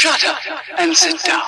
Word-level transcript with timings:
Shut 0.00 0.24
up 0.24 0.38
and 0.78 0.96
sit 0.96 1.22
down. 1.24 1.42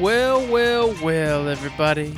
Well, 0.00 0.46
well, 0.46 0.94
well, 1.02 1.48
everybody. 1.48 2.14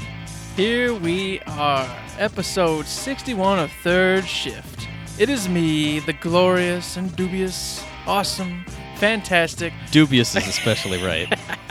Here 0.57 0.93
we 0.93 1.41
are, 1.47 1.89
episode 2.19 2.85
61 2.87 3.59
of 3.59 3.73
Third 3.83 4.27
Shift. 4.27 4.87
It 5.19 5.31
is 5.31 5.49
me, 5.49 6.01
the 6.01 6.13
glorious 6.13 6.99
and 6.99 7.17
dubious, 7.17 7.83
awesome, 8.07 8.67
fantastic 9.03 9.73
Dubious 9.91 10.37
is 10.37 10.47
especially 10.47 11.03
right. 11.03 11.27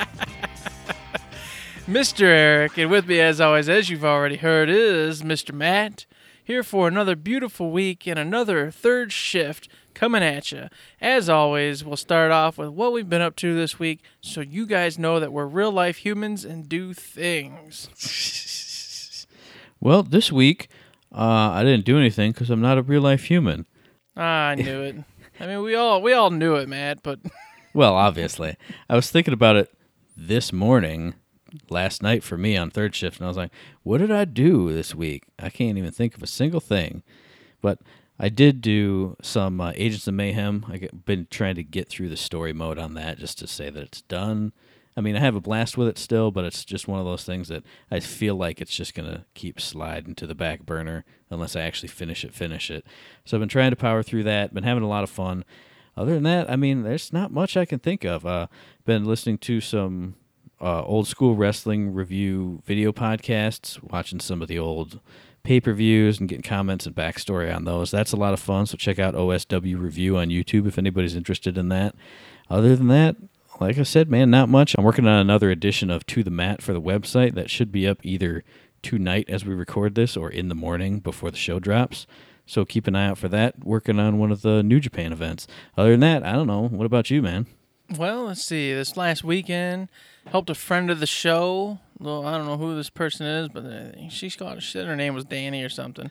Mr. 1.91 2.23
Eric, 2.23 2.77
and 2.77 2.89
with 2.89 3.05
me, 3.05 3.19
as 3.19 3.41
always, 3.41 3.67
as 3.67 3.89
you've 3.89 4.05
already 4.05 4.37
heard, 4.37 4.69
is 4.69 5.23
Mr. 5.23 5.53
Matt, 5.53 6.05
here 6.41 6.63
for 6.63 6.87
another 6.87 7.17
beautiful 7.17 7.69
week 7.69 8.07
and 8.07 8.17
another 8.17 8.71
third 8.71 9.11
shift 9.11 9.67
coming 9.93 10.23
at 10.23 10.53
you. 10.53 10.69
As 11.01 11.27
always, 11.27 11.83
we'll 11.83 11.97
start 11.97 12.31
off 12.31 12.57
with 12.57 12.69
what 12.69 12.93
we've 12.93 13.09
been 13.09 13.21
up 13.21 13.35
to 13.37 13.53
this 13.53 13.77
week 13.77 13.99
so 14.21 14.39
you 14.39 14.65
guys 14.65 14.97
know 14.97 15.19
that 15.19 15.33
we're 15.33 15.45
real 15.45 15.71
life 15.71 15.97
humans 15.97 16.45
and 16.45 16.69
do 16.69 16.93
things. 16.93 17.89
well, 19.81 20.01
this 20.01 20.31
week 20.31 20.69
uh, 21.13 21.51
I 21.51 21.63
didn't 21.63 21.83
do 21.83 21.97
anything 21.97 22.31
because 22.31 22.49
I'm 22.49 22.61
not 22.61 22.77
a 22.77 22.83
real 22.83 23.01
life 23.01 23.25
human. 23.25 23.65
Ah, 24.15 24.47
I 24.47 24.55
knew 24.55 24.81
it. 24.81 24.95
I 25.41 25.45
mean, 25.45 25.61
we 25.61 25.75
all 25.75 26.01
we 26.01 26.13
all 26.13 26.29
knew 26.31 26.55
it, 26.55 26.69
Matt, 26.69 27.03
but 27.03 27.19
Well, 27.73 27.95
obviously, 27.95 28.55
I 28.89 28.95
was 28.95 29.11
thinking 29.11 29.33
about 29.33 29.55
it 29.57 29.69
this 30.15 30.51
morning, 30.51 31.15
last 31.69 32.01
night 32.01 32.23
for 32.23 32.37
me 32.37 32.57
on 32.57 32.69
third 32.69 32.95
shift, 32.95 33.17
and 33.17 33.25
I 33.25 33.29
was 33.29 33.37
like, 33.37 33.51
"What 33.83 33.99
did 33.99 34.11
I 34.11 34.25
do 34.25 34.73
this 34.73 34.95
week? 34.95 35.23
I 35.39 35.49
can't 35.49 35.77
even 35.77 35.91
think 35.91 36.15
of 36.15 36.23
a 36.23 36.27
single 36.27 36.59
thing." 36.59 37.03
But 37.61 37.79
I 38.19 38.29
did 38.29 38.61
do 38.61 39.15
some 39.21 39.59
uh, 39.59 39.73
Agents 39.75 40.07
of 40.07 40.13
Mayhem. 40.13 40.65
I've 40.69 41.05
been 41.05 41.27
trying 41.31 41.55
to 41.55 41.63
get 41.63 41.89
through 41.89 42.09
the 42.09 42.17
story 42.17 42.53
mode 42.53 42.77
on 42.77 42.93
that 42.93 43.17
just 43.17 43.39
to 43.39 43.47
say 43.47 43.69
that 43.69 43.83
it's 43.83 44.01
done. 44.03 44.53
I 44.95 45.01
mean, 45.01 45.15
I 45.15 45.19
have 45.19 45.35
a 45.35 45.41
blast 45.41 45.77
with 45.77 45.87
it 45.87 45.97
still, 45.97 46.31
but 46.31 46.43
it's 46.43 46.65
just 46.65 46.87
one 46.87 46.99
of 46.99 47.05
those 47.05 47.23
things 47.23 47.47
that 47.47 47.63
I 47.89 47.99
feel 47.99 48.35
like 48.35 48.61
it's 48.61 48.75
just 48.75 48.93
gonna 48.93 49.25
keep 49.33 49.59
sliding 49.59 50.15
to 50.15 50.27
the 50.27 50.35
back 50.35 50.65
burner 50.65 51.05
unless 51.29 51.55
I 51.55 51.61
actually 51.61 51.89
finish 51.89 52.23
it. 52.25 52.33
Finish 52.33 52.69
it. 52.69 52.85
So 53.25 53.37
I've 53.37 53.41
been 53.41 53.49
trying 53.49 53.71
to 53.71 53.77
power 53.77 54.03
through 54.03 54.23
that. 54.23 54.53
Been 54.53 54.63
having 54.63 54.83
a 54.83 54.89
lot 54.89 55.03
of 55.03 55.09
fun. 55.09 55.45
Other 55.95 56.13
than 56.13 56.23
that, 56.23 56.49
I 56.49 56.55
mean, 56.55 56.83
there's 56.83 57.11
not 57.11 57.31
much 57.31 57.57
I 57.57 57.65
can 57.65 57.79
think 57.79 58.03
of. 58.03 58.25
Uh, 58.25 58.47
been 58.85 59.05
listening 59.05 59.37
to 59.39 59.61
some 59.61 60.15
uh, 60.61 60.83
old 60.83 61.07
school 61.07 61.35
wrestling 61.35 61.93
review 61.93 62.61
video 62.65 62.91
podcasts, 62.91 63.81
watching 63.81 64.19
some 64.19 64.41
of 64.41 64.47
the 64.47 64.59
old 64.59 64.99
pay 65.43 65.59
per 65.59 65.73
views 65.73 66.19
and 66.19 66.29
getting 66.29 66.43
comments 66.43 66.85
and 66.85 66.95
backstory 66.95 67.53
on 67.53 67.65
those. 67.65 67.91
That's 67.91 68.11
a 68.11 68.17
lot 68.17 68.33
of 68.33 68.39
fun. 68.39 68.67
So 68.67 68.77
check 68.77 68.99
out 68.99 69.15
OSW 69.15 69.79
Review 69.79 70.17
on 70.17 70.29
YouTube 70.29 70.67
if 70.67 70.77
anybody's 70.77 71.15
interested 71.15 71.57
in 71.57 71.69
that. 71.69 71.95
Other 72.49 72.75
than 72.75 72.87
that, 72.89 73.15
like 73.59 73.77
I 73.77 73.83
said, 73.83 74.09
man, 74.09 74.29
not 74.29 74.49
much. 74.49 74.75
I'm 74.77 74.83
working 74.83 75.07
on 75.07 75.19
another 75.19 75.49
edition 75.49 75.89
of 75.89 76.05
To 76.07 76.23
the 76.23 76.31
Mat 76.31 76.61
for 76.61 76.73
the 76.73 76.81
website 76.81 77.33
that 77.35 77.49
should 77.49 77.71
be 77.71 77.87
up 77.87 77.99
either 78.03 78.43
tonight 78.81 79.25
as 79.29 79.45
we 79.45 79.53
record 79.53 79.95
this 79.95 80.17
or 80.17 80.29
in 80.29 80.47
the 80.49 80.55
morning 80.55 80.99
before 80.99 81.31
the 81.31 81.37
show 81.37 81.59
drops. 81.59 82.07
So 82.45 82.65
keep 82.65 82.87
an 82.87 82.95
eye 82.95 83.07
out 83.07 83.17
for 83.17 83.29
that. 83.29 83.63
Working 83.63 83.99
on 83.99 84.17
one 84.17 84.31
of 84.31 84.41
the 84.41 84.63
New 84.63 84.79
Japan 84.79 85.13
events. 85.13 85.47
Other 85.77 85.91
than 85.91 85.99
that, 86.01 86.23
I 86.23 86.33
don't 86.33 86.47
know. 86.47 86.67
What 86.67 86.85
about 86.85 87.09
you, 87.09 87.21
man? 87.21 87.47
well, 87.97 88.25
let's 88.25 88.45
see. 88.45 88.73
This 88.73 88.97
last 88.97 89.23
weekend, 89.23 89.89
helped 90.27 90.49
a 90.49 90.55
friend 90.55 90.89
of 90.91 90.99
the 90.99 91.07
show. 91.07 91.79
Well, 91.99 92.25
I 92.25 92.37
don't 92.37 92.45
know 92.47 92.57
who 92.57 92.75
this 92.75 92.89
person 92.89 93.25
is, 93.27 93.49
but 93.49 93.63
uh, 93.65 94.09
she's 94.09 94.35
got 94.35 94.61
she 94.61 94.71
said 94.71 94.87
her 94.87 94.95
name 94.95 95.13
was 95.13 95.25
Danny 95.25 95.63
or 95.63 95.69
something. 95.69 96.09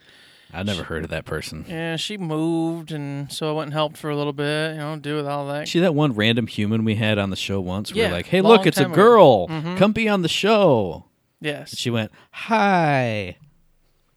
I've 0.53 0.67
never 0.67 0.83
heard 0.83 1.05
of 1.05 1.11
that 1.11 1.25
person. 1.27 1.65
Yeah, 1.69 1.95
she 1.95 2.17
moved, 2.19 2.91
and 2.91 3.31
so 3.33 3.49
I 3.51 3.53
went 3.53 3.67
and 3.69 3.73
helped 3.73 3.97
for 3.97 4.11
a 4.11 4.17
little 4.17 4.33
bit. 4.33 4.73
You 4.73 4.79
know, 4.79 4.97
do 4.97 5.15
with 5.17 5.27
all 5.27 5.47
that. 5.49 5.69
See 5.69 5.79
that 5.81 5.95
one 5.95 6.13
random 6.15 6.49
human 6.49 6.85
we 6.85 6.97
had 6.97 7.19
on 7.19 7.31
the 7.31 7.37
show 7.37 7.61
once? 7.61 7.93
We 7.93 8.01
Yeah, 8.01 8.09
were 8.09 8.15
like, 8.15 8.27
hey, 8.27 8.41
look, 8.41 8.67
it's 8.67 8.79
a 8.79 8.87
girl. 8.87 9.47
Mhm. 9.47 9.77
Come 9.77 9.93
be 9.93 10.09
on 10.09 10.23
the 10.23 10.29
show. 10.29 11.05
yes. 11.41 11.77
She 11.77 11.89
went, 11.91 12.11
hi. 12.33 13.37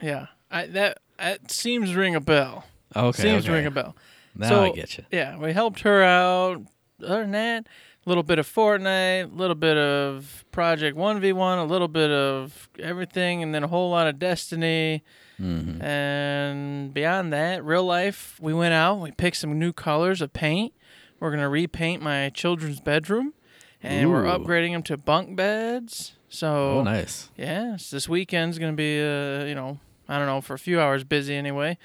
yeah. 0.02 0.28
I 0.52 0.66
that 0.68 1.00
that 1.18 1.52
seems 1.52 1.96
ring 1.96 2.16
a 2.16 2.22
bell. 2.22 2.66
Okay. 2.96 3.22
seems 3.24 3.46
okay. 3.46 3.54
ring 3.54 3.66
a 3.66 3.72
bell. 3.72 3.96
Now 4.36 4.50
So- 4.50 4.64
I 4.66 4.72
get 4.72 4.98
you. 4.98 5.06
Yeah, 5.12 5.38
we 5.38 5.54
helped 5.54 5.82
her 5.82 6.04
out. 6.04 6.62
Other 7.04 7.22
than 7.22 7.32
that, 7.32 7.68
a 8.06 8.10
little 8.10 8.24
bit 8.24 8.40
of 8.40 8.48
Fortnite, 8.48 9.32
a 9.32 9.36
little 9.36 9.56
bit 9.56 9.78
of 9.78 10.44
Project 10.52 10.98
One 10.98 11.20
v 11.20 11.32
One, 11.34 11.58
a 11.60 11.66
little 11.66 11.88
bit 11.88 12.10
of 12.12 12.70
everything, 12.80 13.42
and 13.44 13.54
then 13.56 13.64
a 13.64 13.68
whole 13.68 13.90
lot 13.90 14.08
of 14.08 14.20
Destiny. 14.20 15.04
hmm 15.38 15.82
And 15.82 16.94
beyond 16.94 17.32
that, 17.34 17.64
real 17.64 17.84
life, 17.86 18.38
we 18.42 18.54
went 18.54 18.74
out, 18.74 19.00
we 19.00 19.12
picked 19.12 19.38
some 19.38 19.58
new 19.60 19.74
colors 19.74 20.22
of 20.22 20.34
paint. 20.34 20.74
We're 21.20 21.30
going 21.30 21.42
to 21.42 21.50
repaint 21.50 22.02
my 22.02 22.30
children's 22.30 22.82
bedroom, 22.82 23.34
and 23.82 24.12
we're 24.12 24.24
upgrading 24.24 24.74
them 24.74 24.84
to 24.84 24.98
bunk 24.98 25.36
beds. 25.38 26.14
So, 26.28 26.80
Oh, 26.80 26.84
nice. 26.84 27.30
yeah, 27.38 27.78
so 27.78 27.96
this 27.96 28.10
weekend's 28.10 28.60
going 28.60 28.74
to 28.74 28.76
be, 28.76 29.00
uh, 29.00 29.46
you 29.46 29.56
know, 29.56 29.80
I 30.10 30.18
don't 30.18 30.28
know, 30.28 30.42
for 30.42 30.54
a 30.56 30.60
few 30.60 30.82
hours 30.82 31.04
busy 31.04 31.36
anyway. 31.36 31.78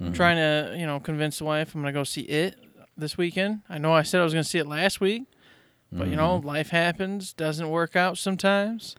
I'm 0.00 0.12
Mhm. 0.12 0.14
trying 0.16 0.36
to, 0.36 0.76
you 0.78 0.84
know, 0.86 0.98
convince 1.00 1.38
the 1.38 1.44
wife 1.44 1.74
I'm 1.74 1.80
going 1.80 1.94
to 1.94 1.98
go 1.98 2.04
see 2.04 2.22
it 2.22 2.56
this 2.98 3.16
weekend. 3.16 3.60
I 3.70 3.78
know 3.78 3.92
I 3.94 4.02
said 4.02 4.20
I 4.20 4.24
was 4.24 4.32
going 4.34 4.42
to 4.44 4.48
see 4.48 4.58
it 4.58 4.66
last 4.66 5.00
week, 5.00 5.22
but, 5.92 6.08
you 6.08 6.16
know, 6.16 6.38
Mm-hmm. 6.38 6.46
life 6.46 6.70
happens, 6.70 7.32
doesn't 7.32 7.68
work 7.68 7.94
out 7.96 8.18
sometimes. 8.18 8.96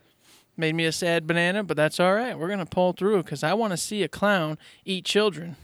Made 0.55 0.75
me 0.75 0.85
a 0.85 0.91
sad 0.91 1.25
banana, 1.25 1.63
but 1.63 1.75
that's 1.75 1.99
all 1.99 2.13
right. 2.13 2.37
We're 2.37 2.47
going 2.47 2.59
to 2.59 2.65
pull 2.67 2.93
through 2.93 3.23
because 3.23 3.43
I 3.43 3.53
want 3.55 3.71
to 3.71 3.77
see 3.77 4.03
a 4.03 4.07
clown 4.07 4.57
eat 4.85 5.03
children. 5.03 5.55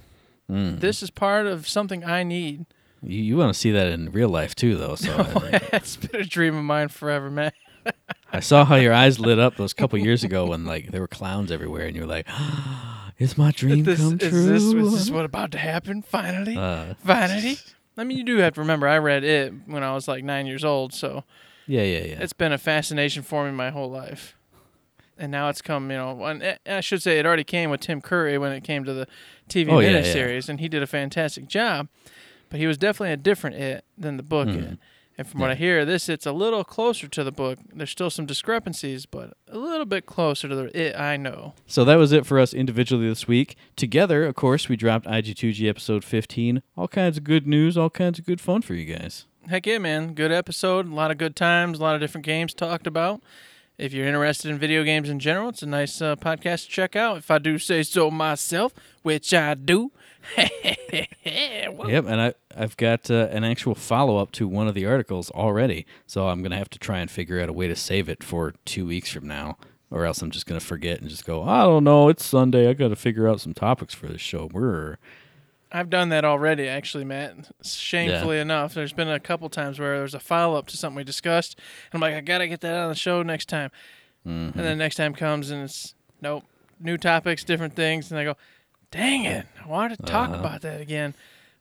Mm. 0.49 0.79
This 0.79 1.03
is 1.03 1.11
part 1.11 1.45
of 1.45 1.67
something 1.67 2.03
I 2.03 2.23
need. 2.23 2.65
You, 3.03 3.21
you 3.21 3.37
want 3.37 3.53
to 3.53 3.59
see 3.59 3.69
that 3.71 3.85
in 3.87 4.11
real 4.11 4.29
life 4.29 4.55
too, 4.55 4.75
though. 4.75 4.95
So 4.95 5.15
I, 5.15 5.59
it's 5.73 5.95
been 5.95 6.21
a 6.21 6.25
dream 6.25 6.55
of 6.57 6.63
mine 6.63 6.87
forever, 6.87 7.29
man. 7.29 7.51
I 8.33 8.39
saw 8.39 8.65
how 8.65 8.75
your 8.77 8.93
eyes 8.93 9.19
lit 9.19 9.37
up 9.39 9.57
those 9.57 9.73
couple 9.73 9.97
years 9.99 10.23
ago 10.23 10.47
when 10.47 10.65
like 10.65 10.91
there 10.91 11.01
were 11.01 11.07
clowns 11.07 11.51
everywhere, 11.51 11.85
and 11.85 11.95
you 11.95 12.01
were 12.01 12.07
like, 12.07 12.27
"Is 13.19 13.37
my 13.37 13.51
dream 13.51 13.83
This, 13.83 13.99
come 13.99 14.13
is, 14.19 14.29
true?" 14.29 14.43
this, 14.45 14.63
is 14.63 14.91
this 14.93 15.09
what 15.11 15.25
about 15.25 15.51
to 15.51 15.57
happen? 15.59 16.01
Finally? 16.01 16.57
uh, 16.57 16.95
Finally? 17.05 17.57
I 17.99 18.05
mean, 18.05 18.17
you 18.17 18.23
do 18.23 18.37
have 18.37 18.53
to 18.53 18.61
remember, 18.61 18.87
I 18.87 18.97
read 18.97 19.25
it 19.25 19.53
when 19.65 19.83
I 19.83 19.93
was 19.93 20.07
like 20.07 20.23
nine 20.23 20.45
years 20.47 20.63
old, 20.63 20.93
so 20.93 21.25
yeah, 21.67 21.83
yeah, 21.83 22.05
yeah. 22.05 22.19
it's 22.21 22.31
been 22.33 22.53
a 22.53 22.57
fascination 22.57 23.23
for 23.23 23.43
me 23.45 23.51
my 23.51 23.71
whole 23.71 23.89
life. 23.91 24.35
And 25.17 25.33
now 25.33 25.49
it's 25.49 25.61
come, 25.61 25.91
you 25.91 25.97
know, 25.97 26.23
and 26.23 26.57
I 26.65 26.79
should 26.79 27.01
say 27.01 27.19
it 27.19 27.25
already 27.25 27.43
came 27.43 27.69
with 27.69 27.81
Tim 27.81 27.99
Curry 27.99 28.37
when 28.37 28.53
it 28.53 28.63
came 28.63 28.85
to 28.85 28.93
the 28.93 29.05
TV 29.49 29.69
Oh, 29.69 29.79
yeah, 29.79 29.89
yeah. 29.89 30.01
miniseries, 30.01 30.47
and 30.47 30.61
he 30.61 30.69
did 30.69 30.81
a 30.81 30.87
fantastic 30.87 31.47
job. 31.49 31.89
But 32.49 32.61
he 32.61 32.67
was 32.67 32.77
definitely 32.77 33.11
a 33.11 33.17
different 33.17 33.57
it 33.57 33.83
than 33.97 34.15
the 34.15 34.23
book 34.23 34.47
Mhm. 34.47 34.73
it. 34.73 34.79
And 35.19 35.27
from 35.27 35.41
what 35.41 35.51
I 35.51 35.55
hear, 35.55 35.83
this 35.83 36.07
it's 36.07 36.25
a 36.25 36.31
little 36.31 36.63
closer 36.63 37.09
to 37.09 37.25
the 37.25 37.31
book. 37.33 37.59
There's 37.73 37.89
still 37.89 38.09
some 38.09 38.25
discrepancies, 38.25 39.05
but 39.05 39.33
a 39.49 39.57
little 39.57 39.85
bit 39.85 40.05
closer 40.05 40.47
to 40.47 40.55
the 40.55 40.81
it 40.81 40.97
I 40.97 41.17
know. 41.17 41.55
So 41.67 41.83
that 41.83 41.97
was 41.97 42.13
it 42.13 42.25
for 42.25 42.39
us 42.39 42.53
individually 42.53 43.09
this 43.09 43.27
week. 43.27 43.57
Together, 43.75 44.23
of 44.23 44.35
course, 44.35 44.69
we 44.69 44.77
dropped 44.77 45.05
IG2G 45.05 45.67
episode 45.67 46.05
15. 46.05 46.63
All 46.77 46.87
kinds 46.87 47.17
of 47.17 47.25
good 47.25 47.45
news, 47.45 47.77
all 47.77 47.89
kinds 47.89 48.17
of 48.17 48.23
good 48.23 48.39
fun 48.39 48.61
for 48.61 48.75
you 48.75 48.95
guys. 48.95 49.25
Heck 49.49 49.65
yeah, 49.65 49.79
man. 49.79 50.13
Good 50.13 50.31
episode. 50.31 50.89
A 50.89 50.95
lot 50.95 51.11
of 51.11 51.17
good 51.17 51.35
times. 51.35 51.79
A 51.79 51.81
lot 51.81 51.95
of 51.95 51.99
different 51.99 52.23
games 52.25 52.53
talked 52.53 52.87
about. 52.87 53.21
If 53.79 53.93
you're 53.93 54.05
interested 54.05 54.51
in 54.51 54.57
video 54.59 54.83
games 54.83 55.07
in 55.09 55.19
general, 55.19 55.47
it's 55.47 55.63
a 55.63 55.65
nice 55.65 56.01
uh, 56.01 56.17
podcast 56.17 56.65
to 56.65 56.69
check 56.69 56.97
out. 56.97 57.15
If 57.15 57.31
I 57.31 57.37
do 57.37 57.57
say 57.57 57.81
so 57.83 58.11
myself, 58.11 58.73
which 59.03 59.33
I 59.33 59.53
do. 59.55 59.91
Yep, 61.25 62.05
and 62.07 62.19
I 62.21 62.33
I've 62.57 62.75
got 62.75 63.09
uh, 63.09 63.27
an 63.31 63.43
actual 63.43 63.73
follow 63.75 64.17
up 64.17 64.31
to 64.33 64.47
one 64.47 64.67
of 64.67 64.73
the 64.73 64.85
articles 64.85 65.31
already, 65.31 65.85
so 66.07 66.27
I'm 66.27 66.41
gonna 66.43 66.57
have 66.57 66.69
to 66.71 66.79
try 66.79 66.99
and 66.99 67.09
figure 67.09 67.39
out 67.39 67.47
a 67.47 67.53
way 67.53 67.67
to 67.67 67.75
save 67.75 68.09
it 68.09 68.23
for 68.23 68.53
two 68.65 68.85
weeks 68.85 69.11
from 69.11 69.27
now, 69.27 69.57
or 69.89 70.05
else 70.05 70.21
I'm 70.21 70.31
just 70.31 70.45
gonna 70.45 70.59
forget 70.59 70.99
and 70.99 71.09
just 71.09 71.25
go. 71.25 71.43
I 71.43 71.63
don't 71.63 71.83
know. 71.83 72.09
It's 72.09 72.25
Sunday. 72.25 72.67
I 72.67 72.73
got 72.73 72.89
to 72.89 72.95
figure 72.95 73.27
out 73.29 73.39
some 73.39 73.53
topics 73.53 73.93
for 73.93 74.07
this 74.07 74.19
show. 74.21 74.49
We're 74.51 74.97
I've 75.71 75.89
done 75.89 76.09
that 76.09 76.25
already, 76.25 76.67
actually, 76.67 77.05
Matt. 77.05 77.51
Shamefully 77.63 78.39
enough, 78.39 78.73
there's 78.73 78.93
been 78.93 79.09
a 79.09 79.19
couple 79.19 79.47
times 79.49 79.79
where 79.79 79.97
there's 79.99 80.15
a 80.15 80.19
follow 80.19 80.57
up 80.57 80.67
to 80.67 80.77
something 80.77 80.97
we 80.97 81.03
discussed, 81.03 81.57
and 81.91 81.97
I'm 81.97 82.01
like, 82.01 82.15
I 82.15 82.21
gotta 82.21 82.47
get 82.47 82.61
that 82.61 82.73
on 82.75 82.89
the 82.89 82.95
show 82.95 83.21
next 83.21 83.47
time. 83.49 83.69
Mhm. 84.27 84.55
And 84.55 84.65
then 84.65 84.77
next 84.77 84.95
time 84.95 85.13
comes, 85.13 85.49
and 85.51 85.63
it's 85.63 85.93
nope, 86.21 86.43
new 86.79 86.97
topics, 86.97 87.43
different 87.43 87.75
things, 87.75 88.09
and 88.11 88.19
I 88.19 88.23
go, 88.23 88.35
dang 88.91 89.25
it, 89.25 89.45
I 89.63 89.67
wanted 89.67 89.99
to 89.99 90.05
talk 90.05 90.29
Uh-huh. 90.29 90.39
about 90.39 90.61
that 90.61 90.81
again. 90.81 91.13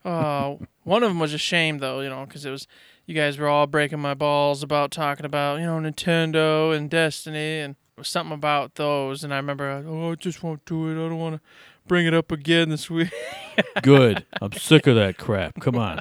Oh, 0.04 0.60
one 0.84 1.02
of 1.02 1.10
them 1.10 1.18
was 1.18 1.34
a 1.34 1.38
shame 1.38 1.78
though, 1.78 2.00
you 2.00 2.08
know, 2.08 2.24
because 2.24 2.44
it 2.46 2.50
was 2.50 2.66
you 3.04 3.14
guys 3.14 3.36
were 3.38 3.48
all 3.48 3.66
breaking 3.66 4.00
my 4.00 4.14
balls 4.14 4.62
about 4.62 4.90
talking 4.90 5.26
about 5.26 5.60
you 5.60 5.66
know 5.66 5.78
Nintendo 5.78 6.74
and 6.74 6.88
Destiny 6.88 7.60
and 7.60 7.76
something 8.02 8.32
about 8.34 8.76
those, 8.76 9.22
and 9.24 9.34
I 9.34 9.36
remember, 9.36 9.84
oh, 9.86 10.12
I 10.12 10.14
just 10.14 10.42
won't 10.42 10.64
do 10.64 10.88
it. 10.88 10.92
I 10.92 11.08
don't 11.08 11.18
want 11.18 11.34
to 11.36 11.40
bring 11.88 12.06
it 12.06 12.14
up 12.14 12.30
again 12.30 12.68
this 12.68 12.88
week. 12.90 13.10
good. 13.82 14.24
I'm 14.40 14.52
sick 14.52 14.86
of 14.86 14.94
that 14.96 15.18
crap. 15.18 15.58
Come 15.60 15.76
on. 15.76 16.00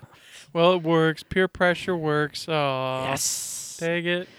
well, 0.53 0.73
it 0.73 0.83
works. 0.83 1.23
Peer 1.23 1.47
pressure 1.47 1.95
works. 1.97 2.45
Oh, 2.47 3.05
Yes. 3.09 3.77
dang 3.79 4.05
it. 4.05 4.27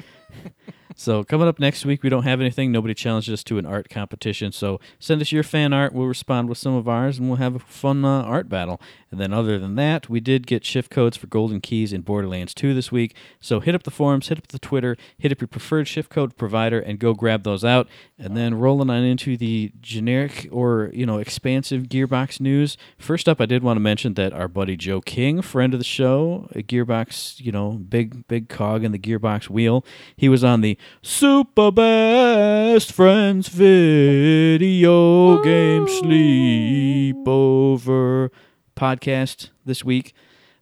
So 1.01 1.23
coming 1.23 1.47
up 1.47 1.61
next 1.61 1.85
week, 1.87 2.03
we 2.03 2.09
don't 2.11 2.25
have 2.25 2.41
anything. 2.41 2.73
Nobody 2.73 2.93
challenged 2.93 3.31
us 3.31 3.45
to 3.45 3.57
an 3.59 3.65
art 3.65 3.89
competition. 3.89 4.51
So 4.51 4.81
send 4.99 5.21
us 5.23 5.31
your 5.31 5.45
fan 5.45 5.73
art. 5.73 5.93
We'll 5.93 6.09
respond 6.09 6.49
with 6.49 6.59
some 6.59 6.75
of 6.75 6.89
ours, 6.89 7.21
and 7.21 7.29
we'll 7.29 7.37
have 7.37 7.55
a 7.55 7.61
fun 7.61 8.05
uh, 8.05 8.23
art 8.23 8.49
battle. 8.49 8.81
And 9.11 9.19
then 9.19 9.33
other 9.33 9.59
than 9.59 9.75
that, 9.77 10.11
we 10.11 10.21
did 10.21 10.47
get 10.47 10.65
shift 10.65 10.91
codes 10.91 11.17
for 11.17 11.29
Golden 11.29 11.61
Keys 11.61 11.95
in 11.95 12.03
Borderlands 12.03 12.53
2 12.53 12.75
this 12.75 12.93
week. 12.93 13.15
So 13.41 13.61
hit 13.61 13.75
up 13.75 13.85
the 13.85 13.91
forums, 13.91 14.29
hit 14.29 14.39
up 14.39 14.49
the 14.49 14.59
Twitter, 14.59 14.97
hit 15.17 15.33
up 15.33 15.41
your 15.41 15.49
preferred 15.49 15.89
shift 15.89 16.11
code 16.11 16.37
provider, 16.37 16.79
and 16.79 16.99
go 16.99 17.15
grab 17.15 17.43
those 17.43 17.65
out. 17.65 17.89
And 18.19 18.37
then 18.37 18.57
rolling 18.57 18.91
on 18.91 19.05
into 19.05 19.37
the 19.37 19.73
generic 19.81 20.49
or 20.51 20.91
you 20.93 21.07
know 21.07 21.19
expansive 21.19 21.85
Gearbox 21.85 22.41
news. 22.41 22.77
First 22.99 23.29
up, 23.29 23.41
I 23.41 23.47
did 23.47 23.63
want 23.63 23.77
to 23.77 23.81
mention 23.81 24.15
that 24.15 24.33
our 24.33 24.49
buddy 24.49 24.77
Joe 24.77 25.01
King, 25.01 25.41
friend 25.41 25.73
of 25.73 25.81
the 25.81 25.85
show, 25.85 26.49
a 26.55 26.63
Gearbox, 26.63 27.41
you 27.41 27.53
know, 27.53 27.73
big 27.73 28.27
big 28.29 28.49
cog 28.49 28.85
in 28.85 28.93
the 28.93 28.99
Gearbox 28.99 29.49
wheel. 29.49 29.85
He 30.17 30.29
was 30.29 30.45
on 30.45 30.61
the 30.61 30.77
Super 31.01 31.71
Best 31.71 32.93
Friends 32.93 33.49
Video 33.49 35.43
Game 35.43 35.87
Sleepover 35.87 38.31
podcast 38.79 39.49
this 39.65 39.85
week. 39.85 40.15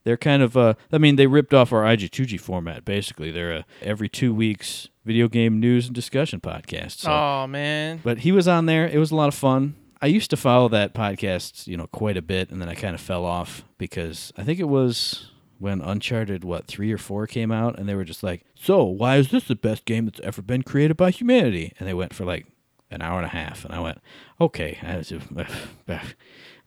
They're 0.04 0.16
kind 0.16 0.42
of, 0.42 0.56
uh, 0.56 0.74
I 0.92 0.98
mean, 0.98 1.16
they 1.16 1.26
ripped 1.26 1.52
off 1.52 1.72
our 1.72 1.82
IG2G 1.82 2.38
format, 2.40 2.84
basically. 2.84 3.30
They're 3.30 3.52
a 3.52 3.64
every 3.82 4.08
two 4.08 4.32
weeks 4.32 4.88
video 5.04 5.28
game 5.28 5.58
news 5.60 5.86
and 5.86 5.94
discussion 5.94 6.40
podcast. 6.40 6.98
So. 6.98 7.10
Oh 7.10 7.46
man. 7.46 8.00
But 8.02 8.18
he 8.18 8.32
was 8.32 8.46
on 8.46 8.66
there. 8.66 8.86
It 8.86 8.98
was 8.98 9.10
a 9.10 9.16
lot 9.16 9.28
of 9.28 9.34
fun. 9.34 9.74
I 10.00 10.06
used 10.06 10.30
to 10.30 10.36
follow 10.36 10.68
that 10.68 10.94
podcast, 10.94 11.66
you 11.66 11.76
know, 11.76 11.86
quite 11.86 12.16
a 12.16 12.22
bit, 12.22 12.50
and 12.50 12.60
then 12.60 12.68
I 12.68 12.74
kind 12.74 12.94
of 12.94 13.00
fell 13.00 13.24
off 13.24 13.64
because 13.78 14.32
I 14.36 14.44
think 14.44 14.60
it 14.60 14.68
was 14.68 15.30
when 15.58 15.80
Uncharted, 15.80 16.44
what, 16.44 16.66
three 16.66 16.92
or 16.92 16.98
four 16.98 17.26
came 17.26 17.50
out, 17.50 17.78
and 17.78 17.88
they 17.88 17.94
were 17.94 18.04
just 18.04 18.22
like, 18.22 18.44
So, 18.54 18.84
why 18.84 19.16
is 19.16 19.30
this 19.30 19.44
the 19.48 19.56
best 19.56 19.86
game 19.86 20.04
that's 20.04 20.20
ever 20.20 20.42
been 20.42 20.62
created 20.62 20.96
by 20.96 21.10
humanity? 21.10 21.72
And 21.78 21.88
they 21.88 21.94
went 21.94 22.14
for 22.14 22.24
like 22.24 22.46
an 22.90 23.02
hour 23.02 23.18
and 23.18 23.26
a 23.26 23.30
half, 23.30 23.64
and 23.64 23.74
I 23.74 23.80
went, 23.80 23.98
Okay. 24.40 24.78
I 24.82 24.96
was 24.98 25.08
just, 25.08 25.26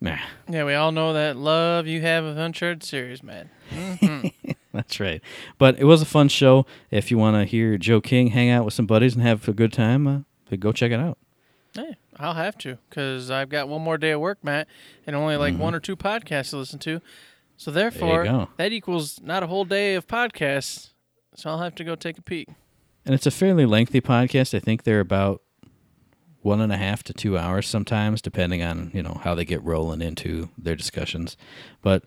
nah. 0.01 0.17
Yeah, 0.49 0.63
we 0.63 0.73
all 0.73 0.91
know 0.91 1.13
that 1.13 1.35
love 1.37 1.87
you 1.87 2.01
have 2.01 2.23
of 2.23 2.37
Uncharted 2.37 2.83
series, 2.83 3.23
man. 3.23 3.49
Mhm. 3.71 4.33
That's 4.73 4.99
right. 4.99 5.21
But 5.57 5.79
it 5.79 5.85
was 5.85 6.01
a 6.01 6.05
fun 6.05 6.29
show. 6.29 6.65
If 6.91 7.09
you 7.11 7.17
want 7.17 7.35
to 7.37 7.45
hear 7.45 7.77
Joe 7.77 8.01
King 8.01 8.27
hang 8.27 8.49
out 8.49 8.65
with 8.65 8.73
some 8.73 8.85
buddies 8.85 9.15
and 9.15 9.23
have 9.23 9.47
a 9.47 9.53
good 9.53 9.73
time, 9.73 10.07
uh, 10.07 10.55
go 10.59 10.71
check 10.71 10.91
it 10.91 10.99
out. 10.99 11.17
hey, 11.75 11.95
I'll 12.17 12.33
have 12.35 12.57
to 12.59 12.77
because 12.89 13.31
I've 13.31 13.49
got 13.49 13.67
one 13.67 13.81
more 13.81 13.97
day 13.97 14.11
of 14.11 14.19
work, 14.21 14.43
Matt, 14.43 14.67
and 15.07 15.15
only 15.15 15.37
like 15.37 15.55
one 15.57 15.73
or 15.73 15.79
two 15.79 15.95
podcasts 15.95 16.51
to 16.51 16.57
listen 16.57 16.79
to. 16.79 17.01
So 17.57 17.71
therefore, 17.71 18.47
that 18.57 18.71
equals 18.71 19.19
not 19.21 19.43
a 19.43 19.47
whole 19.47 19.65
day 19.65 19.95
of 19.95 20.07
podcasts. 20.07 20.91
So 21.35 21.49
I'll 21.49 21.59
have 21.59 21.75
to 21.75 21.83
go 21.83 21.95
take 21.95 22.17
a 22.17 22.21
peek. 22.21 22.47
And 23.05 23.15
it's 23.15 23.25
a 23.25 23.31
fairly 23.31 23.65
lengthy 23.65 24.01
podcast. 24.01 24.53
I 24.53 24.59
think 24.59 24.83
they're 24.83 24.99
about 24.99 25.41
one 26.41 26.61
and 26.61 26.71
a 26.71 26.77
half 26.77 27.03
to 27.03 27.13
two 27.13 27.37
hours 27.37 27.67
sometimes, 27.67 28.21
depending 28.21 28.63
on 28.63 28.91
you 28.93 29.03
know 29.03 29.19
how 29.23 29.35
they 29.35 29.45
get 29.45 29.63
rolling 29.63 30.01
into 30.01 30.49
their 30.57 30.75
discussions. 30.75 31.37
But 31.81 32.03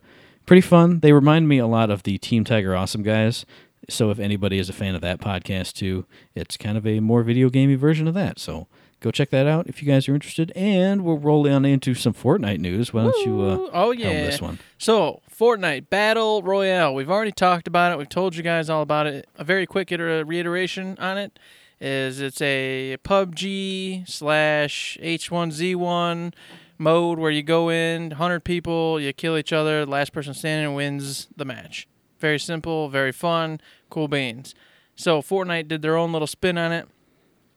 pretty 0.46 0.62
fun. 0.62 1.00
They 1.00 1.12
remind 1.12 1.49
me 1.49 1.58
a 1.58 1.67
lot 1.67 1.90
of 1.90 2.02
the 2.02 2.19
Team 2.19 2.44
Tiger 2.44 2.75
Awesome 2.75 3.02
guys. 3.02 3.44
So 3.88 4.11
if 4.11 4.19
anybody 4.19 4.58
is 4.58 4.69
a 4.69 4.73
fan 4.73 4.94
of 4.94 5.00
that 5.00 5.20
podcast 5.20 5.75
too, 5.75 6.06
it's 6.34 6.56
kind 6.56 6.79
of 6.79 6.87
a 6.87 7.00
more 7.00 7.23
video 7.23 7.50
gamey 7.50 7.75
version 7.75 8.06
of 8.06 8.14
that. 8.14 8.38
So 8.38 8.69
go 9.00 9.11
check 9.11 9.31
that 9.31 9.46
out 9.46 9.67
if 9.67 9.82
you 9.82 9.88
guys 9.88 10.08
are 10.08 10.14
interested. 10.14 10.52
And 10.55 11.05
we'll 11.05 11.19
roll 11.19 11.49
on 11.52 11.64
into 11.64 11.94
some 11.94 12.14
Fortnite 12.14 12.61
news. 12.61 12.93
Why 12.93 13.05
don't 13.05 13.26
you 13.26 13.40
uh, 13.40 13.70
oh 13.73 13.90
yeah. 13.90 14.25
this 14.25 14.40
one? 14.40 14.61
So, 14.79 15.20
Fortnite 15.31 15.90
Battle 15.90 16.43
Royale. 16.43 16.94
We've 16.94 17.11
already 17.11 17.32
talked 17.32 17.67
about 17.67 17.93
it. 17.93 17.99
We've 17.99 18.08
told 18.08 18.37
you 18.37 18.43
guys 18.43 18.70
all 18.70 18.82
about 18.82 19.06
it. 19.08 19.29
A 19.37 19.44
very 19.44 19.67
quick 19.67 19.90
iter- 19.90 20.25
reiteration 20.25 20.96
on 21.00 21.19
it 21.19 21.38
is 21.82 22.20
it's 22.20 22.40
a 22.40 22.96
PUBG 23.02 24.08
slash 24.08 24.96
H1Z1 25.02 26.32
mode 26.79 27.19
where 27.19 27.31
you 27.31 27.43
go 27.43 27.70
in, 27.70 28.11
100 28.11 28.44
people, 28.44 29.00
you 29.00 29.12
kill 29.12 29.37
each 29.37 29.52
other, 29.52 29.84
the 29.84 29.90
last 29.90 30.12
person 30.12 30.32
standing 30.32 30.75
wins 30.75 31.26
the 31.37 31.44
match. 31.44 31.88
Very 32.20 32.38
simple, 32.38 32.88
very 32.88 33.11
fun, 33.11 33.61
cool 33.90 34.06
beans. 34.06 34.55
So, 34.94 35.20
Fortnite 35.20 35.67
did 35.67 35.82
their 35.82 35.96
own 35.96 36.12
little 36.12 36.29
spin 36.29 36.56
on 36.56 36.70
it 36.70 36.88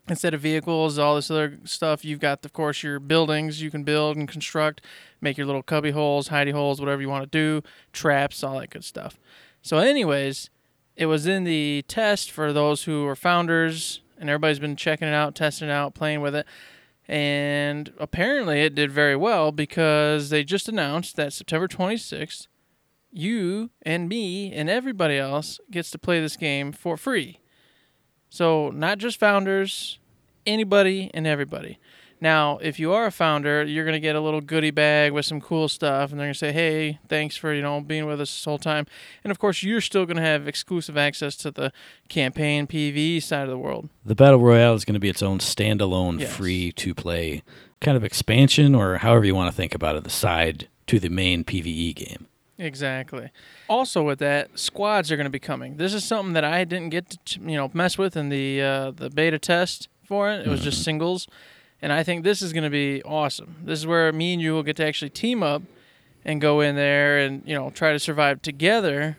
instead 0.08 0.34
of 0.34 0.42
vehicles, 0.42 0.98
all 0.98 1.16
this 1.16 1.30
other 1.30 1.60
stuff, 1.64 2.04
you've 2.04 2.20
got, 2.20 2.44
of 2.46 2.54
course, 2.54 2.84
your 2.84 3.00
buildings 3.00 3.62
you 3.62 3.72
can 3.72 3.84
build 3.84 4.18
and 4.18 4.28
construct, 4.28 4.82
make 5.22 5.38
your 5.38 5.46
little 5.46 5.64
cubby 5.64 5.92
holes, 5.92 6.30
hidey 6.30 6.52
holes, 6.52 6.80
whatever 6.80 7.02
you 7.02 7.10
want 7.10 7.24
to 7.24 7.30
do, 7.30 7.68
traps, 7.92 8.44
all 8.44 8.60
that 8.60 8.70
good 8.70 8.84
stuff. 8.84 9.20
So, 9.62 9.78
anyways, 9.78 10.50
it 10.96 11.08
was 11.08 11.28
in 11.28 11.44
the 11.44 11.84
test 11.88 12.32
for 12.32 12.54
those 12.54 12.84
who 12.84 13.06
are 13.08 13.16
founders, 13.16 14.02
and 14.26 14.30
everybody's 14.32 14.58
been 14.58 14.76
checking 14.76 15.08
it 15.08 15.14
out, 15.14 15.36
testing 15.36 15.70
it 15.70 15.72
out, 15.72 15.94
playing 15.94 16.22
with 16.22 16.34
it. 16.36 16.48
And 17.08 17.94
apparently, 18.00 18.62
it 18.62 18.74
did 18.74 18.92
very 18.92 19.16
well 19.16 19.52
because 19.52 20.32
they 20.32 20.44
just 20.44 20.68
announced 20.68 21.16
that 21.16 21.32
September 21.32 21.68
26th, 21.68 22.48
you 23.12 23.70
and 23.84 24.10
me 24.10 24.52
and 24.52 24.68
everybody 24.68 25.18
else 25.18 25.60
gets 25.70 25.92
to 25.92 26.00
play 26.00 26.20
this 26.20 26.36
game 26.36 26.72
for 26.72 26.98
free. 26.98 27.40
So, 28.30 28.72
not 28.72 28.98
just 28.98 29.20
founders, 29.20 30.00
anybody 30.48 31.12
and 31.14 31.28
everybody. 31.28 31.78
Now, 32.22 32.58
if 32.60 32.80
you 32.80 32.94
are 32.94 33.06
a 33.06 33.12
founder, 33.12 33.64
you're 33.66 33.84
going 33.84 33.94
to 33.94 34.00
get 34.00 34.16
a 34.16 34.22
little 34.22 34.42
goodie 34.42 34.72
bag 34.72 35.12
with 35.12 35.26
some 35.26 35.42
cool 35.42 35.68
stuff, 35.68 36.12
and 36.12 36.20
they're 36.20 36.26
going 36.28 36.34
to 36.34 36.40
say, 36.40 36.52
"Hey, 36.54 37.00
thanks 37.10 37.36
for 37.36 37.54
you 37.54 37.62
know 37.62 37.82
being 37.82 38.06
with 38.06 38.22
us 38.22 38.32
this 38.34 38.46
whole 38.46 38.58
time." 38.58 38.88
And 39.24 39.32
of 39.32 39.38
course, 39.40 39.64
you're 39.64 39.82
still 39.82 40.06
going 40.06 40.16
to 40.18 40.24
have 40.24 40.48
exclusive 40.48 40.98
access 40.98 41.36
to 41.38 41.52
the 41.52 41.72
campaign 42.10 42.68
PvE 42.68 43.22
side 43.22 43.44
of 43.44 43.50
the 43.50 43.58
world. 43.58 43.90
The 44.06 44.16
Battle 44.16 44.40
Royale 44.40 44.74
is 44.76 44.86
going 44.86 44.94
to 44.94 45.00
be 45.00 45.10
its 45.10 45.22
own 45.22 45.40
standalone, 45.40 46.20
Yes. 46.22 46.34
free 46.36 46.72
to 46.74 46.94
play 46.96 47.44
kind 47.82 47.98
of 47.98 48.04
expansion, 48.04 48.74
or 48.74 48.98
however 49.00 49.26
you 49.26 49.36
want 49.36 49.52
to 49.52 49.56
think 49.56 49.76
about 49.76 49.96
it, 49.98 50.04
the 50.06 50.10
side 50.10 50.68
to 50.88 51.00
the 51.00 51.10
main 51.10 51.44
PvE 51.44 51.94
game. 51.96 52.28
Exactly. 52.58 53.30
Also, 53.68 54.02
with 54.04 54.20
that, 54.20 54.58
squads 54.58 55.12
are 55.12 55.18
going 55.18 55.26
to 55.26 55.30
be 55.32 55.40
coming. 55.40 55.76
This 55.76 55.94
is 55.94 56.06
something 56.06 56.32
that 56.34 56.46
I 56.46 56.64
didn't 56.64 56.90
get 56.90 57.10
to 57.26 57.40
you 57.42 57.58
know 57.58 57.70
mess 57.74 57.98
with 57.98 58.16
in 58.16 58.30
the 58.30 58.62
uh, 58.62 58.92
the 58.92 59.10
beta 59.10 59.38
test 59.38 59.90
for 60.06 60.32
it. 60.32 60.48
It 60.48 60.50
was 60.50 60.62
just 60.62 60.82
singles, 60.84 61.28
and 61.82 61.92
I 61.92 62.04
think 62.04 62.24
this 62.24 62.42
is 62.42 62.54
going 62.54 62.64
to 62.64 62.70
be 62.70 63.04
awesome. 63.04 63.56
This 63.64 63.80
is 63.80 63.88
where 63.88 64.12
me 64.12 64.34
and 64.34 64.42
you 64.42 64.54
will 64.54 64.64
get 64.64 64.76
to 64.78 64.86
actually 64.86 65.10
team 65.10 65.44
up 65.44 65.62
and 66.24 66.42
go 66.42 66.62
in 66.62 66.76
there 66.76 67.20
and 67.20 67.44
you 67.46 67.56
know 67.56 67.70
try 67.70 67.92
to 67.92 68.00
survive 68.00 68.42
together 68.42 69.18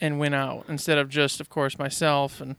and 0.00 0.18
win 0.18 0.34
out 0.34 0.64
instead 0.68 0.98
of 0.98 1.08
just, 1.08 1.40
of 1.40 1.48
course, 1.48 1.78
myself 1.78 2.40
and 2.40 2.56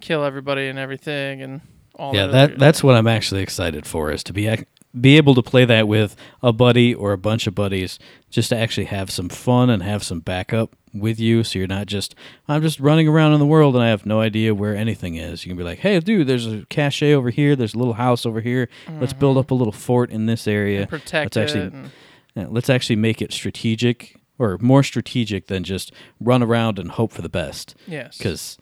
kill 0.00 0.24
everybody 0.24 0.68
and 0.68 0.78
everything 0.78 1.40
and 1.40 1.62
all 1.94 2.14
yeah, 2.14 2.26
that. 2.26 2.50
that 2.50 2.58
that's 2.58 2.82
what 2.82 2.96
I'm 2.96 3.06
actually 3.06 3.42
excited 3.42 3.86
for 3.86 4.10
is 4.10 4.22
to 4.24 4.32
be 4.32 4.46
ac- 4.46 4.66
be 4.98 5.16
able 5.16 5.34
to 5.34 5.42
play 5.42 5.64
that 5.64 5.88
with 5.88 6.16
a 6.42 6.52
buddy 6.52 6.94
or 6.94 7.12
a 7.12 7.18
bunch 7.18 7.46
of 7.46 7.54
buddies, 7.54 7.98
just 8.30 8.50
to 8.50 8.56
actually 8.56 8.86
have 8.86 9.10
some 9.10 9.28
fun 9.28 9.70
and 9.70 9.82
have 9.82 10.02
some 10.02 10.20
backup 10.20 10.76
with 10.92 11.18
you. 11.18 11.44
So 11.44 11.58
you're 11.58 11.68
not 11.68 11.86
just 11.86 12.14
I'm 12.48 12.62
just 12.62 12.80
running 12.80 13.08
around 13.08 13.32
in 13.32 13.38
the 13.38 13.46
world 13.46 13.74
and 13.74 13.84
I 13.84 13.88
have 13.88 14.06
no 14.06 14.20
idea 14.20 14.54
where 14.54 14.76
anything 14.76 15.16
is. 15.16 15.44
You 15.44 15.50
can 15.50 15.56
be 15.56 15.64
like, 15.64 15.78
hey, 15.80 15.98
dude, 16.00 16.26
there's 16.26 16.46
a 16.46 16.64
cache 16.68 17.02
over 17.02 17.30
here. 17.30 17.56
There's 17.56 17.74
a 17.74 17.78
little 17.78 17.94
house 17.94 18.26
over 18.26 18.40
here. 18.40 18.68
Let's 19.00 19.12
build 19.12 19.32
mm-hmm. 19.32 19.40
up 19.40 19.50
a 19.50 19.54
little 19.54 19.72
fort 19.72 20.10
in 20.10 20.26
this 20.26 20.46
area. 20.46 20.82
and 20.82 20.90
protect 20.90 21.36
let's 21.36 21.36
it. 21.36 21.40
actually 21.40 21.78
and- 21.78 21.90
yeah, 22.34 22.46
let's 22.48 22.70
actually 22.70 22.96
make 22.96 23.20
it 23.20 23.32
strategic 23.32 24.16
or 24.38 24.58
more 24.60 24.82
strategic 24.82 25.46
than 25.48 25.64
just 25.64 25.92
run 26.18 26.42
around 26.42 26.78
and 26.78 26.92
hope 26.92 27.12
for 27.12 27.22
the 27.22 27.28
best 27.28 27.74
yes. 27.86 28.16
because 28.16 28.58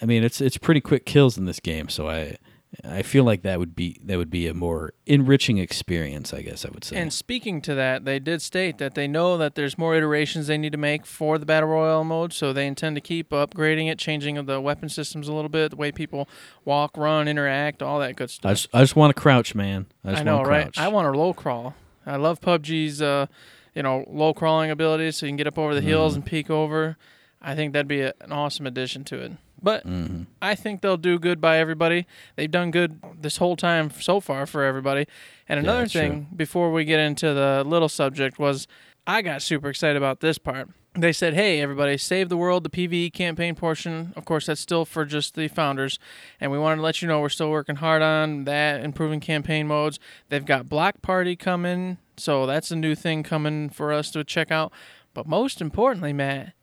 I 0.00 0.06
mean 0.06 0.24
it's 0.24 0.40
it's 0.40 0.56
pretty 0.56 0.80
quick 0.80 1.04
kills 1.04 1.36
in 1.36 1.44
this 1.44 1.60
game, 1.60 1.88
so 1.88 2.08
I 2.08 2.38
I 2.84 3.02
feel 3.02 3.24
like 3.24 3.42
that 3.42 3.58
would 3.58 3.74
be 3.74 4.00
that 4.04 4.16
would 4.18 4.30
be 4.30 4.46
a 4.46 4.54
more 4.54 4.92
enriching 5.06 5.58
experience, 5.58 6.32
I 6.32 6.42
guess 6.42 6.64
I 6.64 6.70
would 6.70 6.84
say. 6.84 6.96
And 6.96 7.12
speaking 7.12 7.60
to 7.62 7.74
that, 7.74 8.04
they 8.04 8.18
did 8.18 8.42
state 8.42 8.78
that 8.78 8.94
they 8.94 9.08
know 9.08 9.36
that 9.38 9.54
there's 9.54 9.76
more 9.78 9.94
iterations 9.94 10.46
they 10.46 10.58
need 10.58 10.72
to 10.72 10.78
make 10.78 11.06
for 11.06 11.38
the 11.38 11.46
battle 11.46 11.68
royale 11.68 12.04
mode, 12.04 12.32
so 12.32 12.52
they 12.52 12.66
intend 12.66 12.96
to 12.96 13.00
keep 13.00 13.30
upgrading 13.30 13.90
it, 13.90 13.98
changing 13.98 14.44
the 14.44 14.60
weapon 14.60 14.88
systems 14.88 15.28
a 15.28 15.32
little 15.32 15.48
bit, 15.48 15.70
the 15.70 15.76
way 15.76 15.92
people 15.92 16.28
walk, 16.64 16.96
run, 16.96 17.28
interact, 17.28 17.82
all 17.82 17.98
that 18.00 18.16
good 18.16 18.30
I 18.30 18.32
stuff. 18.32 18.52
just 18.52 18.68
I 18.74 18.80
just 18.80 18.96
want 18.96 19.14
to 19.14 19.20
crouch, 19.20 19.54
man. 19.54 19.86
I 20.04 20.10
just 20.10 20.20
I 20.20 20.24
know, 20.24 20.36
want 20.36 20.44
to 20.46 20.50
right? 20.50 20.62
crouch. 20.64 20.78
I 20.78 20.88
want 20.88 21.08
a 21.08 21.18
low 21.18 21.32
crawl. 21.32 21.74
I 22.06 22.16
love 22.16 22.40
PUBG's, 22.40 23.02
uh, 23.02 23.26
you 23.74 23.82
know, 23.82 24.04
low 24.08 24.32
crawling 24.34 24.70
abilities, 24.70 25.16
so 25.16 25.26
you 25.26 25.30
can 25.30 25.36
get 25.36 25.46
up 25.46 25.58
over 25.58 25.74
the 25.74 25.80
hills 25.80 26.14
and 26.14 26.24
peek 26.24 26.50
over. 26.50 26.96
I 27.42 27.54
think 27.54 27.72
that'd 27.72 27.88
be 27.88 28.00
a, 28.02 28.12
an 28.20 28.32
awesome 28.32 28.66
addition 28.66 29.04
to 29.04 29.18
it. 29.20 29.32
But 29.62 29.86
Mhm. 29.86 30.26
I 30.40 30.54
think 30.54 30.80
they'll 30.80 30.96
do 30.96 31.18
good 31.18 31.40
by 31.40 31.58
everybody. 31.58 32.06
They've 32.36 32.50
done 32.50 32.70
good 32.70 33.00
this 33.20 33.36
whole 33.38 33.56
time 33.56 33.90
so 33.90 34.20
far 34.20 34.46
for 34.46 34.64
everybody. 34.64 35.06
And 35.48 35.60
another 35.60 35.80
that's 35.82 35.92
thing 35.92 36.28
before 36.34 36.72
we 36.72 36.84
get 36.84 37.00
into 37.00 37.32
the 37.34 37.62
little 37.66 37.88
subject 37.88 38.38
was 38.38 38.66
I 39.06 39.22
got 39.22 39.42
super 39.42 39.68
excited 39.70 39.96
about 39.96 40.20
this 40.20 40.38
part. 40.38 40.68
They 40.94 41.12
said, 41.12 41.34
"Hey 41.34 41.60
everybody, 41.60 41.96
save 41.96 42.28
the 42.28 42.36
world, 42.36 42.64
the 42.64 42.68
PvE 42.68 43.10
campaign 43.10 43.54
portion. 43.54 44.12
Of 44.16 44.24
course, 44.24 44.46
that's 44.46 44.60
still 44.60 44.84
for 44.84 45.04
just 45.04 45.36
the 45.36 45.46
founders, 45.46 45.98
and 46.40 46.50
we 46.50 46.58
wanted 46.58 46.76
to 46.76 46.82
let 46.82 47.00
you 47.00 47.06
know 47.06 47.20
we're 47.20 47.28
still 47.28 47.50
working 47.50 47.76
hard 47.76 48.02
on 48.02 48.44
that, 48.44 48.82
improving 48.82 49.20
campaign 49.20 49.68
modes. 49.68 50.00
They've 50.30 50.44
got 50.44 50.68
Block 50.68 51.00
Party 51.00 51.36
coming, 51.36 51.98
so 52.16 52.44
that's 52.44 52.72
a 52.72 52.76
new 52.76 52.96
thing 52.96 53.22
coming 53.22 53.68
for 53.70 53.92
us 53.92 54.10
to 54.10 54.24
check 54.24 54.50
out. 54.50 54.72
But 55.14 55.26
most 55.28 55.60
importantly, 55.60 56.12
Matt, 56.12 56.54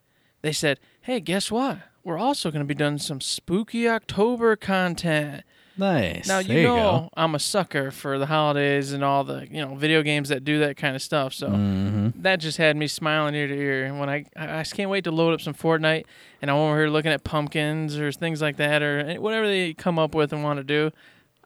they 0.42 0.52
said, 0.52 0.80
"Hey, 1.02 1.22
guess 1.22 1.50
what? 1.50 1.80
We're 2.08 2.18
also 2.18 2.50
going 2.52 2.62
to 2.64 2.66
be 2.68 2.74
doing 2.74 2.98
some 2.98 3.20
spooky 3.20 3.88
October 3.90 4.56
content. 4.56 5.44
Nice. 5.78 6.26
Now 6.28 6.40
you 6.40 6.64
know 6.64 6.76
go. 6.76 7.10
I'm 7.16 7.36
a 7.36 7.40
sucker 7.40 7.92
for 7.92 8.18
the 8.18 8.26
holidays 8.26 8.94
and 8.94 9.04
all 9.04 9.24
the 9.24 9.48
you 9.52 9.64
know 9.64 9.76
video 9.76 10.02
games 10.02 10.30
that 10.30 10.44
do 10.44 10.58
that 10.60 10.76
kind 10.78 10.96
of 10.96 11.02
stuff. 11.04 11.34
So 11.34 11.50
hmm 11.50 12.08
that 12.16 12.38
just 12.38 12.58
had 12.58 12.76
me 12.78 12.88
smiling 12.88 13.36
ear 13.36 13.48
to 13.48 13.54
ear. 13.54 13.94
When 13.94 14.10
I 14.10 14.26
I 14.36 14.62
just 14.62 14.74
can't 14.74 14.90
wait 14.90 15.04
to 15.04 15.12
load 15.12 15.34
up 15.36 15.42
some 15.42 15.54
Fortnite 15.54 16.06
and 16.42 16.50
I'm 16.50 16.58
over 16.58 16.78
here 16.80 16.90
looking 16.90 17.12
at 17.12 17.24
pumpkins 17.24 17.98
or 18.00 18.12
things 18.12 18.42
like 18.42 18.56
that 18.58 18.82
or 18.82 19.16
whatever 19.20 19.46
they 19.46 19.74
come 19.76 20.00
up 20.00 20.16
with 20.16 20.34
and 20.34 20.44
want 20.44 20.58
to 20.58 20.64
do. 20.64 20.92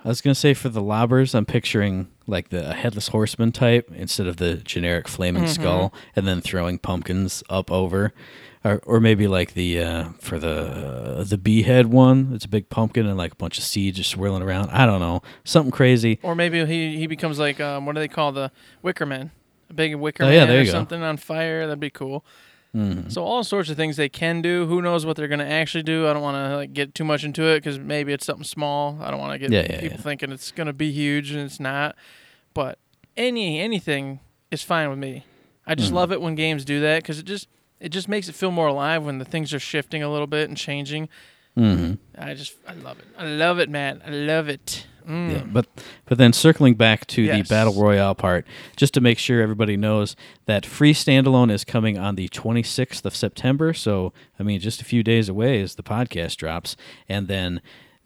I 0.04 0.08
was 0.08 0.22
gonna 0.22 0.34
say 0.36 0.54
for 0.54 0.70
the 0.70 0.82
lobbers, 0.82 1.36
I'm 1.36 1.46
picturing 1.46 2.08
like 2.26 2.50
the 2.50 2.74
headless 2.74 3.10
horseman 3.10 3.52
type 3.52 3.92
instead 3.94 4.28
of 4.28 4.38
the 4.38 4.56
generic 4.58 5.08
flaming 5.10 5.44
Mm-hmm. 5.44 5.62
skull, 5.62 5.94
and 6.16 6.26
then 6.26 6.40
throwing 6.40 6.78
pumpkins 6.80 7.44
up 7.50 7.70
over, 7.70 8.14
or 8.64 8.80
or 8.86 9.00
maybe 9.00 9.28
like 9.28 9.54
the 9.54 9.80
uh, 9.82 10.10
for 10.20 10.38
the 10.40 11.18
uh, 11.20 11.24
the 11.24 11.38
beehead 11.38 11.86
one. 11.88 12.32
It's 12.34 12.46
a 12.46 12.50
big 12.50 12.70
pumpkin 12.70 13.06
and 13.06 13.18
like 13.18 13.34
a 13.34 13.36
bunch 13.36 13.58
of 13.58 13.64
seeds 13.64 13.98
just 13.98 14.10
swirling 14.12 14.44
around. 14.44 14.70
I 14.70 14.86
don't 14.86 15.00
know, 15.00 15.22
something 15.44 15.72
crazy. 15.72 16.20
Or 16.24 16.36
maybe 16.36 16.64
he 16.66 16.98
he 16.98 17.08
becomes 17.08 17.40
like 17.40 17.60
um, 17.60 17.86
what 17.86 17.96
do 17.96 18.00
they 18.02 18.08
call 18.08 18.32
the 18.32 18.52
Wicker 18.82 19.06
Man? 19.06 19.32
A 19.70 19.74
big 19.74 19.96
Wicker 19.96 20.24
Oh, 20.24 20.28
Man 20.28 20.36
yeah, 20.36 20.46
there 20.46 20.62
or 20.62 20.66
go. 20.66 20.72
something 20.72 21.02
on 21.02 21.18
fire. 21.18 21.66
That'd 21.66 21.80
be 21.80 21.90
cool. 21.90 22.24
Mhm. 22.76 23.12
So 23.12 23.22
all 23.24 23.44
sorts 23.44 23.70
of 23.70 23.76
things 23.76 23.98
they 23.98 24.08
can 24.08 24.42
do. 24.42 24.66
Who 24.66 24.82
knows 24.82 25.06
what 25.06 25.18
they're 25.18 25.28
going 25.28 25.40
to 25.42 25.46
actually 25.46 25.84
do? 25.84 26.08
I 26.08 26.14
don't 26.14 26.22
want 26.22 26.36
to 26.36 26.56
like 26.56 26.72
get 26.72 26.96
too 26.96 27.04
much 27.04 27.26
into 27.26 27.44
it 27.44 27.58
because 27.60 27.78
maybe 27.78 28.14
it's 28.14 28.26
something 28.26 28.46
small. 28.46 28.98
I 29.02 29.12
don't 29.12 29.20
want 29.20 29.34
to 29.34 29.40
get 29.40 29.52
Yeah, 29.52 29.62
yeah, 29.74 29.82
people 29.82 29.98
yeah. 29.98 30.02
thinking 30.04 30.32
it's 30.32 30.52
going 30.54 30.68
to 30.68 30.74
be 30.74 30.90
huge 30.90 31.32
and 31.32 31.42
it's 31.42 31.60
not. 31.60 31.96
But 32.54 32.78
any 33.18 33.60
anything 33.60 34.22
is 34.52 34.64
fine 34.64 34.90
with 34.90 35.00
me. 35.00 35.26
I 35.68 35.76
just 35.76 35.92
love 35.92 36.12
it 36.14 36.22
when 36.22 36.36
games 36.36 36.64
do 36.64 36.80
that 36.80 37.04
because 37.04 37.20
it 37.20 37.26
just 37.26 37.48
it 37.82 37.90
just 37.90 38.08
makes 38.08 38.30
it 38.30 38.36
feel 38.36 38.52
more 38.52 38.68
alive 38.68 39.04
when 39.04 39.18
the 39.18 39.26
things 39.26 39.54
are 39.54 39.60
shifting 39.60 40.02
a 40.04 40.10
little 40.12 40.28
bit 40.28 40.48
and 40.48 40.58
changing. 40.58 41.10
hmm 41.56 41.94
I 42.18 42.34
just 42.34 42.56
I 42.68 42.74
love 42.74 43.00
it. 43.00 43.06
I 43.18 43.26
love 43.26 43.60
it, 43.60 43.70
man. 43.70 44.02
I 44.06 44.10
love 44.12 44.48
it. 44.48 44.88
Mm. 45.08 45.32
Yeah, 45.32 45.44
but 45.52 45.66
but 46.06 46.18
then 46.20 46.32
circling 46.32 46.76
back 46.76 47.08
to 47.08 47.24
Yes. 47.24 47.48
the 47.48 47.54
battle 47.54 47.74
royale 47.74 48.14
part, 48.14 48.46
just 48.78 48.94
to 48.94 49.02
make 49.02 49.18
sure 49.18 49.42
everybody 49.42 49.76
knows 49.76 50.16
that 50.46 50.64
free 50.66 50.94
standalone 50.94 51.52
is 51.52 51.64
coming 51.66 51.98
on 51.98 52.16
the 52.16 52.30
26th 52.30 53.04
of 53.04 53.16
September. 53.16 53.74
So 53.74 54.14
I 54.40 54.44
mean, 54.44 54.60
just 54.60 54.80
a 54.82 54.86
few 54.86 55.02
days 55.02 55.28
away 55.28 55.60
as 55.62 55.74
the 55.76 55.84
podcast 55.84 56.36
drops, 56.38 56.78
and 57.10 57.28
then 57.28 57.62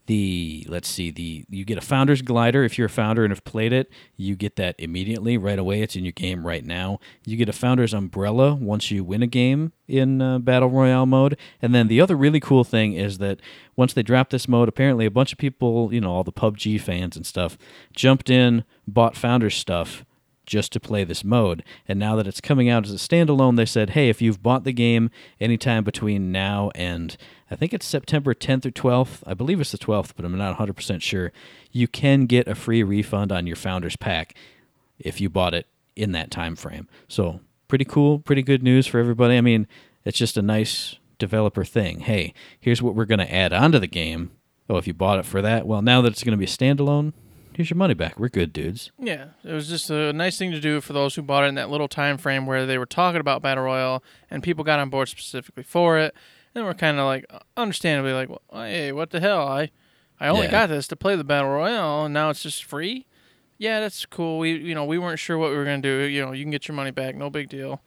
the 0.06 0.66
let's 0.68 0.88
see 0.88 1.10
the 1.10 1.44
you 1.48 1.64
get 1.64 1.78
a 1.78 1.82
founder's 1.82 2.22
glider. 2.22 2.64
If 2.64 2.78
you're 2.78 2.86
a 2.86 2.90
founder 2.90 3.24
and 3.24 3.30
have 3.32 3.44
played 3.44 3.72
it 3.72 3.90
you 4.16 4.36
get 4.36 4.56
that 4.56 4.74
immediately 4.78 5.36
right 5.36 5.58
away. 5.58 5.82
It's 5.82 5.96
in 5.96 6.04
your 6.04 6.12
game 6.12 6.46
right 6.46 6.64
now. 6.64 6.98
You 7.24 7.36
get 7.36 7.48
a 7.48 7.52
founder's 7.52 7.94
umbrella 7.94 8.54
once 8.54 8.90
you 8.90 9.04
win 9.04 9.22
a 9.22 9.26
game 9.26 9.72
in 9.86 10.20
uh, 10.20 10.38
battle 10.38 10.70
royale 10.70 11.06
mode. 11.06 11.36
And 11.60 11.74
then 11.74 11.88
the 11.88 12.00
other 12.00 12.16
really 12.16 12.40
cool 12.40 12.64
thing 12.64 12.94
is 12.94 13.18
that 13.18 13.40
once 13.76 13.92
they 13.92 14.02
dropped 14.02 14.30
this 14.30 14.48
mode 14.48 14.68
apparently 14.68 15.06
a 15.06 15.10
bunch 15.10 15.32
of 15.32 15.38
people 15.38 15.92
you 15.92 16.00
know 16.00 16.12
all 16.12 16.24
the 16.24 16.32
pubg 16.32 16.80
fans 16.80 17.16
and 17.16 17.26
stuff 17.26 17.58
jumped 17.94 18.30
in 18.30 18.64
bought 18.86 19.16
founder's 19.16 19.54
stuff 19.54 20.04
just 20.46 20.72
to 20.72 20.80
play 20.80 21.04
this 21.04 21.24
mode. 21.24 21.62
And 21.86 21.98
now 21.98 22.16
that 22.16 22.26
it's 22.26 22.40
coming 22.40 22.68
out 22.68 22.86
as 22.86 22.92
a 22.92 22.96
standalone, 22.96 23.56
they 23.56 23.66
said, 23.66 23.90
hey, 23.90 24.08
if 24.08 24.22
you've 24.22 24.42
bought 24.42 24.64
the 24.64 24.72
game 24.72 25.10
anytime 25.40 25.84
between 25.84 26.32
now 26.32 26.70
and 26.74 27.16
I 27.50 27.56
think 27.56 27.74
it's 27.74 27.86
September 27.86 28.34
10th 28.34 28.66
or 28.66 28.70
12th, 28.70 29.22
I 29.26 29.34
believe 29.34 29.60
it's 29.60 29.72
the 29.72 29.78
12th, 29.78 30.12
but 30.16 30.24
I'm 30.24 30.36
not 30.36 30.56
100% 30.56 31.02
sure, 31.02 31.32
you 31.70 31.86
can 31.88 32.26
get 32.26 32.48
a 32.48 32.54
free 32.54 32.82
refund 32.82 33.32
on 33.32 33.46
your 33.46 33.56
Founders 33.56 33.96
Pack 33.96 34.34
if 34.98 35.20
you 35.20 35.28
bought 35.28 35.54
it 35.54 35.66
in 35.94 36.12
that 36.12 36.30
time 36.30 36.56
frame. 36.56 36.88
So, 37.08 37.40
pretty 37.68 37.84
cool, 37.84 38.18
pretty 38.18 38.42
good 38.42 38.62
news 38.62 38.86
for 38.86 38.98
everybody. 38.98 39.36
I 39.36 39.40
mean, 39.40 39.66
it's 40.04 40.18
just 40.18 40.36
a 40.36 40.42
nice 40.42 40.96
developer 41.18 41.64
thing. 41.64 42.00
Hey, 42.00 42.34
here's 42.60 42.82
what 42.82 42.94
we're 42.94 43.04
going 43.04 43.18
to 43.18 43.34
add 43.34 43.52
onto 43.52 43.78
the 43.78 43.86
game. 43.86 44.30
Oh, 44.68 44.76
if 44.76 44.86
you 44.86 44.94
bought 44.94 45.18
it 45.18 45.24
for 45.24 45.42
that, 45.42 45.66
well, 45.66 45.82
now 45.82 46.00
that 46.02 46.12
it's 46.12 46.24
going 46.24 46.32
to 46.32 46.38
be 46.38 46.44
a 46.44 46.48
standalone, 46.48 47.12
here's 47.56 47.70
your 47.70 47.76
money 47.76 47.94
back. 47.94 48.18
We're 48.18 48.28
good, 48.28 48.52
dudes. 48.52 48.90
Yeah, 48.98 49.28
it 49.42 49.52
was 49.52 49.68
just 49.68 49.90
a 49.90 50.12
nice 50.12 50.38
thing 50.38 50.50
to 50.52 50.60
do 50.60 50.80
for 50.80 50.92
those 50.92 51.14
who 51.14 51.22
bought 51.22 51.44
it 51.44 51.48
in 51.48 51.54
that 51.56 51.70
little 51.70 51.88
time 51.88 52.18
frame 52.18 52.46
where 52.46 52.66
they 52.66 52.78
were 52.78 52.86
talking 52.86 53.20
about 53.20 53.42
battle 53.42 53.64
royale 53.64 54.02
and 54.30 54.42
people 54.42 54.62
got 54.64 54.78
on 54.78 54.90
board 54.90 55.08
specifically 55.08 55.62
for 55.62 55.98
it, 55.98 56.14
and 56.54 56.64
we're 56.64 56.74
kind 56.74 56.98
of 56.98 57.06
like 57.06 57.24
understandably 57.56 58.12
like, 58.12 58.28
well, 58.28 58.42
hey, 58.52 58.92
what 58.92 59.10
the 59.10 59.20
hell? 59.20 59.46
I 59.46 59.70
I 60.20 60.28
only 60.28 60.46
Yeah. 60.46 60.50
got 60.52 60.68
this 60.68 60.86
to 60.88 60.96
play 60.96 61.16
the 61.16 61.24
battle 61.24 61.50
royale, 61.50 62.04
and 62.06 62.14
now 62.14 62.30
it's 62.30 62.42
just 62.42 62.64
free. 62.64 63.06
Yeah, 63.58 63.80
that's 63.80 64.04
cool. 64.06 64.38
We 64.38 64.52
you 64.52 64.74
know 64.74 64.84
we 64.84 64.98
weren't 64.98 65.18
sure 65.18 65.38
what 65.38 65.50
we 65.50 65.56
were 65.56 65.64
gonna 65.64 65.80
do. 65.82 66.02
You 66.04 66.24
know, 66.24 66.32
you 66.32 66.44
can 66.44 66.50
get 66.50 66.68
your 66.68 66.74
money 66.74 66.90
back, 66.90 67.14
no 67.16 67.30
big 67.30 67.48
deal. 67.48 67.80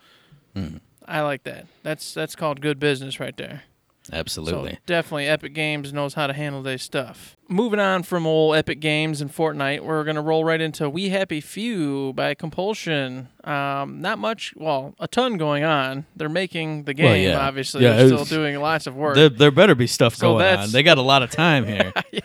Hmm. 0.55 0.77
I 1.07 1.21
like 1.21 1.43
that. 1.43 1.65
That's 1.83 2.13
that's 2.13 2.35
called 2.35 2.61
good 2.61 2.79
business 2.79 3.19
right 3.19 3.35
there. 3.38 3.63
Absolutely. 4.11 4.71
So 4.73 4.77
definitely, 4.85 5.27
Epic 5.27 5.53
Games 5.53 5.93
knows 5.93 6.13
how 6.13 6.27
to 6.27 6.33
handle 6.33 6.61
their 6.61 6.77
stuff. 6.77 7.35
Moving 7.47 7.79
on 7.79 8.03
from 8.03 8.25
old 8.27 8.55
Epic 8.55 8.79
Games 8.79 9.21
and 9.21 9.33
Fortnite, 9.33 9.81
we're 9.81 10.03
gonna 10.03 10.21
roll 10.21 10.43
right 10.43 10.61
into 10.61 10.89
We 10.89 11.09
Happy 11.09 11.41
Few 11.41 12.13
by 12.13 12.33
Compulsion. 12.35 13.29
Um, 13.43 14.01
not 14.01 14.19
much, 14.19 14.53
well, 14.55 14.93
a 14.99 15.07
ton 15.07 15.37
going 15.37 15.63
on. 15.63 16.05
They're 16.15 16.29
making 16.29 16.83
the 16.83 16.93
game, 16.93 17.05
Well, 17.05 17.17
yeah. 17.17 17.39
obviously. 17.39 17.83
Yeah, 17.83 17.95
They're 17.95 18.07
still 18.07 18.25
doing 18.25 18.59
lots 18.59 18.87
of 18.87 18.95
work. 18.95 19.15
There, 19.15 19.29
there 19.29 19.51
better 19.51 19.75
be 19.75 19.87
stuff 19.87 20.15
So 20.15 20.33
going 20.37 20.45
on. 20.45 20.71
They 20.71 20.83
got 20.83 20.97
a 20.97 21.01
lot 21.03 21.23
of 21.23 21.31
time 21.31 21.65
here. 21.65 21.91
yeah. 22.11 22.19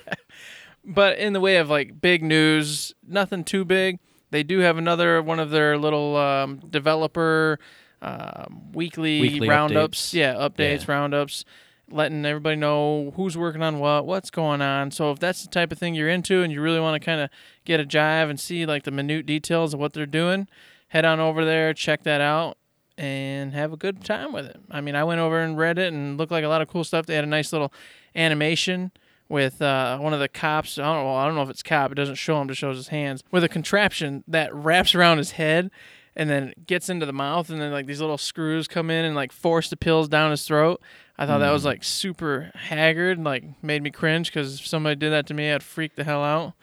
But 0.84 1.18
in 1.18 1.32
the 1.32 1.40
way 1.40 1.56
of 1.56 1.70
like 1.70 2.00
big 2.00 2.22
news, 2.22 2.94
nothing 3.06 3.44
too 3.44 3.64
big. 3.64 3.98
They 4.30 4.42
do 4.42 4.58
have 4.58 4.76
another 4.78 5.22
one 5.22 5.38
of 5.40 5.50
their 5.50 5.78
little 5.78 6.16
um, 6.16 6.60
developer 6.68 7.58
um, 8.02 8.72
weekly, 8.72 9.20
Weekly 9.20 9.48
roundups. 9.48 10.10
updates. 10.10 10.14
Yeah, 10.14 10.34
updates, 10.34 10.86
Yeah. 10.86 10.92
roundups, 10.92 11.44
letting 11.90 12.24
everybody 12.24 12.56
know 12.56 13.12
who's 13.16 13.36
working 13.36 13.62
on 13.62 13.78
what, 13.78 14.06
what's 14.06 14.30
going 14.30 14.62
on. 14.62 14.90
So 14.90 15.10
if 15.10 15.18
that's 15.18 15.42
the 15.42 15.50
type 15.50 15.72
of 15.72 15.78
thing 15.78 15.94
you're 15.94 16.08
into 16.08 16.42
and 16.42 16.52
you 16.52 16.60
really 16.60 16.80
want 16.80 17.00
to 17.00 17.04
kind 17.04 17.20
of 17.20 17.30
get 17.64 17.80
a 17.80 17.84
jive 17.84 18.30
and 18.30 18.38
see 18.40 18.66
like 18.66 18.84
the 18.84 18.90
minute 18.90 19.26
details 19.26 19.74
of 19.74 19.80
what 19.80 19.92
they're 19.92 20.06
doing, 20.06 20.48
head 20.88 21.04
on 21.04 21.20
over 21.20 21.44
there, 21.44 21.74
check 21.74 22.02
that 22.04 22.20
out. 22.20 22.58
And 22.96 23.54
have 23.54 23.72
a 23.72 23.76
good 23.76 24.04
time 24.04 24.32
with 24.32 24.46
it. 24.46 24.60
I 24.70 24.80
mean, 24.80 24.94
I 24.94 25.02
went 25.02 25.20
over 25.20 25.40
and 25.40 25.58
read 25.58 25.80
it 25.80 25.92
and 25.92 26.16
looked 26.16 26.30
like 26.30 26.44
a 26.44 26.48
lot 26.48 26.62
of 26.62 26.68
cool 26.68 26.84
stuff. 26.84 27.06
They 27.06 27.16
had 27.16 27.24
a 27.24 27.26
nice 27.26 27.52
little 27.52 27.72
animation 28.14 28.92
with 29.28 29.60
uh, 29.60 29.98
one 29.98 30.12
of 30.14 30.20
the 30.20 30.28
cops. 30.28 30.78
I 30.78 30.84
don't 30.84 31.02
know. 31.02 31.16
I 31.16 31.26
don't 31.26 31.34
know 31.34 31.42
if 31.42 31.50
it's 31.50 31.64
cop. 31.64 31.90
It 31.90 31.96
doesn't 31.96 32.14
show 32.14 32.40
him. 32.40 32.46
Just 32.46 32.60
shows 32.60 32.76
his 32.76 32.88
hands 32.88 33.24
with 33.32 33.42
a 33.42 33.48
contraption 33.48 34.22
that 34.28 34.54
wraps 34.54 34.94
around 34.94 35.18
his 35.18 35.32
head 35.32 35.72
and 36.14 36.30
then 36.30 36.54
gets 36.68 36.88
into 36.88 37.04
the 37.04 37.12
mouth, 37.12 37.50
and 37.50 37.60
then 37.60 37.72
like 37.72 37.86
these 37.86 38.00
little 38.00 38.16
screws 38.16 38.68
come 38.68 38.90
in 38.90 39.04
and 39.04 39.16
like 39.16 39.32
force 39.32 39.68
the 39.68 39.76
pills 39.76 40.08
down 40.08 40.30
his 40.30 40.44
throat. 40.44 40.80
I 41.16 41.26
thought 41.26 41.38
that 41.38 41.50
was 41.52 41.64
like 41.64 41.84
super 41.84 42.50
haggard, 42.54 43.18
and, 43.18 43.24
like 43.24 43.44
made 43.62 43.82
me 43.82 43.90
cringe 43.90 44.30
because 44.30 44.60
if 44.60 44.66
somebody 44.66 44.96
did 44.96 45.10
that 45.10 45.26
to 45.28 45.34
me, 45.34 45.52
I'd 45.52 45.62
freak 45.62 45.94
the 45.96 46.04
hell 46.04 46.24
out. 46.24 46.54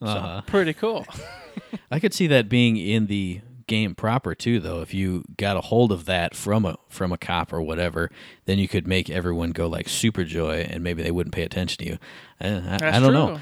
So 0.00 0.06
Uh-huh. 0.06 0.42
pretty 0.46 0.72
cool. 0.72 1.06
I 1.90 2.00
could 2.00 2.14
see 2.14 2.26
that 2.28 2.48
being 2.48 2.76
in 2.76 3.06
the 3.06 3.40
game 3.66 3.94
proper 3.94 4.34
too, 4.34 4.58
though. 4.58 4.80
If 4.80 4.92
you 4.92 5.22
got 5.36 5.56
a 5.56 5.60
hold 5.60 5.92
of 5.92 6.06
that 6.06 6.34
from 6.34 6.64
a 6.64 6.76
from 6.88 7.12
a 7.12 7.18
cop 7.18 7.52
or 7.52 7.62
whatever, 7.62 8.10
then 8.46 8.58
you 8.58 8.66
could 8.66 8.86
make 8.86 9.08
everyone 9.08 9.52
go 9.52 9.68
like 9.68 9.88
super 9.88 10.24
joy, 10.24 10.66
and 10.68 10.82
maybe 10.82 11.02
they 11.02 11.12
wouldn't 11.12 11.34
pay 11.34 11.42
attention 11.42 11.84
to 11.84 11.90
you. 11.92 11.98
I, 12.40 12.46
I, 12.48 12.60
That's 12.78 12.82
I 12.96 13.00
don't 13.00 13.12
know. 13.12 13.40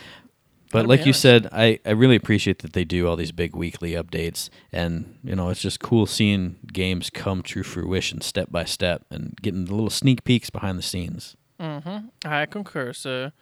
But 0.70 0.80
Gotta 0.80 0.88
like 0.88 1.06
you 1.06 1.12
said, 1.12 1.48
I, 1.50 1.78
I 1.86 1.90
really 1.90 2.16
appreciate 2.16 2.58
that 2.60 2.74
they 2.74 2.84
do 2.84 3.08
all 3.08 3.16
these 3.16 3.32
big 3.32 3.56
weekly 3.56 3.92
updates, 3.92 4.50
and 4.72 5.18
you 5.24 5.34
know 5.34 5.48
it's 5.48 5.62
just 5.62 5.80
cool 5.80 6.06
seeing 6.06 6.56
games 6.72 7.10
come 7.10 7.42
to 7.44 7.62
fruition 7.62 8.20
step 8.20 8.50
by 8.50 8.64
step, 8.64 9.04
and 9.10 9.34
getting 9.40 9.64
the 9.64 9.74
little 9.74 9.90
sneak 9.90 10.24
peeks 10.24 10.50
behind 10.50 10.78
the 10.78 10.82
scenes. 10.82 11.36
Mm-hmm. 11.60 12.08
I 12.24 12.46
concur, 12.46 12.92
sir. 12.92 13.32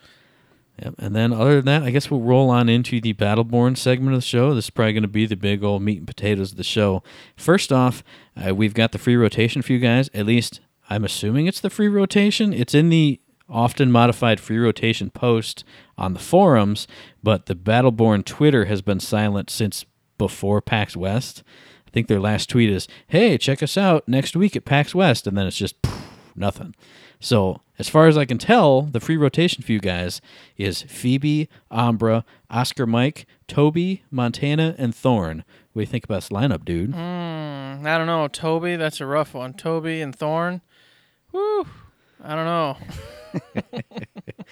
Yep. 0.83 0.95
And 0.99 1.17
then 1.17 1.33
other 1.33 1.57
than 1.57 1.65
that, 1.67 1.83
I 1.83 1.91
guess 1.91 2.11
we'll 2.11 2.21
roll 2.21 2.51
on 2.51 2.69
into 2.69 3.01
the 3.01 3.15
Battleborn 3.15 3.79
segment 3.79 4.15
of 4.15 4.21
the 4.21 4.27
show. 4.27 4.55
This 4.55 4.67
is 4.67 4.71
probably 4.71 4.93
going 4.93 5.03
to 5.03 5.09
be 5.09 5.25
the 5.25 5.37
big 5.37 5.65
old 5.65 5.83
meat 5.83 5.99
and 5.99 6.07
potatoes 6.07 6.53
of 6.53 6.59
the 6.59 6.65
show. 6.65 7.03
First 7.35 7.73
off, 7.73 8.05
uh, 8.37 8.55
we've 8.55 8.75
got 8.75 8.93
the 8.93 8.99
free 8.99 9.17
rotation 9.17 9.63
for 9.63 9.73
you 9.73 9.79
guys. 9.79 10.11
At 10.13 10.27
least 10.27 10.61
I'm 10.91 11.05
assuming 11.05 11.47
it's 11.47 11.61
the 11.61 11.71
free 11.71 11.89
rotation. 11.89 12.53
It's 12.53 12.75
in 12.75 12.91
the 12.91 13.21
often 13.49 13.91
modified 13.93 14.41
free 14.41 14.59
rotation 14.59 15.11
post 15.11 15.65
on 15.97 16.13
the 16.15 16.21
forums, 16.21 16.87
but 17.23 17.47
the 17.47 17.55
Battleborn 17.55 18.25
Twitter 18.25 18.65
has 18.67 18.83
been 18.83 19.01
silent 19.01 19.51
since 19.51 19.85
before 20.19 20.61
PAX 20.61 20.97
West. 20.97 21.43
I 21.87 21.91
think 21.91 22.09
their 22.09 22.21
last 22.21 22.49
tweet 22.49 22.71
is, 22.71 22.89
"Hey, 23.07 23.39
check 23.39 23.63
us 23.63 23.77
out 23.77 24.07
next 24.09 24.37
week 24.37 24.57
at 24.57 24.65
PAX 24.65 24.95
West," 24.95 25.27
and 25.27 25.37
then 25.37 25.47
it's 25.47 25.57
just 25.57 25.81
poof, 25.83 26.33
nothing. 26.35 26.75
So, 27.21 27.61
as 27.79 27.89
far 27.89 28.09
as 28.09 28.19
I 28.19 28.25
can 28.25 28.39
tell, 28.39 28.83
the 28.83 29.01
free 29.01 29.17
rotation 29.17 29.63
for 29.63 29.73
you 29.73 29.81
guys 29.81 30.21
is 30.57 30.83
Phoebe, 30.83 31.49
Ambra, 31.71 32.25
Oscar 32.51 32.87
Mike, 32.87 33.27
Toby, 33.49 34.03
Montana, 34.11 34.75
and 34.77 34.95
Thorn. 34.95 35.45
What 35.73 35.81
do 35.81 35.83
you 35.83 35.87
think 35.87 36.05
about 36.05 36.17
this 36.23 36.29
lineup, 36.29 36.65
dude? 36.65 36.93
Mm, 36.93 37.87
I 37.87 37.99
don't 37.99 38.07
know, 38.07 38.29
Toby. 38.29 38.77
That's 38.77 39.01
a 39.01 39.07
rough 39.07 39.35
one. 39.35 39.55
Toby 39.55 40.01
and 40.01 40.15
Thorn. 40.15 40.61
Woo. 41.33 41.67
I 42.23 42.35
don't 42.35 42.45
know. 42.45 42.77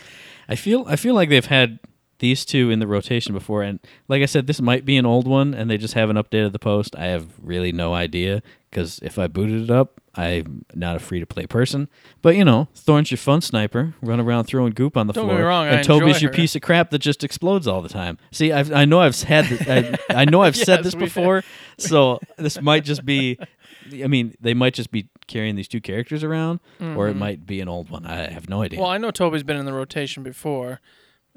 I 0.49 0.56
feel 0.56 0.85
I 0.87 0.97
feel 0.97 1.14
like 1.14 1.28
they've 1.28 1.44
had 1.44 1.78
these 2.18 2.44
two 2.44 2.71
in 2.71 2.78
the 2.78 2.87
rotation 2.87 3.35
before, 3.35 3.62
and 3.62 3.80
like 4.09 4.23
I 4.23 4.26
said, 4.26 4.47
this 4.47 4.61
might 4.61 4.85
be 4.85 4.97
an 4.97 5.06
old 5.06 5.26
one, 5.26 5.54
and 5.54 5.71
they 5.71 5.78
just 5.78 5.94
haven't 5.94 6.16
updated 6.16 6.52
the 6.52 6.59
post. 6.59 6.94
I 6.97 7.06
have 7.06 7.28
really 7.42 7.73
no 7.73 7.94
idea 7.94 8.42
because 8.71 8.99
if 9.02 9.18
I 9.18 9.26
booted 9.26 9.62
it 9.62 9.71
up, 9.71 10.00
I'm 10.14 10.64
not 10.75 10.97
a 10.97 10.99
free 10.99 11.21
to 11.21 11.26
play 11.26 11.47
person. 11.47 11.88
But 12.23 12.37
you 12.37 12.44
know, 12.44 12.68
Thorn's 12.75 13.11
your 13.11 13.18
fun 13.18 13.40
sniper, 13.40 13.94
run 14.02 14.21
around 14.21 14.44
throwing 14.44 14.73
goop 14.73 14.97
on 14.97 15.06
the 15.06 15.12
Don't 15.12 15.26
floor, 15.28 15.44
wrong, 15.44 15.66
I 15.66 15.76
and 15.76 15.85
Toby's 15.87 16.16
enjoy 16.16 16.18
your 16.21 16.30
her. 16.30 16.37
piece 16.37 16.54
of 16.54 16.62
crap 16.62 16.90
that 16.90 16.99
just 16.99 17.25
explodes 17.25 17.66
all 17.66 17.83
the 17.83 17.88
time. 17.88 18.18
See, 18.30 18.52
I've, 18.52 18.73
I 18.73 18.85
know 18.85 19.00
I've 19.00 19.21
had, 19.23 19.47
I, 19.68 19.97
I 20.11 20.25
know 20.25 20.42
I've 20.42 20.56
said 20.71 20.85
this 20.85 20.94
before, 20.94 21.42
so 21.78 22.21
this 22.37 22.61
might 22.61 22.85
just 22.85 23.04
be. 23.04 23.38
I 23.93 24.07
mean, 24.07 24.35
they 24.41 24.55
might 24.55 24.75
just 24.75 24.91
be 24.91 25.09
carrying 25.26 25.57
these 25.57 25.69
two 25.69 25.81
characters 25.81 26.23
around, 26.25 26.61
or 26.81 27.09
it 27.09 27.14
might 27.17 27.47
be 27.47 27.61
an 27.61 27.69
old 27.69 27.91
one. 27.91 28.07
I 28.07 28.31
have 28.31 28.49
no 28.49 28.62
idea. 28.62 28.76
Mm-hmm. 28.79 28.83
Well, 28.85 28.91
I 28.93 28.99
know 28.99 29.11
Toby's 29.11 29.43
been 29.43 29.57
in 29.57 29.64
the 29.67 29.73
rotation 29.73 30.23
before. 30.23 30.81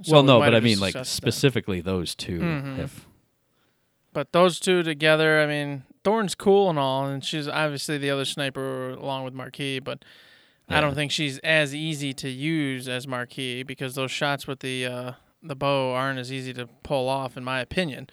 so 0.03 0.13
well, 0.13 0.21
we 0.21 0.27
no, 0.27 0.39
but 0.39 0.53
I 0.55 0.59
mean, 0.59 0.79
like 0.79 0.93
discussed 0.93 1.11
that. 1.21 1.31
specifically 1.31 1.81
those 1.81 2.13
2 2.15 2.39
Mhm. 2.39 2.77
have 2.77 3.05
But 4.13 4.31
those 4.31 4.59
two 4.59 4.83
together, 4.83 5.41
I 5.41 5.45
mean, 5.47 5.83
Thorn's 6.03 6.35
cool 6.35 6.69
and 6.69 6.77
all, 6.79 7.05
and 7.07 7.23
she's 7.23 7.47
obviously 7.47 7.97
the 7.97 8.09
other 8.09 8.25
sniper 8.25 8.91
along 8.91 9.25
with 9.25 9.33
Marquis, 9.33 9.79
but 9.79 10.03
I 10.69 10.81
don't 10.81 10.95
think 10.95 11.11
she's 11.11 11.37
as 11.39 11.73
easy 11.73 12.13
to 12.13 12.29
use 12.29 12.87
as 12.89 13.07
Marquis 13.07 13.63
because 13.63 13.95
those 13.95 14.11
shots 14.11 14.47
with 14.47 14.59
the 14.59 14.85
uh, 14.85 15.11
the 15.41 15.55
bow 15.55 15.93
aren't 15.93 16.19
as 16.19 16.31
easy 16.31 16.51
to 16.53 16.67
pull 16.83 17.07
off, 17.09 17.37
in 17.37 17.43
my 17.43 17.59
opinion. 17.61 18.09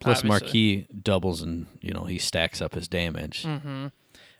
Plus. 0.00 0.24
Marquis 0.24 0.86
doubles 1.02 1.42
and 1.42 1.66
you 1.80 1.92
know 1.92 2.04
he 2.04 2.18
stacks 2.18 2.60
up 2.60 2.74
his 2.74 2.88
damage. 2.88 3.44
hmm 3.44 3.88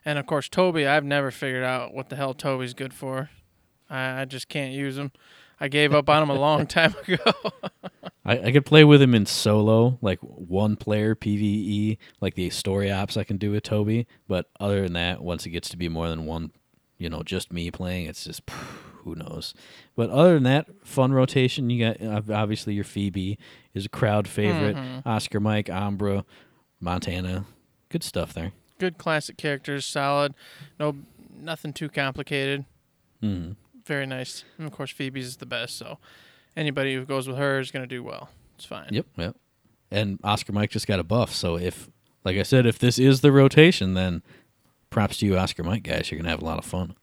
And 0.04 0.18
of 0.18 0.26
course, 0.26 0.48
Toby, 0.48 0.86
I've 0.86 1.04
never 1.04 1.30
figured 1.30 1.64
out 1.64 1.94
what 1.94 2.08
the 2.08 2.16
hell 2.16 2.34
Toby's 2.34 2.74
good 2.74 2.94
for. 2.94 3.30
I, 3.88 4.22
I 4.22 4.24
just 4.24 4.48
can't 4.48 4.72
use 4.72 4.96
him. 4.96 5.12
I 5.60 5.68
gave 5.68 5.92
up 5.92 6.08
on 6.08 6.22
him 6.22 6.30
a 6.30 6.34
long 6.40 6.66
time 6.78 6.94
ago. 7.06 7.32
I, 8.24 8.38
I 8.38 8.52
could 8.52 8.64
play 8.64 8.84
with 8.84 9.02
him 9.02 9.14
in 9.14 9.26
solo, 9.26 9.98
like 10.00 10.18
one 10.20 10.76
player 10.76 11.14
PVE, 11.14 11.98
like 12.20 12.34
the 12.34 12.48
story 12.50 12.90
ops 12.90 13.16
I 13.16 13.24
can 13.24 13.36
do 13.36 13.50
with 13.52 13.62
Toby. 13.64 14.06
But 14.28 14.46
other 14.58 14.82
than 14.82 14.94
that, 14.94 15.22
once 15.22 15.44
it 15.46 15.50
gets 15.50 15.68
to 15.70 15.76
be 15.76 15.88
more 15.88 16.08
than 16.08 16.24
one, 16.26 16.52
you 16.96 17.10
know, 17.10 17.22
just 17.22 17.52
me 17.52 17.70
playing, 17.70 18.06
it's 18.06 18.24
just 18.24 18.42
who 19.04 19.14
knows. 19.14 19.54
But 19.96 20.10
other 20.10 20.34
than 20.34 20.42
that, 20.44 20.66
fun 20.84 21.12
rotation. 21.12 21.70
You 21.70 21.94
got 21.94 22.30
obviously 22.30 22.74
your 22.74 22.84
Phoebe 22.84 23.38
is 23.74 23.86
a 23.86 23.88
crowd 23.88 24.26
favorite. 24.28 24.76
Mhm. 24.76 25.06
Oscar 25.06 25.40
Mike, 25.40 25.66
Ambra, 25.66 26.24
Montana, 26.80 27.44
good 27.88 28.02
stuff 28.02 28.32
there. 28.32 28.52
good 28.78 28.96
classic 28.96 29.36
characters, 29.36 29.84
solid. 29.84 30.32
No, 30.78 30.96
nothing 31.38 31.72
too 31.74 31.88
complicated. 31.90 32.64
Mm. 33.22 33.56
very 33.84 34.06
nice. 34.06 34.44
And 34.56 34.66
of 34.66 34.72
course, 34.72 34.90
Phoebe's 34.90 35.26
is 35.26 35.36
the 35.38 35.46
best, 35.46 35.76
so 35.76 35.98
anybody 36.56 36.94
who 36.94 37.04
goes 37.04 37.26
with 37.28 37.36
her 37.36 37.58
is 37.58 37.70
going 37.70 37.82
to 37.82 37.86
do 37.94 38.02
well. 38.04 38.30
It's 38.54 38.64
fine. 38.64 38.88
Yep, 38.90 39.06
yep. 39.16 39.36
And 39.90 40.18
Oscar 40.22 40.52
Mike 40.52 40.70
just 40.70 40.86
got 40.86 41.00
a 41.00 41.04
buff, 41.04 41.34
so 41.34 41.58
if, 41.58 41.90
like 42.24 42.36
I 42.38 42.42
said, 42.44 42.64
if 42.66 42.78
this 42.78 42.98
is 42.98 43.20
the 43.20 43.32
rotation, 43.32 43.94
then 43.94 44.22
props 44.90 45.18
to 45.18 45.26
you, 45.26 45.36
Oscar 45.36 45.64
Mike 45.64 45.82
guys. 45.82 46.10
You're 46.10 46.18
gonna 46.20 46.30
have 46.30 46.40
a 46.40 46.44
lot 46.44 46.58
of 46.58 46.64
fun. 46.64 46.94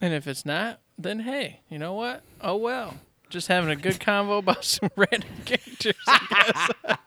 And 0.00 0.12
if 0.12 0.26
it's 0.26 0.44
not, 0.44 0.80
then 0.98 1.20
hey, 1.20 1.60
you 1.68 1.78
know 1.78 1.94
what? 1.94 2.22
Oh 2.40 2.56
well. 2.56 2.94
Just 3.28 3.48
having 3.48 3.70
a 3.70 3.76
good 3.76 3.98
convo 3.98 4.38
about 4.38 4.64
some 4.64 4.90
random 4.96 5.30
characters. 5.44 5.94
I 6.06 6.70
guess. 6.84 6.96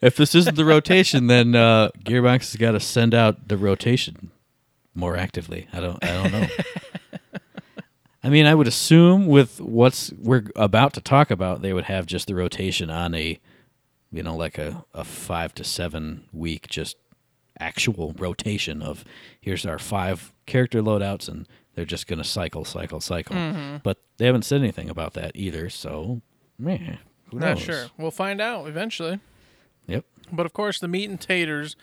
If 0.00 0.16
this 0.16 0.34
isn't 0.36 0.54
the 0.54 0.64
rotation, 0.64 1.26
then 1.26 1.56
uh, 1.56 1.88
Gearbox 2.04 2.52
has 2.52 2.56
got 2.56 2.72
to 2.72 2.80
send 2.80 3.14
out 3.14 3.48
the 3.48 3.56
rotation 3.56 4.30
more 4.94 5.16
actively. 5.16 5.66
I 5.72 5.80
don't. 5.80 6.04
I 6.04 6.12
don't 6.12 6.32
know. 6.32 6.46
I 8.22 8.28
mean, 8.28 8.46
I 8.46 8.54
would 8.54 8.68
assume 8.68 9.26
with 9.26 9.60
what's 9.60 10.12
we're 10.12 10.44
about 10.54 10.92
to 10.94 11.00
talk 11.00 11.30
about, 11.32 11.62
they 11.62 11.72
would 11.72 11.84
have 11.84 12.06
just 12.06 12.28
the 12.28 12.34
rotation 12.36 12.90
on 12.90 13.14
a, 13.14 13.40
you 14.12 14.22
know, 14.22 14.36
like 14.36 14.56
a, 14.58 14.84
a 14.94 15.02
five 15.02 15.52
to 15.54 15.64
seven 15.64 16.24
week 16.32 16.68
just 16.68 16.96
actual 17.58 18.14
rotation 18.18 18.82
of 18.82 19.04
here's 19.40 19.66
our 19.66 19.80
five 19.80 20.32
character 20.46 20.80
loadouts 20.80 21.28
and 21.28 21.48
they're 21.78 21.84
just 21.84 22.08
gonna 22.08 22.24
cycle, 22.24 22.64
cycle, 22.64 23.00
cycle. 23.00 23.36
Mm-hmm. 23.36 23.76
But 23.84 23.98
they 24.16 24.26
haven't 24.26 24.42
said 24.42 24.60
anything 24.60 24.90
about 24.90 25.14
that 25.14 25.30
either. 25.36 25.70
So, 25.70 26.22
man, 26.58 26.98
who 27.30 27.38
Not 27.38 27.50
knows? 27.50 27.60
sure. 27.62 27.86
We'll 27.96 28.10
find 28.10 28.40
out 28.40 28.66
eventually. 28.66 29.20
Yep. 29.86 30.04
But 30.32 30.44
of 30.44 30.52
course, 30.52 30.80
the 30.80 30.88
meat 30.88 31.08
and 31.08 31.20
taters 31.20 31.76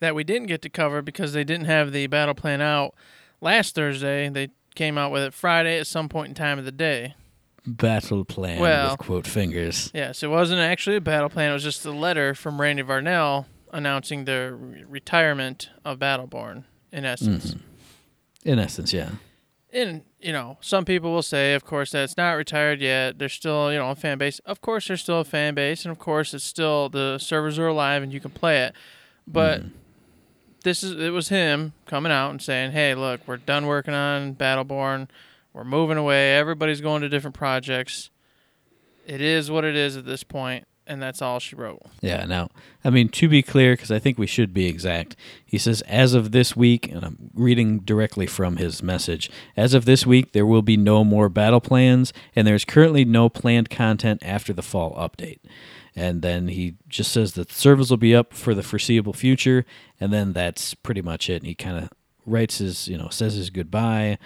that 0.00 0.16
we 0.16 0.24
didn't 0.24 0.48
get 0.48 0.62
to 0.62 0.68
cover 0.68 1.00
because 1.00 1.32
they 1.32 1.44
didn't 1.44 1.66
have 1.66 1.92
the 1.92 2.08
battle 2.08 2.34
plan 2.34 2.60
out 2.60 2.92
last 3.40 3.76
Thursday. 3.76 4.28
They 4.28 4.48
came 4.74 4.98
out 4.98 5.12
with 5.12 5.22
it 5.22 5.32
Friday 5.32 5.78
at 5.78 5.86
some 5.86 6.08
point 6.08 6.30
in 6.30 6.34
time 6.34 6.58
of 6.58 6.64
the 6.64 6.72
day. 6.72 7.14
battle 7.64 8.24
plan 8.24 8.58
Well- 8.58 8.90
with 8.94 8.98
quote 8.98 9.26
fingers. 9.28 9.92
Yes, 9.94 10.24
it 10.24 10.28
wasn't 10.28 10.58
actually 10.60 10.96
a 10.96 11.00
battle 11.00 11.28
plan. 11.28 11.50
It 11.50 11.54
was 11.54 11.62
just 11.62 11.86
a 11.86 11.92
letter 11.92 12.34
from 12.34 12.60
Randy 12.60 12.82
Varnell 12.82 13.44
announcing 13.72 14.24
the 14.24 14.56
re- 14.58 14.82
retirement 14.88 15.68
of 15.84 16.00
Battleborn. 16.00 16.64
In 16.90 17.04
essence, 17.04 17.54
mm-hmm. 17.54 17.60
In 18.48 18.58
essence, 18.58 18.92
yeah. 18.92 19.10
And 19.76 20.02
you 20.20 20.32
know, 20.32 20.56
some 20.60 20.84
people 20.84 21.12
will 21.12 21.22
say, 21.22 21.54
of 21.54 21.64
course, 21.64 21.92
that 21.92 22.04
it's 22.04 22.16
not 22.16 22.32
retired 22.32 22.80
yet. 22.80 23.18
There's 23.18 23.32
still, 23.32 23.72
you 23.72 23.78
know, 23.78 23.90
a 23.90 23.94
fan 23.94 24.18
base. 24.18 24.38
Of 24.40 24.60
course, 24.60 24.88
there's 24.88 25.02
still 25.02 25.20
a 25.20 25.24
fan 25.24 25.54
base, 25.54 25.84
and 25.84 25.92
of 25.92 25.98
course, 25.98 26.34
it's 26.34 26.44
still 26.44 26.88
the 26.88 27.18
servers 27.18 27.58
are 27.58 27.68
alive 27.68 28.02
and 28.02 28.12
you 28.12 28.20
can 28.20 28.30
play 28.30 28.62
it. 28.62 28.74
But 29.26 29.62
mm. 29.62 29.70
this 30.64 30.82
is 30.82 30.92
it 31.00 31.10
was 31.10 31.28
him 31.28 31.74
coming 31.84 32.10
out 32.10 32.30
and 32.30 32.42
saying, 32.42 32.72
"Hey, 32.72 32.94
look, 32.94 33.20
we're 33.26 33.36
done 33.36 33.66
working 33.66 33.94
on 33.94 34.34
Battleborn. 34.34 35.08
We're 35.52 35.64
moving 35.64 35.96
away. 35.96 36.36
Everybody's 36.36 36.80
going 36.80 37.02
to 37.02 37.08
different 37.08 37.36
projects. 37.36 38.10
It 39.06 39.20
is 39.20 39.50
what 39.50 39.64
it 39.64 39.76
is 39.76 39.96
at 39.96 40.04
this 40.04 40.24
point, 40.24 40.66
and 40.86 41.02
that's 41.02 41.20
all 41.20 41.38
she 41.38 41.56
wrote." 41.56 41.82
Yeah, 42.00 42.24
now, 42.24 42.48
I 42.84 42.90
mean, 42.90 43.08
to 43.10 43.28
be 43.28 43.42
clear, 43.42 43.74
because 43.74 43.90
I 43.90 43.98
think 43.98 44.18
we 44.18 44.26
should 44.26 44.54
be 44.54 44.66
exact, 44.66 45.16
he 45.44 45.58
says, 45.58 45.82
as 45.82 46.14
of 46.14 46.32
this 46.32 46.56
week, 46.56 46.90
and 46.90 47.04
I'm 47.04 47.30
reading 47.34 47.80
directly 47.80 48.26
from 48.26 48.56
his 48.56 48.82
message, 48.82 49.30
as 49.56 49.74
of 49.74 49.84
this 49.84 50.06
week, 50.06 50.32
there 50.32 50.46
will 50.46 50.62
be 50.62 50.76
no 50.76 51.04
more 51.04 51.28
battle 51.28 51.60
plans, 51.60 52.12
and 52.34 52.46
there's 52.46 52.64
currently 52.64 53.04
no 53.04 53.28
planned 53.28 53.70
content 53.70 54.22
after 54.24 54.52
the 54.52 54.62
fall 54.62 54.94
update. 54.94 55.38
And 55.98 56.20
then 56.20 56.48
he 56.48 56.74
just 56.88 57.10
says 57.10 57.32
that 57.32 57.48
the 57.48 57.54
servers 57.54 57.88
will 57.88 57.96
be 57.96 58.14
up 58.14 58.34
for 58.34 58.54
the 58.54 58.62
foreseeable 58.62 59.14
future, 59.14 59.64
and 59.98 60.12
then 60.12 60.34
that's 60.34 60.74
pretty 60.74 61.00
much 61.00 61.30
it. 61.30 61.36
And 61.36 61.46
he 61.46 61.54
kind 61.54 61.78
of 61.78 61.90
writes 62.26 62.58
his, 62.58 62.86
you 62.86 62.98
know, 62.98 63.08
says 63.08 63.34
his 63.34 63.48
goodbye, 63.48 64.18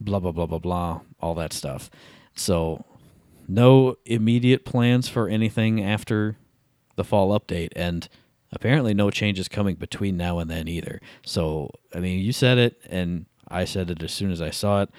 blah, 0.00 0.20
blah, 0.20 0.30
blah, 0.30 0.46
blah, 0.46 0.58
blah, 0.58 1.00
all 1.20 1.34
that 1.34 1.52
stuff. 1.52 1.90
So, 2.36 2.84
no 3.48 3.96
immediate 4.04 4.64
plans 4.64 5.08
for 5.08 5.28
anything 5.28 5.82
after 5.82 6.36
the 6.96 7.04
fall 7.04 7.38
update 7.38 7.72
and 7.74 8.08
apparently 8.52 8.94
no 8.94 9.10
changes 9.10 9.48
coming 9.48 9.74
between 9.76 10.16
now 10.16 10.38
and 10.38 10.50
then 10.50 10.68
either. 10.68 11.00
So, 11.24 11.70
I 11.94 12.00
mean, 12.00 12.20
you 12.20 12.32
said 12.32 12.58
it 12.58 12.80
and 12.88 13.26
I 13.48 13.64
said 13.64 13.90
it 13.90 14.02
as 14.02 14.12
soon 14.12 14.30
as 14.30 14.42
I 14.42 14.50
saw 14.50 14.82
it. 14.82 14.90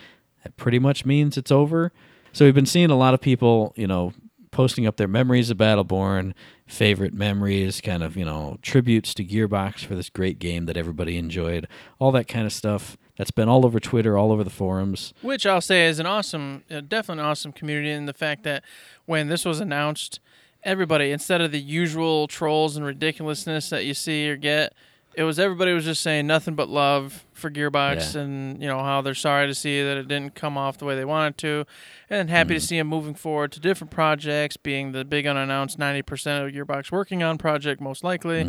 That 0.44 0.58
pretty 0.58 0.80
much 0.80 1.06
means 1.06 1.38
it's 1.38 1.52
over. 1.52 1.92
So, 2.32 2.46
we've 2.46 2.56
been 2.56 2.66
seeing 2.66 2.90
a 2.90 2.98
lot 2.98 3.14
of 3.14 3.22
people, 3.22 3.74
you 3.76 3.88
know, 3.88 4.14
posting 4.52 4.88
up 4.88 4.98
their 4.98 5.08
memories 5.08 5.50
of 5.50 5.58
Battleborn, 5.58 6.34
favorite 6.68 7.14
memories, 7.14 7.82
kind 7.82 8.04
of, 8.04 8.18
you 8.18 8.26
know, 8.26 8.58
tributes 8.62 9.14
to 9.16 9.24
Gearbox 9.24 9.86
for 9.86 9.96
this 9.96 10.10
great 10.10 10.40
game 10.40 10.66
that 10.66 10.78
everybody 10.78 11.18
enjoyed, 11.18 11.68
all 12.00 12.12
that 12.12 12.28
kind 12.28 12.46
of 12.46 12.54
stuff. 12.54 12.98
That's 13.20 13.32
been 13.32 13.50
all 13.50 13.66
over 13.66 13.82
Twitter, 13.82 14.18
all 14.18 14.32
over 14.32 14.46
the 14.46 14.50
forums. 14.50 15.14
Which 15.22 15.46
I'll 15.46 15.60
say 15.60 15.88
is 15.88 16.00
an 16.00 16.06
awesome, 16.06 16.64
uh, 16.72 16.80
definitely 16.80 17.22
an 17.22 17.30
awesome 17.30 17.52
community 17.52 17.92
in 17.92 18.06
the 18.06 18.14
fact 18.14 18.44
that 18.44 18.64
when 19.08 19.28
this 19.28 19.44
was 19.44 19.60
announced, 19.60 20.22
everybody 20.64 21.12
instead 21.12 21.42
of 21.42 21.52
the 21.52 21.60
usual 21.60 22.28
trolls 22.28 22.78
and 22.78 22.86
ridiculousness 22.86 23.70
that 23.72 23.84
you 23.84 23.94
see 23.94 24.30
or 24.30 24.38
get, 24.38 24.74
it 25.16 25.24
was 25.24 25.38
everybody 25.38 25.74
was 25.74 25.84
just 25.84 26.02
saying 26.02 26.28
nothing 26.28 26.56
but 26.56 26.70
love 26.70 27.26
for 27.34 27.50
Gearbox 27.52 28.16
Yeah. 28.16 28.22
and 28.22 28.62
you 28.62 28.70
know 28.70 28.80
how 28.80 29.02
they're 29.02 29.14
sorry 29.14 29.48
to 29.48 29.54
see 29.56 29.84
that 29.84 29.98
it 29.98 30.08
didn't 30.08 30.34
come 30.36 30.58
off 30.58 30.78
the 30.78 30.86
way 30.86 30.96
they 30.96 31.04
wanted 31.04 31.38
to, 31.40 31.66
and 32.10 32.30
happy 32.30 32.54
to 32.54 32.60
see 32.62 32.78
them 32.78 32.88
moving 32.88 33.16
forward 33.16 33.52
to 33.52 33.60
different 33.60 33.92
projects, 33.92 34.56
being 34.56 34.94
the 34.94 35.04
big 35.04 35.28
unannounced 35.28 35.78
ninety 35.78 36.04
percent 36.04 36.48
of 36.48 36.54
Gearbox 36.54 36.90
working 36.90 37.22
on 37.22 37.38
project 37.38 37.82
most 37.82 38.02
likely 38.02 38.48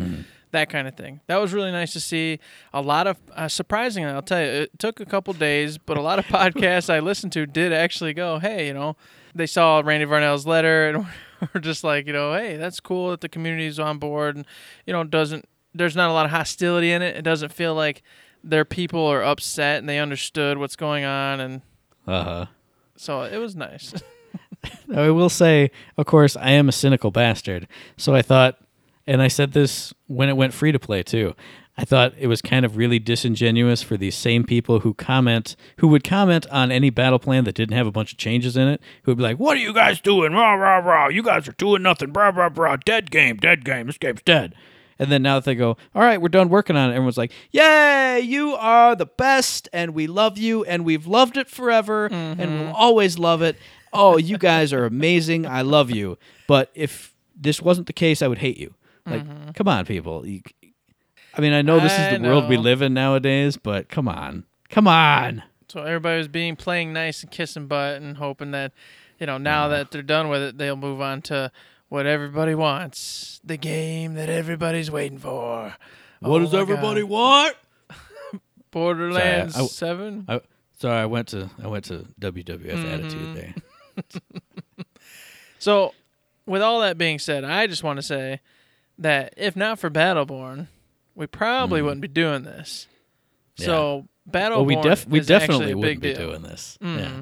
that 0.51 0.69
kind 0.69 0.87
of 0.87 0.95
thing. 0.95 1.21
That 1.27 1.37
was 1.37 1.53
really 1.53 1.71
nice 1.71 1.93
to 1.93 1.99
see. 1.99 2.39
A 2.73 2.81
lot 2.81 3.07
of 3.07 3.17
uh, 3.35 3.47
surprisingly, 3.47 4.09
I'll 4.11 4.21
tell 4.21 4.39
you, 4.41 4.45
it 4.47 4.79
took 4.79 4.99
a 4.99 5.05
couple 5.05 5.33
days, 5.33 5.77
but 5.77 5.97
a 5.97 6.01
lot 6.01 6.19
of 6.19 6.25
podcasts 6.27 6.89
I 6.89 6.99
listened 6.99 7.33
to 7.33 7.45
did 7.45 7.71
actually 7.73 8.13
go, 8.13 8.39
"Hey, 8.39 8.67
you 8.67 8.73
know, 8.73 8.95
they 9.35 9.45
saw 9.47 9.81
Randy 9.83 10.05
Varnell's 10.05 10.45
letter 10.45 10.89
and 10.89 11.05
were 11.53 11.59
just 11.59 11.83
like, 11.83 12.07
you 12.07 12.13
know, 12.13 12.33
hey, 12.33 12.57
that's 12.57 12.79
cool 12.79 13.11
that 13.11 13.21
the 13.21 13.29
community's 13.29 13.79
on 13.79 13.97
board, 13.97 14.35
and 14.35 14.45
you 14.85 14.93
know, 14.93 15.03
doesn't 15.03 15.45
there's 15.73 15.95
not 15.95 16.09
a 16.09 16.13
lot 16.13 16.25
of 16.25 16.31
hostility 16.31 16.91
in 16.91 17.01
it. 17.01 17.15
It 17.15 17.21
doesn't 17.21 17.53
feel 17.53 17.73
like 17.73 18.03
their 18.43 18.65
people 18.65 19.05
are 19.05 19.23
upset 19.23 19.77
and 19.79 19.87
they 19.87 19.99
understood 19.99 20.57
what's 20.57 20.75
going 20.75 21.05
on, 21.05 21.39
and 21.39 21.61
Uh 22.07 22.23
huh. 22.23 22.45
so 22.97 23.21
it 23.23 23.37
was 23.37 23.55
nice. 23.55 23.93
I 24.95 25.09
will 25.09 25.29
say, 25.29 25.71
of 25.97 26.05
course, 26.05 26.35
I 26.35 26.51
am 26.51 26.69
a 26.69 26.71
cynical 26.71 27.09
bastard. 27.11 27.67
So 27.97 28.13
I 28.13 28.21
thought, 28.21 28.57
and 29.07 29.21
I 29.21 29.27
said 29.27 29.53
this 29.53 29.93
when 30.07 30.29
it 30.29 30.37
went 30.37 30.53
free 30.53 30.71
to 30.71 30.79
play 30.79 31.03
too. 31.03 31.35
I 31.77 31.85
thought 31.85 32.13
it 32.19 32.27
was 32.27 32.41
kind 32.41 32.65
of 32.65 32.77
really 32.77 32.99
disingenuous 32.99 33.81
for 33.81 33.97
these 33.97 34.15
same 34.15 34.43
people 34.43 34.81
who 34.81 34.93
comment, 34.93 35.55
who 35.77 35.87
would 35.87 36.03
comment 36.03 36.45
on 36.51 36.71
any 36.71 36.89
battle 36.89 37.17
plan 37.17 37.45
that 37.45 37.55
didn't 37.55 37.75
have 37.75 37.87
a 37.87 37.91
bunch 37.91 38.11
of 38.11 38.17
changes 38.17 38.57
in 38.57 38.67
it, 38.67 38.81
who 39.03 39.11
would 39.11 39.17
be 39.17 39.23
like, 39.23 39.37
"What 39.37 39.57
are 39.57 39.61
you 39.61 39.73
guys 39.73 40.01
doing? 40.01 40.33
Rah 40.33 40.53
rah 40.53 40.77
rah! 40.77 41.07
You 41.07 41.23
guys 41.23 41.47
are 41.47 41.53
doing 41.53 41.81
nothing. 41.81 42.11
Rah 42.13 42.29
rah 42.29 42.49
rah! 42.53 42.75
Dead 42.75 43.09
game, 43.09 43.37
dead 43.37 43.63
game. 43.63 43.87
This 43.87 43.97
game's 43.97 44.21
dead." 44.21 44.53
And 44.99 45.11
then 45.11 45.23
now 45.23 45.35
that 45.35 45.45
they 45.45 45.55
go, 45.55 45.77
"All 45.95 46.03
right, 46.03 46.21
we're 46.21 46.29
done 46.29 46.49
working 46.49 46.75
on 46.75 46.89
it," 46.89 46.93
everyone's 46.93 47.17
like, 47.17 47.31
"Yay! 47.51 48.19
You 48.19 48.53
are 48.53 48.95
the 48.95 49.07
best, 49.07 49.69
and 49.73 49.95
we 49.95 50.05
love 50.07 50.37
you, 50.37 50.63
and 50.65 50.85
we've 50.85 51.07
loved 51.07 51.37
it 51.37 51.49
forever, 51.49 52.05
and 52.07 52.37
we'll 52.37 52.47
mm-hmm. 52.47 52.75
always 52.75 53.17
love 53.17 53.41
it. 53.41 53.55
Oh, 53.93 54.17
you 54.17 54.37
guys 54.37 54.71
are 54.73 54.85
amazing. 54.85 55.47
I 55.47 55.61
love 55.61 55.89
you. 55.89 56.17
But 56.47 56.69
if 56.75 57.15
this 57.35 57.61
wasn't 57.61 57.87
the 57.87 57.93
case, 57.93 58.21
I 58.21 58.27
would 58.27 58.37
hate 58.37 58.57
you. 58.57 58.75
Like, 59.05 59.53
come 59.55 59.67
on, 59.67 59.85
people. 59.85 60.25
You, 60.25 60.41
I 61.33 61.41
mean, 61.41 61.53
I 61.53 61.61
know 61.61 61.79
this 61.79 61.93
I 61.97 62.09
is 62.11 62.19
the 62.21 62.27
world 62.27 62.47
we 62.49 62.57
live 62.57 62.81
in 62.81 62.93
nowadays, 62.93 63.57
but 63.57 63.89
come 63.89 64.07
on, 64.07 64.45
come 64.69 64.87
on. 64.87 65.43
So 65.69 65.81
everybody 65.81 66.17
was 66.17 66.27
being 66.27 66.55
playing 66.55 66.91
nice 66.93 67.23
and 67.23 67.31
kissing 67.31 67.67
butt 67.67 68.01
and 68.01 68.17
hoping 68.17 68.51
that, 68.51 68.73
you 69.19 69.25
know, 69.25 69.37
now 69.37 69.69
that 69.69 69.91
they're 69.91 70.01
done 70.01 70.27
with 70.29 70.41
it, 70.41 70.57
they'll 70.57 70.75
move 70.75 70.99
on 70.99 71.21
to 71.23 71.51
what 71.87 72.05
everybody 72.05 72.55
wants, 72.55 73.39
the 73.43 73.57
game 73.57 74.13
that 74.15 74.27
everybody's 74.29 74.91
waiting 74.91 75.17
for. 75.17 75.75
What 76.19 76.29
Oh 76.29 76.39
does 76.39 76.53
everybody 76.53 77.01
God. 77.01 77.09
want? 77.09 77.55
Borderlands 78.71 79.53
Sorry, 79.55 79.65
I- 79.65 79.69
Seven. 79.69 80.25
I, 80.27 80.41
sorry, 80.77 80.99
I 81.01 81.05
went 81.05 81.29
to 81.29 81.49
I 81.63 81.67
went 81.67 81.85
to 81.85 82.05
WWF 82.19 82.59
Mm-hmm. 82.59 82.87
Attitude 82.87 83.35
there. 83.35 83.55
So, 85.59 85.93
with 86.47 86.61
all 86.63 86.79
that 86.81 86.97
being 86.97 87.19
said, 87.19 87.43
I 87.43 87.67
just 87.67 87.83
want 87.83 87.97
to 87.97 88.03
say 88.03 88.39
that 89.01 89.33
if 89.37 89.55
not 89.55 89.79
for 89.79 89.89
Battleborn, 89.89 90.67
we 91.15 91.27
probably 91.27 91.81
wouldn't 91.81 92.01
be 92.01 92.07
doing 92.07 92.43
this. 92.43 92.87
So, 93.55 94.07
Battleborn 94.29 94.49
Mm. 94.51 94.55
Well, 94.55 94.65
we 94.65 94.75
def 94.81 95.07
we 95.07 95.19
definitely 95.19 95.73
wouldn't 95.75 96.01
be 96.01 96.13
deal. 96.13 96.29
doing 96.29 96.41
this. 96.43 96.77
Mhm. 96.81 96.99
Yeah. 96.99 97.21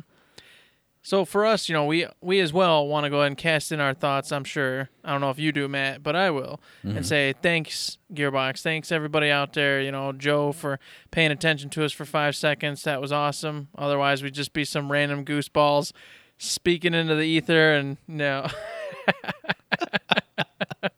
So 1.02 1.26
for 1.26 1.46
us, 1.46 1.68
you 1.70 1.74
know, 1.74 1.86
we 1.86 2.06
we 2.22 2.40
as 2.42 2.54
well 2.54 2.86
want 2.86 3.06
to 3.06 3.10
go 3.10 3.18
ahead 3.20 3.28
and 3.28 3.38
cast 3.38 3.72
in 3.72 3.80
our 3.80 3.94
thoughts. 3.96 4.32
I'm 4.32 4.44
sure. 4.44 4.90
I 5.04 5.12
don't 5.12 5.22
know 5.22 5.30
if 5.32 5.40
you 5.40 5.52
do, 5.52 5.68
Matt, 5.68 6.04
but 6.04 6.16
I 6.16 6.30
will, 6.30 6.60
Mm-hmm. 6.86 6.98
and 6.98 7.06
say 7.06 7.34
thanks, 7.42 7.98
Gearbox. 8.14 8.62
Thanks 8.62 8.92
everybody 8.92 9.32
out 9.32 9.54
there. 9.54 9.82
You 9.82 9.92
know, 9.92 10.12
Joe 10.12 10.52
for 10.52 10.78
paying 11.10 11.32
attention 11.32 11.70
to 11.72 11.84
us 11.86 11.94
for 11.94 12.06
five 12.06 12.36
seconds. 12.36 12.84
That 12.84 13.02
was 13.02 13.12
awesome. 13.12 13.70
Otherwise, 13.78 14.22
we'd 14.22 14.34
just 14.36 14.54
be 14.54 14.66
some 14.66 14.92
random 14.92 15.24
gooseballs 15.24 15.94
speaking 16.38 16.94
into 16.94 17.16
the 17.16 17.24
ether, 17.24 17.74
and 17.74 17.98
no. 18.08 18.48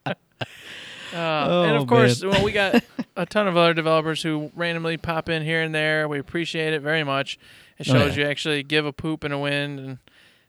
Uh, 1.22 1.64
and 1.68 1.78
Oh, 1.78 1.82
of 1.82 1.88
course, 1.88 2.24
well, 2.24 2.44
we 2.44 2.52
got 2.52 2.84
a 3.16 3.26
ton 3.26 3.48
of 3.48 3.56
other 3.58 3.74
developers 3.74 4.22
who 4.24 4.52
randomly 4.56 4.98
pop 4.98 5.30
in 5.30 5.44
here 5.44 5.62
and 5.62 5.74
there. 5.76 6.08
We 6.08 6.20
appreciate 6.20 6.74
it 6.74 6.82
very 6.82 7.04
much. 7.04 7.38
It 7.78 7.88
Oh, 7.90 7.94
shows 7.94 8.18
yeah. 8.18 8.24
you 8.26 8.30
actually 8.30 8.64
give 8.64 8.86
a 8.86 8.94
poop 8.94 9.24
and 9.24 9.34
a 9.34 9.38
win, 9.40 9.80
and 9.80 9.98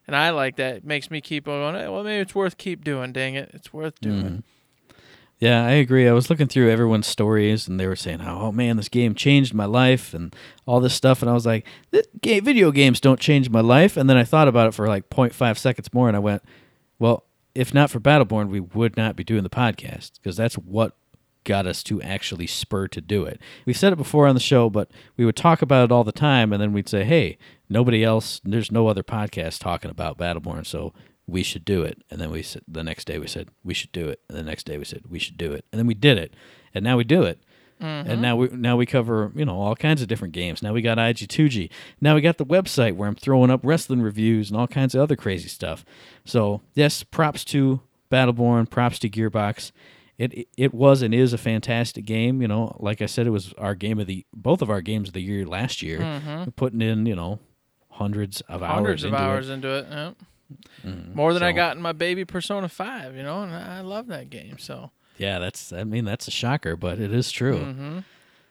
and 0.07 0.17
I 0.17 0.31
like 0.31 0.57
that. 0.57 0.77
It 0.77 0.85
makes 0.85 1.11
me 1.11 1.21
keep 1.21 1.45
going. 1.45 1.75
"Hey, 1.75 1.89
Well, 1.89 2.03
maybe 2.05 2.21
it's 2.23 2.35
worth 2.35 2.59
keep 2.59 2.85
doing. 2.85 3.13
Dang 3.13 3.35
it, 3.35 3.51
it's 3.55 3.73
worth 3.73 4.01
doing. 4.01 4.25
Mhm. 4.25 4.43
Yeah, 5.39 5.65
I 5.67 5.73
agree. 5.73 6.07
I 6.09 6.13
was 6.13 6.31
looking 6.31 6.47
through 6.47 6.71
everyone's 6.71 7.09
stories, 7.09 7.67
and 7.67 7.81
they 7.81 7.87
were 7.89 7.97
saying, 7.97 8.21
"Oh 8.21 8.53
man, 8.53 8.77
this 8.77 8.89
game 8.89 9.15
changed 9.15 9.53
my 9.55 9.65
life," 9.65 10.15
and 10.15 10.35
all 10.67 10.79
this 10.79 10.95
stuff. 10.95 11.21
And 11.21 11.29
I 11.29 11.35
was 11.35 11.45
like, 11.47 11.67
"This 11.91 12.07
game, 12.21 12.45
"Video 12.45 12.71
games 12.71 13.01
don't 13.01 13.19
change 13.19 13.51
my 13.51 13.61
life." 13.61 13.97
And 13.97 14.09
then 14.09 14.17
I 14.17 14.23
thought 14.25 14.47
about 14.47 14.69
it 14.69 14.75
for 14.75 14.87
like 14.87 15.09
0.5 15.11 15.59
seconds 15.59 15.93
more, 15.93 16.07
and 16.07 16.17
I 16.17 16.21
went, 16.21 16.43
"Well, 17.01 17.25
if 17.55 17.75
not 17.75 17.91
for 17.91 18.01
Battleborn, 18.01 18.49
we 18.49 18.61
would 18.61 18.97
not 18.97 19.17
be 19.17 19.25
doing 19.25 19.43
the 19.43 19.51
podcast 19.51 20.13
because 20.15 20.37
that's 20.37 20.57
what 20.57 20.97
got 21.45 21.67
us 21.67 21.83
to 21.83 22.01
actually 22.03 22.47
spur 22.47 22.87
to 22.89 23.01
do 23.01 23.25
it. 23.25 23.41
We've 23.67 23.77
said 23.77 23.93
it 23.93 23.97
before 23.97 24.27
on 24.27 24.35
the 24.35 24.41
show, 24.41 24.71
but 24.71 24.91
we 25.17 25.25
would 25.25 25.37
talk 25.37 25.61
about 25.61 25.85
it 25.85 25.93
all 25.93 26.05
the 26.05 26.13
time, 26.13 26.53
and 26.53 26.63
then 26.63 26.73
we'd 26.73 26.89
say, 26.89 27.05
"Hey, 27.05 27.37
nobody 27.69 28.05
else. 28.05 28.41
There's 28.45 28.71
no 28.71 28.87
other 28.87 29.03
podcast 29.03 29.59
talking 29.59 29.91
about 29.91 30.19
Battleborn, 30.19 30.67
so 30.67 30.93
we 31.27 31.43
should 31.43 31.65
do 31.65 31.83
it." 31.83 32.03
And 32.11 32.21
then 32.21 32.31
we 32.31 32.43
said 32.43 32.63
the 32.69 32.85
next 32.85 33.07
day 33.07 33.19
we 33.19 33.27
said 33.27 33.49
we 33.65 33.75
should 33.75 33.93
do 33.93 34.09
it, 34.09 34.21
and 34.29 34.39
the 34.39 34.43
next 34.43 34.67
day 34.67 34.79
we 34.79 34.85
said 34.85 35.03
we 35.09 35.19
should 35.19 35.37
do 35.37 35.53
it, 35.53 35.65
and 35.73 35.79
then 35.79 35.87
we 35.87 35.95
did 35.95 36.19
it, 36.19 36.35
and 36.75 36.85
now 36.85 36.97
we 36.97 37.05
do 37.05 37.23
it. 37.23 37.43
And 37.83 38.23
now 38.23 38.37
we 38.37 38.49
now 38.53 38.77
we 38.77 38.87
cover 38.87 39.33
you 39.35 39.45
know 39.45 39.61
all 39.61 39.75
kinds 39.77 40.03
of 40.03 40.09
different 40.09 40.35
games. 40.35 40.63
Now 40.63 40.73
we 40.73 40.83
got 40.83 40.99
IG2G. 40.99 41.71
Now 42.01 42.15
we 42.15 42.21
got 42.21 42.39
the 42.39 42.47
website 42.47 42.95
where 42.97 43.09
I'm 43.09 43.15
throwing 43.17 43.51
up 43.51 43.61
wrestling 43.63 44.03
reviews 44.03 44.51
and 44.51 44.59
all 44.59 44.67
kinds 44.69 44.95
of 44.95 45.01
other 45.01 45.17
crazy 45.17 45.49
stuff. 45.49 45.85
So 46.25 46.61
yes, 46.75 47.03
props 47.03 47.45
to 47.47 47.81
Battleborn, 48.11 48.71
props 48.71 48.99
to 49.01 49.09
Gearbox. 49.11 49.73
It 50.19 50.47
it 50.57 50.73
was 50.75 51.03
and 51.03 51.13
is 51.15 51.33
a 51.33 51.39
fantastic 51.39 52.05
game. 52.05 52.41
You 52.43 52.49
know, 52.49 52.77
like 52.79 53.03
I 53.03 53.07
said, 53.07 53.27
it 53.27 53.31
was 53.31 53.53
our 53.59 53.75
game 53.75 53.99
of 53.99 54.07
the 54.07 54.25
both 54.33 54.63
of 54.63 54.71
our 54.71 54.81
games 54.81 55.09
of 55.09 55.15
the 55.15 55.23
year 55.23 55.45
last 55.47 55.83
year. 55.83 55.99
We're 56.01 56.53
putting 56.55 56.81
in 56.83 57.07
you 57.07 57.17
know 57.17 57.39
hundreds 57.91 58.41
of 58.43 58.61
Mm-hmm. 58.61 58.73
Hundreds 58.73 59.05
hours 59.05 59.05
of 59.05 59.13
into 59.13 59.19
hours 59.25 59.49
it. 59.49 59.53
into 59.55 59.69
it. 59.79 59.87
Yeah. 59.91 60.13
More 61.15 61.33
than 61.33 61.43
I 61.43 61.53
got 61.53 61.77
in 61.77 61.83
my 61.83 61.93
baby 61.93 62.25
Persona 62.25 62.69
Five. 62.69 63.17
You 63.17 63.23
know, 63.23 63.43
and 63.43 63.53
I 63.55 63.81
love 63.81 64.07
that 64.09 64.29
game. 64.31 64.59
So 64.59 64.91
Yeah, 65.19 65.39
that's 65.39 65.73
I 65.73 65.85
mean 65.85 66.05
that's 66.05 66.27
a 66.29 66.31
shocker, 66.31 66.77
but 66.77 66.99
it 66.99 67.13
is 67.13 67.31
true. 67.31 67.59
Mm-hmm. 67.59 67.99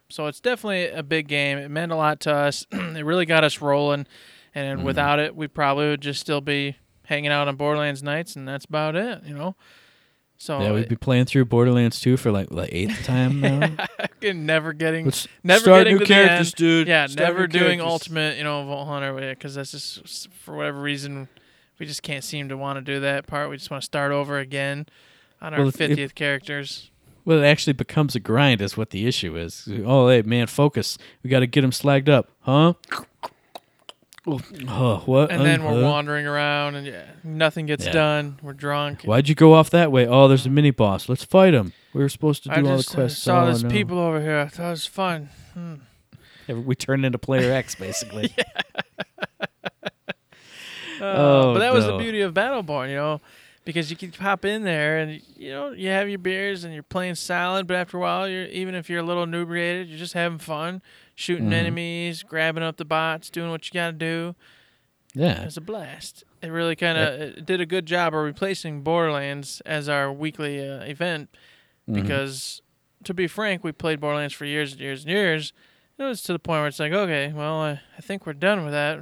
So 0.10 0.28
it's 0.28 0.40
definitely 0.42 0.88
a 0.90 1.04
big 1.04 1.28
game. 1.28 1.58
It 1.58 1.70
meant 1.72 1.92
a 1.92 1.96
lot 1.96 2.20
to 2.22 2.34
us. 2.34 2.66
it 2.72 3.06
really 3.06 3.26
got 3.26 3.44
us 3.44 3.62
rolling. 3.62 4.06
And 4.54 4.80
Mm-hmm. 4.80 4.86
without 4.86 5.20
it, 5.20 5.34
we 5.36 5.48
probably 5.48 5.88
would 5.88 6.02
just 6.02 6.20
still 6.20 6.42
be 6.42 6.76
hanging 7.06 7.32
out 7.32 7.48
on 7.48 7.56
Borderlands 7.56 8.04
nights, 8.04 8.36
and 8.36 8.46
that's 8.48 8.66
about 8.66 8.98
it, 8.98 9.24
you 9.26 9.34
know? 9.34 9.56
So 10.38 10.60
Yeah, 10.62 10.74
we'd 10.74 10.90
be 10.90 10.98
playing 10.98 11.26
through 11.26 11.46
Borderlands 11.46 12.02
2 12.02 12.18
for 12.18 12.32
like 12.32 12.50
the 12.50 12.68
eighth 12.76 13.04
time 13.06 13.40
now. 13.40 13.70
never 14.22 14.74
getting, 14.74 15.06
Let's 15.06 15.28
never 15.44 15.62
start 15.62 15.86
getting 15.86 16.00
new 16.00 16.06
characters, 16.06 16.48
end. 16.48 16.56
dude. 16.56 16.88
Yeah, 16.90 17.08
Start 17.08 17.30
never 17.30 17.48
doing 17.48 17.80
characters. 17.80 17.86
Ultimate, 17.86 18.38
you 18.38 18.44
know, 18.44 18.66
Vault 18.66 18.88
Hunter, 18.90 19.14
because 19.30 19.56
that's 19.56 19.72
just, 19.72 20.30
for 20.34 20.56
whatever 20.58 20.82
reason, 20.82 21.30
we 21.80 21.86
just 21.86 22.04
can't 22.04 22.24
seem 22.24 22.50
to 22.50 22.58
want 22.58 22.76
to 22.78 22.82
do 22.82 23.00
that 23.00 23.28
part. 23.28 23.50
We 23.50 23.56
just 23.56 23.72
want 23.72 23.84
to 23.84 23.86
start 23.86 24.12
over 24.12 24.38
again 24.38 24.86
on 25.42 25.54
our 25.54 25.60
Well, 25.60 25.68
if- 25.70 25.76
50th 25.76 26.16
characters. 26.16 26.90
Well, 27.24 27.44
it 27.44 27.46
actually 27.46 27.74
becomes 27.74 28.16
a 28.16 28.20
grind, 28.20 28.62
is 28.62 28.76
what 28.76 28.90
the 28.90 29.06
issue 29.06 29.38
is. 29.38 29.68
Oh, 29.86 30.10
hey, 30.10 30.24
man, 30.24 30.48
focus. 30.48 30.98
We 31.22 31.30
got 31.30 31.42
to 31.42 31.48
get 31.48 31.64
him 31.64 31.70
slagged 31.70 32.10
up, 32.10 32.30
huh? 32.42 32.74
Oh, 34.26 35.04
what? 35.06 35.32
And 35.32 35.44
then 35.46 35.62
Uh, 35.62 35.72
we're 35.72 35.84
wandering 35.84 36.26
around, 36.28 36.76
and 36.76 36.86
yeah, 36.88 37.04
nothing 37.24 37.66
gets 37.68 37.86
Yeah. 37.86 37.92
done. 37.92 38.40
We're 38.42 38.54
drunk. 38.54 39.04
Why'd 39.04 39.30
you 39.30 39.36
go 39.36 39.54
off 39.54 39.70
that 39.72 39.92
way? 39.92 40.08
Oh, 40.08 40.28
there's 40.28 40.46
a 40.48 40.50
mini 40.50 40.72
boss. 40.72 41.10
Let's 41.10 41.24
fight 41.24 41.54
him. 41.54 41.74
We 41.94 42.02
were 42.02 42.10
supposed 42.10 42.42
to 42.44 42.50
do 42.50 42.56
I 42.56 42.72
all 42.72 42.78
just 42.78 42.90
the 42.90 42.94
uh, 42.98 43.02
quests. 43.02 43.22
saw 43.22 43.44
Oh, 43.44 43.52
these 43.52 43.64
no. 43.64 43.70
people 43.70 44.00
over 44.00 44.20
here. 44.22 44.40
I 44.40 44.48
thought 44.48 44.68
it 44.68 44.70
was 44.72 44.86
fun. 44.88 45.30
Hmm. 45.54 45.74
Yeah, 46.48 46.56
We 46.56 46.74
turned 46.76 47.06
into 47.06 47.18
Player 47.20 47.52
X, 47.62 47.76
basically. 47.76 48.34
Uh, 51.00 51.04
Oh, 51.04 51.54
but 51.54 51.60
that 51.60 51.74
was 51.74 51.86
the 51.88 51.98
beauty 51.98 52.22
of 52.22 52.32
Battleborn, 52.34 52.90
you 52.90 52.96
know, 52.96 53.22
because 53.66 53.90
you 53.92 53.98
can 53.98 54.12
hop 54.12 54.44
in 54.46 54.64
there 54.64 54.98
and 55.00 55.22
you 55.36 55.52
know 55.52 55.72
you 55.72 55.90
have 55.90 56.10
your 56.10 56.18
beers 56.20 56.64
and 56.64 56.74
you're 56.74 56.84
playing 56.84 57.16
solid, 57.16 57.68
but 57.68 57.76
after 57.76 57.98
a 57.98 58.00
while, 58.00 58.28
you're 58.28 58.46
even 58.46 58.74
if 58.76 58.90
you're 58.90 59.00
a 59.00 59.04
little 59.04 59.24
inebriated, 59.24 59.88
you're 59.88 60.00
just 60.00 60.14
having 60.14 60.40
fun, 60.40 60.82
shooting 61.16 61.50
Mhm. 61.50 61.54
enemies, 61.54 62.24
grabbing 62.24 62.64
up 62.64 62.78
the 62.78 62.86
bots, 62.86 63.30
doing 63.30 63.52
what 63.52 63.66
you 63.68 63.74
got 63.74 63.88
to 63.88 63.94
do. 63.94 64.36
Yeah. 65.14 65.44
It's 65.44 65.58
a 65.58 65.62
blast. 65.62 66.24
It 66.42 66.48
really 66.50 66.76
kind 66.76 66.98
of 66.98 67.46
did 67.46 67.62
a 67.62 67.66
good 67.66 67.86
job 67.86 68.16
of 68.16 68.24
replacing 68.24 68.82
Borderlands 68.82 69.62
as 69.66 69.88
our 69.90 70.12
weekly 70.12 70.60
uh, 70.68 70.82
event 70.84 71.30
Mhm. 71.88 71.94
because, 71.96 72.62
to 73.04 73.14
be 73.14 73.28
frank, 73.28 73.64
we 73.64 73.72
played 73.74 74.00
Borderlands 74.00 74.34
for 74.34 74.46
years 74.46 74.72
and 74.72 74.82
years 74.82 75.02
and 75.04 75.12
years. 75.12 75.54
It 76.00 76.04
was 76.04 76.24
to 76.24 76.34
the 76.34 76.40
point 76.40 76.62
where 76.62 76.68
it's 76.68 76.80
like, 76.80 76.94
okay, 76.94 77.32
well, 77.34 77.56
I, 77.62 77.82
I 77.98 78.02
think 78.02 78.26
we're 78.26 78.34
done 78.34 78.64
with 78.64 78.74
that 78.74 79.02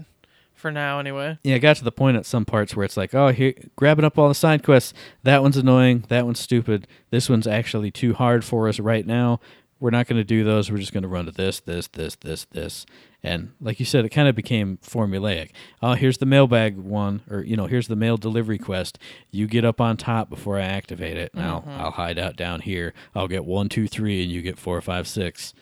for 0.59 0.71
now, 0.71 0.99
anyway. 0.99 1.37
Yeah, 1.43 1.55
it 1.55 1.59
got 1.59 1.77
to 1.77 1.83
the 1.83 1.91
point 1.91 2.17
at 2.17 2.25
some 2.25 2.45
parts 2.45 2.75
where 2.75 2.85
it's 2.85 2.97
like, 2.97 3.15
oh, 3.15 3.29
here, 3.29 3.53
grabbing 3.75 4.05
up 4.05 4.17
all 4.17 4.27
the 4.27 4.35
side 4.35 4.63
quests. 4.63 4.93
That 5.23 5.41
one's 5.41 5.57
annoying. 5.57 6.05
That 6.09 6.25
one's 6.25 6.39
stupid. 6.39 6.87
This 7.09 7.29
one's 7.29 7.47
actually 7.47 7.91
too 7.91 8.13
hard 8.13 8.45
for 8.45 8.67
us 8.67 8.79
right 8.79 9.05
now. 9.05 9.39
We're 9.79 9.91
not 9.91 10.07
going 10.07 10.17
to 10.19 10.25
do 10.25 10.43
those. 10.43 10.69
We're 10.69 10.77
just 10.77 10.91
going 10.91 11.03
to 11.03 11.07
run 11.09 11.25
to 11.25 11.31
this, 11.31 11.61
this, 11.61 11.87
this, 11.87 12.15
this, 12.15 12.45
this. 12.51 12.85
And 13.23 13.53
like 13.61 13.79
you 13.79 13.85
said, 13.85 14.03
it 14.03 14.09
kind 14.09 14.27
of 14.27 14.35
became 14.35 14.77
formulaic. 14.83 15.51
Oh, 15.81 15.93
here's 15.93 16.17
the 16.17 16.25
mailbag 16.25 16.75
one, 16.77 17.21
or 17.29 17.41
you 17.43 17.55
know, 17.55 17.65
here's 17.65 17.87
the 17.87 17.95
mail 17.95 18.17
delivery 18.17 18.57
quest. 18.57 18.99
You 19.31 19.47
get 19.47 19.63
up 19.63 19.79
on 19.79 19.95
top 19.95 20.29
before 20.29 20.57
I 20.57 20.63
activate 20.63 21.15
it. 21.17 21.33
Now 21.33 21.63
Mhm. 21.65 21.77
I'll 21.79 21.91
hide 21.91 22.19
out 22.19 22.35
down 22.35 22.59
here. 22.61 22.93
I'll 23.15 23.27
get 23.29 23.45
one, 23.45 23.69
two, 23.69 23.87
three, 23.87 24.21
and 24.21 24.29
you 24.31 24.41
get 24.41 24.57
four, 24.57 24.81
five, 24.81 25.07
six. 25.07 25.53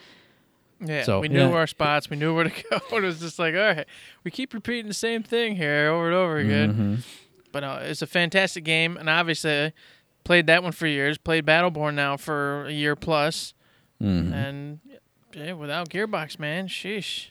Yeah, 0.79 1.03
So, 1.03 1.19
we 1.19 1.27
knew 1.27 1.39
yeah. 1.49 1.55
our 1.55 1.65
spots. 1.67 2.09
We 2.09 2.17
knew 2.17 2.35
where 2.35 2.43
to 2.43 2.49
go. 2.69 2.97
It 2.97 3.01
was 3.03 3.19
just 3.19 3.39
like, 3.39 3.55
all 3.55 3.61
right, 3.61 3.85
we 4.23 4.31
keep 4.31 4.53
repeating 4.53 4.87
the 4.87 4.93
same 4.93 5.23
thing 5.23 5.55
here 5.55 5.89
over 5.89 6.05
and 6.07 6.15
over 6.15 6.37
again. 6.37 6.73
Mhm. 7.03 7.05
But 7.51 7.63
uh, 7.63 7.79
it's 7.81 8.01
a 8.03 8.07
fantastic 8.07 8.63
game, 8.63 8.97
and 8.97 9.09
obviously, 9.09 9.73
played 10.23 10.45
that 10.47 10.61
one 10.61 10.73
for 10.73 10.85
years. 10.85 11.17
Played 11.17 11.45
Battleborn 11.45 11.95
now 11.95 12.15
for 12.17 12.65
a 12.65 12.71
year 12.71 12.95
plus, 12.95 13.53
Mhm. 14.01 14.31
and 14.33 14.79
yeah, 15.33 15.53
without 15.53 15.89
Gearbox, 15.89 16.37
man, 16.37 16.67
sheesh, 16.67 17.27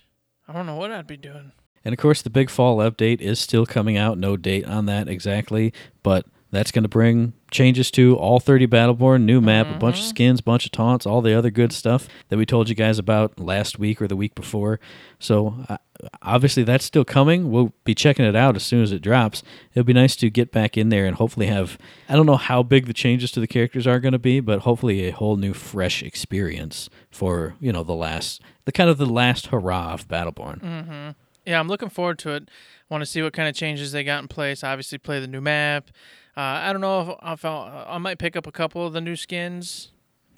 I 0.48 0.52
don't 0.52 0.66
know 0.66 0.76
what 0.76 0.90
I'd 0.90 1.06
be 1.06 1.16
doing. 1.16 1.52
And 1.84 1.92
of 1.92 1.98
course, 2.00 2.22
the 2.22 2.30
big 2.30 2.50
fall 2.50 2.78
update 2.78 3.20
is 3.20 3.38
still 3.38 3.64
coming 3.66 3.96
out. 3.96 4.18
No 4.18 4.36
date 4.36 4.64
on 4.64 4.86
that 4.86 5.08
exactly, 5.08 5.72
but 6.02 6.26
That's 6.56 6.72
going 6.72 6.84
to 6.84 6.88
bring 6.88 7.34
changes 7.50 7.90
to 7.90 8.16
all 8.16 8.40
30 8.40 8.66
Battleborn, 8.66 9.24
new 9.24 9.42
map, 9.42 9.66
a 9.68 9.78
bunch 9.78 9.98
of 9.98 10.04
skins, 10.06 10.40
bunch 10.40 10.64
of 10.64 10.72
taunts, 10.72 11.04
all 11.04 11.20
the 11.20 11.34
other 11.34 11.50
good 11.50 11.70
stuff 11.70 12.08
that 12.30 12.38
we 12.38 12.46
told 12.46 12.70
you 12.70 12.74
guys 12.74 12.98
about 12.98 13.38
last 13.38 13.78
week 13.78 14.00
or 14.00 14.08
the 14.08 14.16
week 14.16 14.34
before. 14.34 14.80
So 15.18 15.54
uh, 15.68 15.76
obviously 16.22 16.62
that's 16.62 16.86
still 16.86 17.04
coming. 17.04 17.50
We'll 17.50 17.74
be 17.84 17.94
checking 17.94 18.24
it 18.24 18.34
out 18.34 18.56
as 18.56 18.64
soon 18.64 18.82
as 18.82 18.90
it 18.90 19.02
drops. 19.02 19.42
It'll 19.74 19.84
be 19.84 19.92
nice 19.92 20.16
to 20.16 20.30
get 20.30 20.50
back 20.50 20.78
in 20.78 20.88
there 20.88 21.04
and 21.04 21.16
hopefully 21.16 21.46
have 21.46 21.76
I 22.08 22.16
don't 22.16 22.24
know 22.26 22.36
how 22.38 22.62
big 22.62 22.86
the 22.86 22.94
changes 22.94 23.30
to 23.32 23.40
the 23.40 23.46
characters 23.46 23.86
are 23.86 24.00
going 24.00 24.12
to 24.12 24.18
be, 24.18 24.40
but 24.40 24.60
hopefully 24.60 25.06
a 25.06 25.12
whole 25.12 25.36
new 25.36 25.52
fresh 25.52 26.02
experience 26.02 26.88
for, 27.10 27.54
you 27.60 27.70
know, 27.70 27.82
the 27.82 27.92
last 27.94 28.40
the 28.64 28.72
kind 28.72 28.88
of 28.88 28.96
the 28.96 29.04
last 29.04 29.48
hurrah 29.48 29.92
of 29.92 30.08
Battleborn. 30.08 31.14
Yeah, 31.44 31.60
I'm 31.60 31.68
looking 31.68 31.90
forward 31.90 32.18
to 32.20 32.30
it. 32.30 32.50
Want 32.88 33.02
to 33.02 33.06
see 33.06 33.20
what 33.20 33.34
kind 33.34 33.48
of 33.48 33.54
changes 33.54 33.92
they 33.92 34.04
got 34.04 34.22
in 34.22 34.28
place. 34.28 34.64
Obviously, 34.64 34.96
play 34.98 35.20
the 35.20 35.26
new 35.28 35.40
map. 35.40 35.90
Uh, 36.36 36.40
I 36.40 36.72
don't 36.72 36.80
know 36.82 37.00
if, 37.22 37.38
if 37.38 37.44
I'll, 37.44 37.86
I 37.88 37.98
might 37.98 38.18
pick 38.18 38.36
up 38.36 38.46
a 38.46 38.52
couple 38.52 38.86
of 38.86 38.92
the 38.92 39.00
new 39.00 39.16
skins 39.16 39.90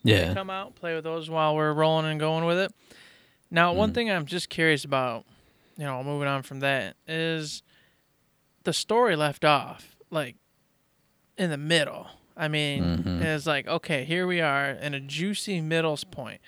Yeah. 0.04 0.32
come 0.34 0.48
out, 0.50 0.74
play 0.76 0.94
with 0.94 1.04
those 1.04 1.28
while 1.28 1.56
we're 1.56 1.72
rolling 1.72 2.06
and 2.06 2.20
going 2.20 2.44
with 2.44 2.58
it. 2.58 2.72
Now, 3.50 3.72
one 3.72 3.92
thing 3.92 4.10
I'm 4.10 4.26
just 4.26 4.48
curious 4.48 4.84
about, 4.84 5.24
you 5.76 5.84
know, 5.84 6.02
moving 6.04 6.28
on 6.28 6.42
from 6.42 6.60
that, 6.60 6.96
is 7.06 7.62
the 8.64 8.72
story 8.72 9.16
left 9.16 9.44
off 9.44 9.96
like 10.10 10.36
in 11.36 11.50
the 11.50 11.56
middle. 11.56 12.06
I 12.36 12.46
mean, 12.48 13.02
it's 13.22 13.46
like 13.46 13.66
okay, 13.66 14.04
here 14.04 14.26
we 14.26 14.40
are 14.40 14.70
in 14.70 14.94
a 14.94 15.00
juicy 15.00 15.60
middle's 15.60 16.04
point. 16.04 16.40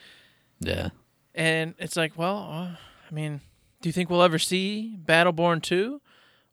Yeah. 0.60 0.90
And 1.34 1.74
it's 1.78 1.96
like, 1.96 2.16
well, 2.16 2.36
uh, 2.38 2.76
I 3.10 3.14
mean, 3.14 3.40
do 3.80 3.88
you 3.88 3.92
think 3.92 4.10
we'll 4.10 4.22
ever 4.22 4.38
see 4.38 4.96
Battleborn 5.04 5.62
2? 5.62 6.00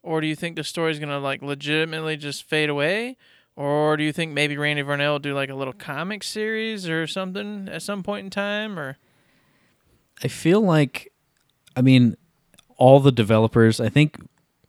Or 0.08 0.22
do 0.22 0.28
you 0.28 0.36
think 0.38 0.56
the 0.56 0.64
story's 0.64 1.00
to 1.10 1.20
like 1.20 1.42
legitimately 1.42 2.16
just 2.16 2.44
fade 2.44 2.70
away? 2.70 3.18
Or 3.58 3.98
do 3.98 4.06
you 4.06 4.14
think 4.14 4.32
maybe 4.32 4.56
Randy 4.56 4.82
Varnell 4.82 5.12
will 5.12 5.20
do 5.20 5.34
like 5.34 5.50
a 5.50 5.56
little 5.56 5.74
comic 5.74 6.24
series 6.24 6.88
or 6.88 7.08
something 7.08 7.68
at 7.70 7.82
some 7.82 8.04
point 8.04 8.24
in 8.24 8.30
time 8.30 8.80
or 8.80 8.98
I 10.24 10.30
feel 10.30 10.62
like, 10.62 11.12
I 11.76 11.82
mean, 11.82 12.16
all 12.78 13.02
the 13.02 13.12
developers, 13.12 13.82
I 13.82 13.90
think 13.90 14.18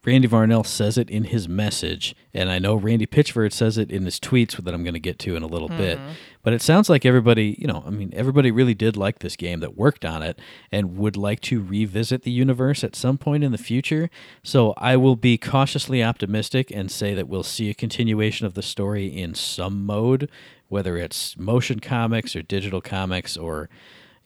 Randy 0.04 0.28
Varnell 0.28 0.64
says 0.64 0.96
it 0.96 1.10
in 1.10 1.24
his 1.24 1.48
message, 1.48 2.14
and 2.32 2.50
I 2.50 2.58
know 2.58 2.76
Randy 2.76 3.06
Pitchford 3.06 3.52
says 3.52 3.76
it 3.76 3.90
in 3.90 4.04
his 4.04 4.18
tweets 4.18 4.56
that 4.56 4.72
I'm 4.72 4.82
going 4.82 4.94
to 4.94 5.00
get 5.00 5.18
to 5.20 5.36
in 5.36 5.42
a 5.42 5.46
little 5.46 5.68
bit. 5.68 5.98
Mm-hmm. 5.98 6.12
But 6.42 6.52
it 6.52 6.62
sounds 6.62 6.88
like 6.88 7.04
everybody, 7.04 7.56
you 7.58 7.66
know, 7.66 7.82
I 7.86 7.90
mean, 7.90 8.10
everybody 8.14 8.50
really 8.50 8.74
did 8.74 8.96
like 8.96 9.18
this 9.18 9.36
game 9.36 9.60
that 9.60 9.76
worked 9.76 10.04
on 10.04 10.22
it 10.22 10.38
and 10.72 10.96
would 10.96 11.16
like 11.16 11.40
to 11.42 11.62
revisit 11.62 12.22
the 12.22 12.30
universe 12.30 12.82
at 12.82 12.96
some 12.96 13.18
point 13.18 13.44
in 13.44 13.52
the 13.52 13.58
future. 13.58 14.08
So 14.42 14.72
I 14.78 14.96
will 14.96 15.16
be 15.16 15.36
cautiously 15.36 16.02
optimistic 16.02 16.70
and 16.70 16.90
say 16.90 17.12
that 17.14 17.28
we'll 17.28 17.42
see 17.42 17.68
a 17.68 17.74
continuation 17.74 18.46
of 18.46 18.54
the 18.54 18.62
story 18.62 19.06
in 19.06 19.34
some 19.34 19.84
mode, 19.84 20.30
whether 20.68 20.96
it's 20.96 21.36
motion 21.36 21.80
comics 21.80 22.34
or 22.34 22.42
digital 22.42 22.80
comics 22.80 23.36
or 23.36 23.68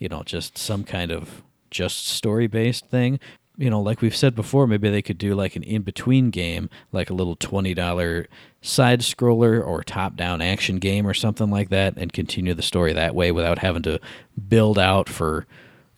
you 0.03 0.09
know, 0.09 0.25
just 0.25 0.59
some 0.59 0.83
kind 0.83 1.13
of 1.13 1.45
just 1.71 2.09
story 2.09 2.49
based 2.49 2.87
thing. 2.87 3.21
You 3.59 3.69
know, 3.69 3.81
like 3.81 4.01
we've 4.01 4.17
said 4.17 4.35
before, 4.35 4.67
maybe 4.67 4.89
they 4.89 5.03
could 5.03 5.19
do 5.19 5.35
like 5.35 5.57
an 5.57 5.63
in 5.63 5.83
between 5.83 6.31
game, 6.31 6.71
like 6.91 7.11
a 7.11 7.15
little 7.15 7.37
$20 7.37 8.27
side 8.63 9.01
scroller 9.01 9.65
or 9.65 9.83
top 9.83 10.17
down 10.17 10.41
action 10.41 10.79
game 10.79 11.07
or 11.07 11.15
something 11.15 11.51
like 11.51 11.69
that, 11.69 11.95
and 11.97 12.13
continue 12.13 12.55
the 12.55 12.63
story 12.63 12.93
that 12.93 13.15
way 13.15 13.31
without 13.31 13.59
having 13.59 13.83
to 13.83 14.01
build 14.49 14.79
out 14.79 15.09
for, 15.09 15.47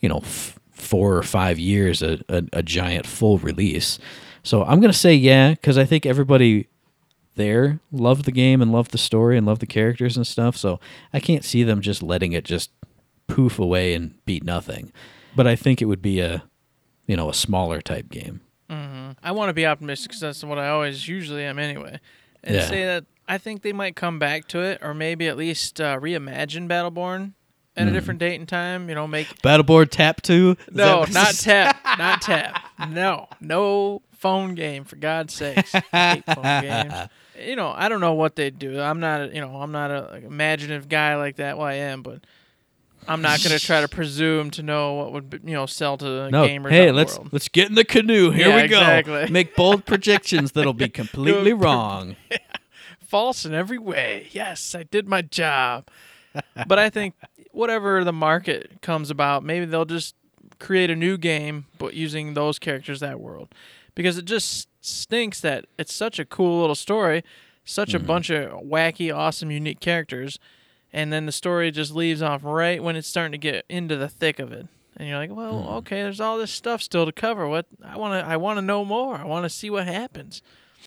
you 0.01 0.09
know, 0.09 0.19
f- 0.19 0.59
four 0.73 1.17
or 1.17 1.23
five 1.23 1.59
years 1.59 2.03
a, 2.03 2.21
a, 2.29 2.43
a 2.55 2.63
giant 2.63 3.07
full 3.07 3.39
release. 3.39 3.99
So 4.43 4.65
I'm 4.65 4.81
going 4.81 4.93
to 4.93 4.99
say 4.99 5.15
yeah, 5.15 5.51
because 5.53 5.79
I 5.79 5.85
think 5.85 6.05
everybody 6.05 6.67
there 7.37 7.81
loved 7.91 8.25
the 8.25 8.33
game 8.33 8.63
and 8.63 8.73
loved 8.73 8.91
the 8.91 8.99
story 8.99 9.37
and 9.37 9.47
loved 9.47 9.61
the 9.61 9.67
characters 9.67 10.17
and 10.17 10.27
stuff. 10.27 10.57
So 10.57 10.81
I 11.13 11.21
can't 11.21 11.45
see 11.45 11.63
them 11.63 11.81
just 11.81 12.03
letting 12.03 12.33
it 12.33 12.45
just 12.45 12.71
poof 13.27 13.59
away 13.59 13.95
and 13.95 14.15
beat 14.25 14.45
nothing. 14.45 14.93
But 15.35 15.47
I 15.47 15.57
think 15.57 15.83
it 15.83 15.87
would 15.87 16.03
be 16.03 16.21
a, 16.21 16.45
you 17.07 17.17
know, 17.17 17.29
a 17.29 17.35
smaller 17.35 17.81
type 17.81 18.09
game. 18.11 18.41
I 19.23 19.31
want 19.33 19.49
to 19.51 19.55
be 19.55 19.65
optimistic 19.67 20.11
because 20.11 20.21
that's 20.21 20.45
what 20.45 20.59
I 20.59 20.69
always 20.69 21.07
usually 21.09 21.45
am 21.45 21.59
anyway. 21.59 22.01
And 22.43 22.57
Yeah. 22.57 22.67
say 22.69 22.85
that 22.85 23.05
I 23.29 23.39
think 23.39 23.63
they 23.63 23.73
might 23.73 23.97
come 23.97 24.19
back 24.19 24.49
to 24.49 24.61
it 24.61 24.81
or 24.83 24.93
maybe 24.93 25.29
at 25.29 25.37
least 25.37 25.81
uh, 25.81 25.99
reimagine 25.99 26.69
Battleborn 26.69 27.33
at 27.77 27.89
a 27.89 27.91
different 27.93 28.21
date 28.21 28.35
and 28.39 28.49
time. 28.49 28.89
You 28.89 28.95
know, 28.97 29.07
make 29.07 29.29
Battleborn 29.43 29.89
Tap 29.91 30.21
Two. 30.23 30.57
Is 30.69 30.75
No, 30.75 31.05
not 31.13 31.35
tap. 31.35 31.79
Not 31.99 32.21
tap. 32.23 32.61
No, 32.91 33.29
no 33.41 34.03
phone 34.13 34.55
game 34.55 34.85
for 34.85 34.97
God's 34.97 35.33
sakes. 35.33 35.75
I 35.75 35.83
hate 36.15 36.25
phone 36.27 36.61
games. 36.61 36.95
You 37.41 37.57
know, 37.57 37.73
I 37.75 37.89
don't 37.89 38.01
know 38.01 38.15
what 38.15 38.37
they'd 38.37 38.59
do. 38.59 38.81
I'm 38.81 39.01
not, 39.01 39.33
you 39.35 39.41
know, 39.41 39.57
I'm 39.57 39.73
not 39.73 39.91
a 39.91 40.09
like, 40.13 40.25
imaginative 40.25 40.89
guy 40.89 41.17
like 41.17 41.37
that. 41.37 41.57
Well, 41.59 41.67
I 41.67 41.75
am, 41.75 42.03
but 42.03 42.25
I'm 43.09 43.23
not 43.23 43.43
going 43.43 43.57
to 43.59 43.65
try 43.65 43.81
to 43.81 43.89
presume 43.89 44.51
to 44.53 44.63
know 44.63 44.95
what 44.95 45.13
would, 45.13 45.41
you 45.45 45.55
know, 45.55 45.67
sell 45.67 45.97
to 45.99 46.31
No, 46.31 46.47
gamers. 46.47 46.71
hey, 46.71 46.87
the 46.87 46.93
let's 46.93 47.17
world. 47.19 47.33
let's 47.33 47.49
get 47.49 47.69
in 47.69 47.75
the 47.75 47.85
canoe. 47.85 48.31
Here 48.31 48.49
Yeah, 48.49 48.63
we 48.63 48.69
go. 48.69 48.79
exactly. 48.79 49.27
Make 49.31 49.55
bold 49.57 49.85
projections 49.85 50.53
that'll 50.53 50.73
be 50.73 50.89
completely 50.89 51.53
wrong. 51.65 52.17
false 53.07 53.45
in 53.45 53.55
every 53.55 53.79
way. 53.79 54.29
Yes, 54.33 54.75
I 54.75 54.83
did 54.83 55.07
my 55.09 55.23
job. 55.23 55.89
but 56.67 56.79
I 56.79 56.91
think 56.91 57.15
whatever 57.53 58.03
the 58.05 58.13
market 58.13 58.81
comes 58.83 59.11
about, 59.11 59.45
maybe 59.45 59.67
they'll 59.67 59.85
just 59.85 60.15
create 60.59 60.91
a 60.91 60.97
new 60.97 61.17
game, 61.17 61.67
but 61.79 61.95
using 61.95 62.35
those 62.35 62.59
characters, 62.59 63.01
that 63.01 63.21
world, 63.21 63.55
because 63.95 64.19
it 64.19 64.25
just 64.25 64.69
stinks 64.81 65.41
that 65.41 65.67
it's 65.79 65.95
such 65.95 66.19
a 66.19 66.25
cool 66.25 66.61
little 66.61 66.75
story, 66.75 67.23
such 67.65 67.95
a 67.95 67.99
mm-hmm. 67.99 68.07
bunch 68.07 68.31
of 68.31 68.51
wacky, 68.63 69.15
awesome, 69.15 69.51
unique 69.51 69.81
characters, 69.81 70.39
and 70.95 71.13
then 71.13 71.27
the 71.27 71.33
story 71.33 71.73
just 71.73 71.93
leaves 71.93 72.23
off 72.23 72.45
right 72.45 72.81
when 72.81 72.95
it's 72.95 73.09
starting 73.09 73.33
to 73.33 73.39
get 73.39 73.65
into 73.69 73.97
the 73.97 74.09
thick 74.09 74.39
of 74.39 74.53
it. 74.53 74.69
And 74.97 75.09
you're 75.09 75.19
like, 75.19 75.33
well, 75.33 75.61
hmm. 75.61 75.69
okay, 75.79 76.03
there's 76.03 76.21
all 76.21 76.39
this 76.39 76.53
stuff 76.53 76.81
still 76.81 77.05
to 77.05 77.11
cover. 77.13 77.49
What 77.49 77.67
I 77.85 77.99
want 77.99 78.25
to, 78.25 78.31
I 78.31 78.37
want 78.37 78.59
to 78.59 78.63
know 78.63 78.85
more. 78.85 79.17
I 79.17 79.25
want 79.25 79.43
to 79.45 79.51
see 79.51 79.69
what 79.69 79.89
happens. 79.89 80.41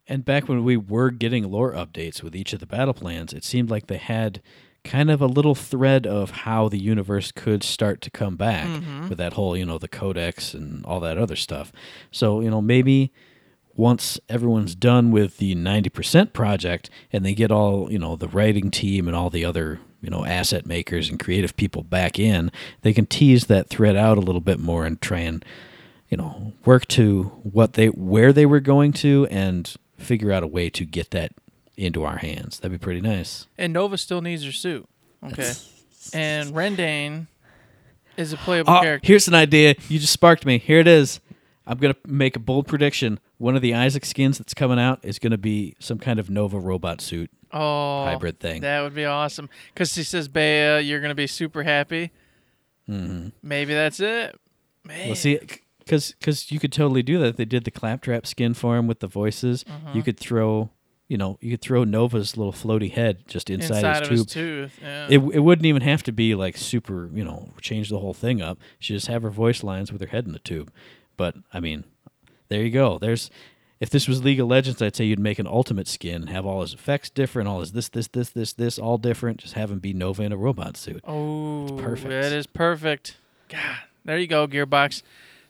And 0.07 0.23
back 0.23 0.47
when 0.47 0.63
we 0.63 0.77
were 0.77 1.11
getting 1.11 1.51
lore 1.51 1.73
updates 1.73 2.23
with 2.23 2.37
each 2.37 2.53
of 2.53 2.61
the 2.61 2.65
battle 2.65 2.93
plans, 2.93 3.33
it 3.33 3.43
seemed 3.43 3.69
like 3.69 3.87
they 3.87 3.97
had 3.97 4.41
kind 4.85 5.11
of 5.11 5.21
a 5.21 5.27
little 5.27 5.55
thread 5.55 6.07
of 6.07 6.31
how 6.31 6.69
the 6.69 6.79
universe 6.79 7.33
could 7.33 7.61
start 7.61 7.99
to 7.99 8.09
come 8.09 8.37
back 8.37 8.65
mm-hmm. 8.65 9.09
with 9.09 9.17
that 9.17 9.33
whole, 9.33 9.57
you 9.57 9.65
know, 9.65 9.77
the 9.77 9.89
codex 9.89 10.53
and 10.53 10.85
all 10.85 11.01
that 11.01 11.17
other 11.17 11.35
stuff. 11.35 11.73
So, 12.09 12.39
you 12.39 12.49
know, 12.49 12.61
maybe 12.61 13.11
once 13.75 14.17
everyone's 14.29 14.73
done 14.73 15.11
with 15.11 15.37
the 15.37 15.53
90% 15.53 16.31
project 16.31 16.89
and 17.11 17.25
they 17.25 17.33
get 17.33 17.51
all, 17.51 17.91
you 17.91 17.99
know, 17.99 18.15
the 18.15 18.29
writing 18.29 18.71
team 18.71 19.07
and 19.07 19.17
all 19.17 19.29
the 19.29 19.43
other, 19.43 19.81
you 20.01 20.10
know, 20.10 20.25
asset 20.25 20.65
makers 20.65 21.10
and 21.10 21.19
creative 21.19 21.55
people 21.57 21.83
back 21.83 22.19
in, 22.19 22.51
they 22.81 22.93
can 22.93 23.05
tease 23.05 23.45
that 23.47 23.69
thread 23.69 23.95
out 23.95 24.17
a 24.17 24.21
little 24.21 24.41
bit 24.41 24.60
more 24.60 24.86
and 24.86 25.01
try 25.01 25.19
and, 25.19 25.43
you 26.10 26.17
know, 26.17 26.53
work 26.65 26.88
to 26.89 27.23
what 27.43 27.73
they 27.73 27.88
where 27.88 28.31
they 28.31 28.45
were 28.45 28.60
going 28.60 28.93
to 28.93 29.27
and 29.31 29.75
figure 29.97 30.31
out 30.31 30.43
a 30.43 30.47
way 30.47 30.69
to 30.69 30.86
get 30.86 31.12
that 31.12 31.31
into 31.75 32.03
our 32.03 32.17
hands. 32.17 32.60
That'd 32.60 32.79
be 32.79 32.83
pretty 32.83 33.01
nice. 33.01 33.47
And 33.57 33.73
Nova 33.73 33.97
still 33.97 34.21
needs 34.21 34.43
her 34.43 34.51
suit. 34.51 34.88
Okay. 35.23 35.51
and 36.13 36.53
Rendain 36.53 37.27
is 38.17 38.33
a 38.33 38.38
ah, 38.38 38.43
playable 38.43 38.73
Oh, 38.73 38.81
character. 38.81 39.07
here's 39.07 39.27
an 39.27 39.36
idea. 39.36 39.75
You 39.89 39.99
just 39.99 40.13
sparked 40.13 40.45
me. 40.45 40.57
Here 40.57 40.79
it 40.79 40.88
is. 40.88 41.19
I'm 41.65 41.77
gonna 41.77 41.95
make 42.05 42.36
a 42.36 42.39
bold 42.39 42.65
prediction. 42.67 43.19
One 43.38 43.55
of 43.55 43.62
the 43.62 43.71
ISIC 43.71 44.05
skins 44.05 44.38
that's 44.38 44.53
coming 44.53 44.79
out 44.79 44.99
is 45.03 45.19
gonna 45.19 45.38
be 45.38 45.75
some 45.79 45.99
kind 45.99 46.17
of 46.19 46.29
Nova 46.29 46.60
robot 46.60 47.01
suit 47.01 47.29
Oh, 47.51 48.05
hybrid 48.05 48.39
thing. 48.39 48.62
That 48.62 48.81
would 48.81 48.93
be 48.95 49.05
awesome. 49.05 49.49
Because 49.73 49.95
he 49.95 50.03
says, 50.03 50.27
Bea, 50.27 50.79
you're 50.81 50.99
going 50.99 51.10
to 51.10 51.15
be 51.15 51.27
super 51.27 51.63
happy. 51.63 52.12
Mm-hmm. 52.89 53.29
Maybe 53.41 53.73
that's 53.73 53.99
it. 53.99 54.39
Man. 54.86 55.07
Well, 55.07 55.15
see, 55.15 55.39
because 55.79 56.51
you 56.51 56.60
could 56.60 56.71
totally 56.71 57.03
do 57.03 57.19
that. 57.19 57.38
They 57.38 57.45
did 57.45 57.63
the 57.63 57.71
claptrap 57.71 58.25
skin 58.25 58.53
for 58.53 58.77
him 58.77 58.88
with 58.88 58.99
the 58.99 59.07
voices. 59.07 59.63
Mm-hmm. 59.63 59.97
You 59.97 60.03
could 60.03 60.17
throw, 60.17 60.69
you 61.07 61.17
know, 61.17 61.38
you 61.41 61.51
could 61.51 61.62
throw 61.62 61.83
Nova's 61.83 62.38
little 62.38 62.53
floaty 62.53 62.91
head 62.91 63.27
just 63.27 63.49
inside, 63.49 63.77
inside 63.77 63.99
his 63.99 64.01
of 64.01 64.10
his 64.10 64.25
tube. 64.25 64.71
tooth. 64.71 64.79
Yeah. 64.81 65.07
It, 65.10 65.19
it 65.19 65.39
wouldn't 65.39 65.65
even 65.65 65.81
have 65.81 66.03
to 66.03 66.12
be 66.12 66.36
like 66.36 66.57
super, 66.57 67.10
you 67.13 67.23
know, 67.23 67.51
change 67.62 67.89
the 67.89 67.99
whole 67.99 68.13
thing 68.13 68.41
up. 68.41 68.60
She 68.79 68.93
just 68.93 69.07
have 69.07 69.23
her 69.23 69.29
voice 69.29 69.63
lines 69.63 69.91
with 69.91 70.01
her 70.01 70.07
head 70.07 70.25
in 70.25 70.33
the 70.33 70.39
tube. 70.39 70.71
But 71.15 71.36
I 71.53 71.60
mean, 71.60 71.83
there 72.49 72.63
you 72.63 72.71
go. 72.71 72.97
There's 72.99 73.29
if 73.79 73.89
this 73.89 74.07
was 74.07 74.23
League 74.23 74.39
of 74.39 74.47
Legends, 74.47 74.81
I'd 74.81 74.95
say 74.95 75.05
you'd 75.05 75.19
make 75.19 75.39
an 75.39 75.47
ultimate 75.47 75.87
skin 75.87 76.21
and 76.21 76.29
have 76.29 76.45
all 76.45 76.61
his 76.61 76.73
effects 76.73 77.09
different, 77.09 77.47
all 77.47 77.59
his 77.59 77.73
this, 77.73 77.89
this, 77.89 78.07
this, 78.07 78.29
this, 78.29 78.53
this, 78.53 78.79
all 78.79 78.97
different. 78.97 79.39
Just 79.39 79.53
have 79.53 79.71
him 79.71 79.79
be 79.79 79.93
Nova 79.93 80.23
in 80.23 80.31
a 80.31 80.37
robot 80.37 80.77
suit. 80.77 81.03
oh, 81.05 81.63
it's 81.67 81.81
perfect. 81.81 82.11
It 82.11 82.33
is 82.33 82.47
perfect. 82.47 83.17
God, 83.49 83.77
there 84.05 84.17
you 84.17 84.27
go, 84.27 84.47
Gearbox. 84.47 85.03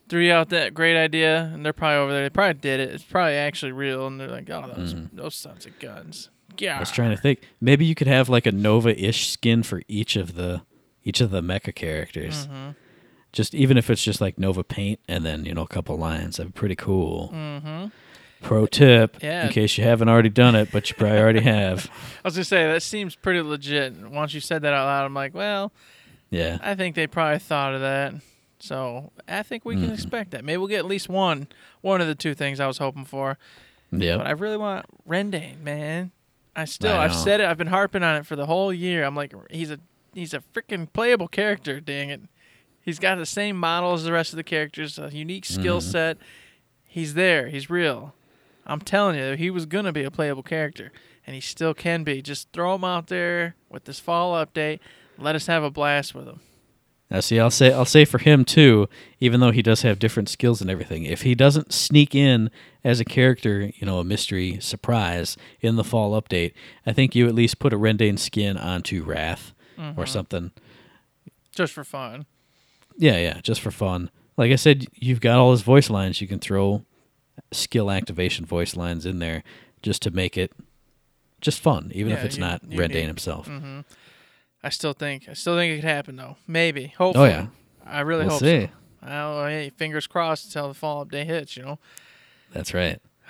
Threw 0.09 0.31
out 0.31 0.49
that 0.49 0.73
great 0.73 0.97
idea, 0.97 1.51
and 1.53 1.65
they're 1.65 1.73
probably 1.73 1.97
over 1.97 2.13
there. 2.13 2.23
They 2.23 2.29
probably 2.29 2.53
did 2.61 2.79
it. 2.79 2.91
It's 2.93 3.03
probably 3.03 3.33
actually 3.33 3.73
real, 3.73 4.07
and 4.07 4.19
they're 4.19 4.29
like, 4.29 4.49
oh, 4.49 4.71
those, 4.75 4.95
those 5.11 5.35
sons 5.35 5.65
of 5.65 5.77
guns. 5.79 6.29
Yeah. 6.57 6.71
Mm-hmm. 6.71 6.77
I 6.77 6.79
was 6.79 6.91
trying 6.91 7.11
to 7.11 7.17
think. 7.17 7.41
Maybe 7.59 7.85
you 7.85 7.95
could 7.95 8.07
have 8.07 8.29
like 8.29 8.45
a 8.45 8.51
Nova-ish 8.51 9.29
skin 9.29 9.63
for 9.63 9.81
each 9.87 10.15
of 10.15 10.35
the 10.35 10.61
each 11.03 11.21
of 11.21 11.31
the 11.31 11.41
mecha 11.41 11.73
characters. 11.73 12.47
Mm-hmm. 12.47 12.71
Just 13.31 13.53
even 13.53 13.77
if 13.77 13.89
it's 13.89 14.03
just 14.03 14.19
like 14.19 14.37
Nova 14.37 14.63
paint 14.63 14.99
and 15.07 15.25
then 15.25 15.45
you 15.45 15.53
know 15.53 15.61
a 15.63 15.67
couple 15.67 15.97
lines, 15.97 16.37
that'd 16.37 16.53
be 16.53 16.57
pretty 16.57 16.75
cool. 16.75 17.31
Mm. 17.33 17.91
Pro 18.41 18.65
tip, 18.67 19.17
Yeah. 19.21 19.47
in 19.47 19.51
case 19.53 19.77
you 19.77 19.83
haven't 19.83 20.09
already 20.09 20.29
done 20.29 20.55
it, 20.55 20.69
but 20.71 20.89
you 20.89 20.95
probably 20.95 21.17
already 21.19 21.41
have. 21.41 21.89
I 22.23 22.27
was 22.27 22.35
gonna 22.35 22.43
say 22.45 22.67
that 22.71 22.83
seems 22.83 23.15
pretty 23.15 23.41
legit. 23.41 23.95
Once 24.09 24.33
you 24.33 24.39
said 24.39 24.61
that 24.61 24.73
out 24.73 24.85
loud, 24.85 25.05
I'm 25.05 25.13
like, 25.13 25.33
well, 25.33 25.71
Yeah. 26.29 26.57
I 26.61 26.75
think 26.75 26.95
they 26.95 27.07
probably 27.07 27.39
thought 27.39 27.73
of 27.73 27.81
that. 27.81 28.13
So 28.59 29.11
I 29.27 29.43
think 29.43 29.65
we 29.65 29.75
can 29.75 29.83
Mm-hmm. 29.85 29.93
expect 29.93 30.31
that. 30.31 30.43
Maybe 30.45 30.57
we'll 30.57 30.67
get 30.67 30.79
at 30.79 30.85
least 30.85 31.09
one, 31.09 31.47
one 31.81 31.99
of 32.01 32.07
the 32.07 32.15
two 32.15 32.33
things 32.33 32.59
I 32.59 32.67
was 32.67 32.77
hoping 32.79 33.05
for. 33.05 33.37
Yeah, 33.91 34.17
But 34.17 34.27
I 34.27 34.31
really 34.31 34.57
want 34.57 34.85
Rendain, 35.07 35.61
man. 35.61 36.11
I 36.55 36.65
still, 36.65 36.93
I 36.95 37.05
I've 37.05 37.15
said 37.15 37.39
it. 37.39 37.45
I've 37.47 37.57
been 37.57 37.67
harping 37.67 38.01
on 38.03 38.15
it 38.17 38.25
for 38.25 38.35
the 38.35 38.47
whole 38.47 38.73
year. 38.73 39.03
I'm 39.03 39.15
like, 39.15 39.33
he's 39.51 39.69
a, 39.71 39.79
he's 40.13 40.33
a 40.33 40.41
freaking 40.53 40.91
playable 40.91 41.27
character. 41.27 41.79
Dang 41.79 42.09
it, 42.09 42.21
he's 42.81 42.97
got 42.99 43.17
the 43.17 43.25
same 43.27 43.57
model 43.57 43.93
as 43.93 44.03
the 44.03 44.11
rest 44.11 44.33
of 44.33 44.37
the 44.37 44.43
characters, 44.43 44.97
a 44.99 45.09
unique 45.13 45.45
skill 45.45 45.79
Mm-hmm. 45.79 45.89
set. 45.91 46.17
He's 46.87 47.13
there. 47.13 47.47
He's 47.49 47.69
real. 47.69 48.13
I'm 48.67 48.81
telling 48.81 49.17
you, 49.17 49.35
he 49.35 49.49
was 49.49 49.65
gonna 49.65 49.93
be 49.93 50.03
a 50.03 50.11
playable 50.11 50.43
character, 50.43 50.91
and 51.25 51.33
he 51.33 51.41
still 51.41 51.73
can 51.73 52.03
be. 52.03 52.21
Just 52.21 52.51
throw 52.51 52.75
him 52.75 52.83
out 52.83 53.07
there 53.07 53.55
with 53.69 53.85
this 53.85 53.99
fall 53.99 54.33
update. 54.33 54.79
Let 55.17 55.35
us 55.35 55.47
have 55.47 55.63
a 55.63 55.71
blast 55.71 56.13
with 56.13 56.27
him. 56.27 56.41
Now, 57.09 57.21
see, 57.21 57.39
I'll 57.39 57.49
say 57.49 57.71
I'll 57.71 57.85
say 57.85 58.03
for 58.03 58.17
him 58.17 58.43
too, 58.43 58.89
even 59.19 59.39
though 59.39 59.51
he 59.51 59.61
does 59.61 59.81
have 59.83 59.97
different 59.97 60.27
skills 60.27 60.59
and 60.59 60.69
everything. 60.69 61.05
If 61.05 61.21
he 61.21 61.35
doesn't 61.35 61.71
sneak 61.71 62.13
in 62.13 62.51
as 62.83 62.99
a 62.99 63.05
character, 63.05 63.71
you 63.75 63.87
know, 63.87 63.99
a 63.99 64.03
mystery 64.03 64.59
surprise 64.59 65.37
in 65.61 65.77
the 65.77 65.85
fall 65.85 66.21
update, 66.21 66.53
I 66.85 66.91
think 66.91 67.15
you 67.15 67.27
at 67.27 67.35
least 67.35 67.59
put 67.59 67.73
a 67.73 67.79
Rendain 67.79 68.19
skin 68.19 68.57
onto 68.57 69.03
Rath 69.03 69.53
or 69.77 69.83
mm-hmm. 69.83 70.05
something. 70.05 70.51
Just 71.51 71.71
for 71.73 71.85
fun. 71.85 72.25
Yeah, 72.97 73.17
yeah, 73.17 73.39
just 73.41 73.61
for 73.61 73.71
fun. 73.71 74.09
Like 74.35 74.51
I 74.51 74.55
said, 74.55 74.87
you've 74.93 75.21
got 75.21 75.39
all 75.39 75.51
his 75.51 75.61
voice 75.61 75.89
lines. 75.89 76.19
You 76.19 76.27
can 76.27 76.39
throw 76.39 76.83
skill 77.51 77.89
activation 77.91 78.45
voice 78.45 78.75
lines 78.75 79.05
in 79.05 79.19
there 79.19 79.43
just 79.81 80.01
to 80.03 80.11
make 80.11 80.37
it 80.37 80.51
just 81.41 81.59
fun, 81.61 81.91
even 81.93 82.11
if 82.13 82.23
it's 82.23 82.35
you- 82.37 82.41
not 82.41 82.61
you 82.69 82.79
Rendain 82.79 82.89
need- 82.93 83.05
himself. 83.07 83.49
I 84.63 84.69
still 84.69 84.93
think, 84.93 85.29
I 85.29 85.33
still 85.33 85.55
think 85.55 85.71
it 85.73 85.75
could 85.77 85.89
happen 85.89 86.15
though. 86.15 86.37
Maybe, 86.47 86.87
hopefully. 86.97 87.29
Oh 87.29 87.31
yeah, 87.31 87.47
I 87.85 88.01
really 88.01 88.23
we'll 88.25 88.31
hope 88.31 88.39
see. 88.41 88.65
so. 88.65 88.71
Oh, 89.09 89.45
hey, 89.45 89.71
fingers 89.77 90.07
crossed 90.07 90.45
until 90.45 90.67
the 90.67 90.73
fall 90.73 91.05
day 91.05 91.23
hits, 91.23 91.55
you 91.55 91.63
know. 91.63 91.79
That's 92.51 92.73
right. 92.73 92.99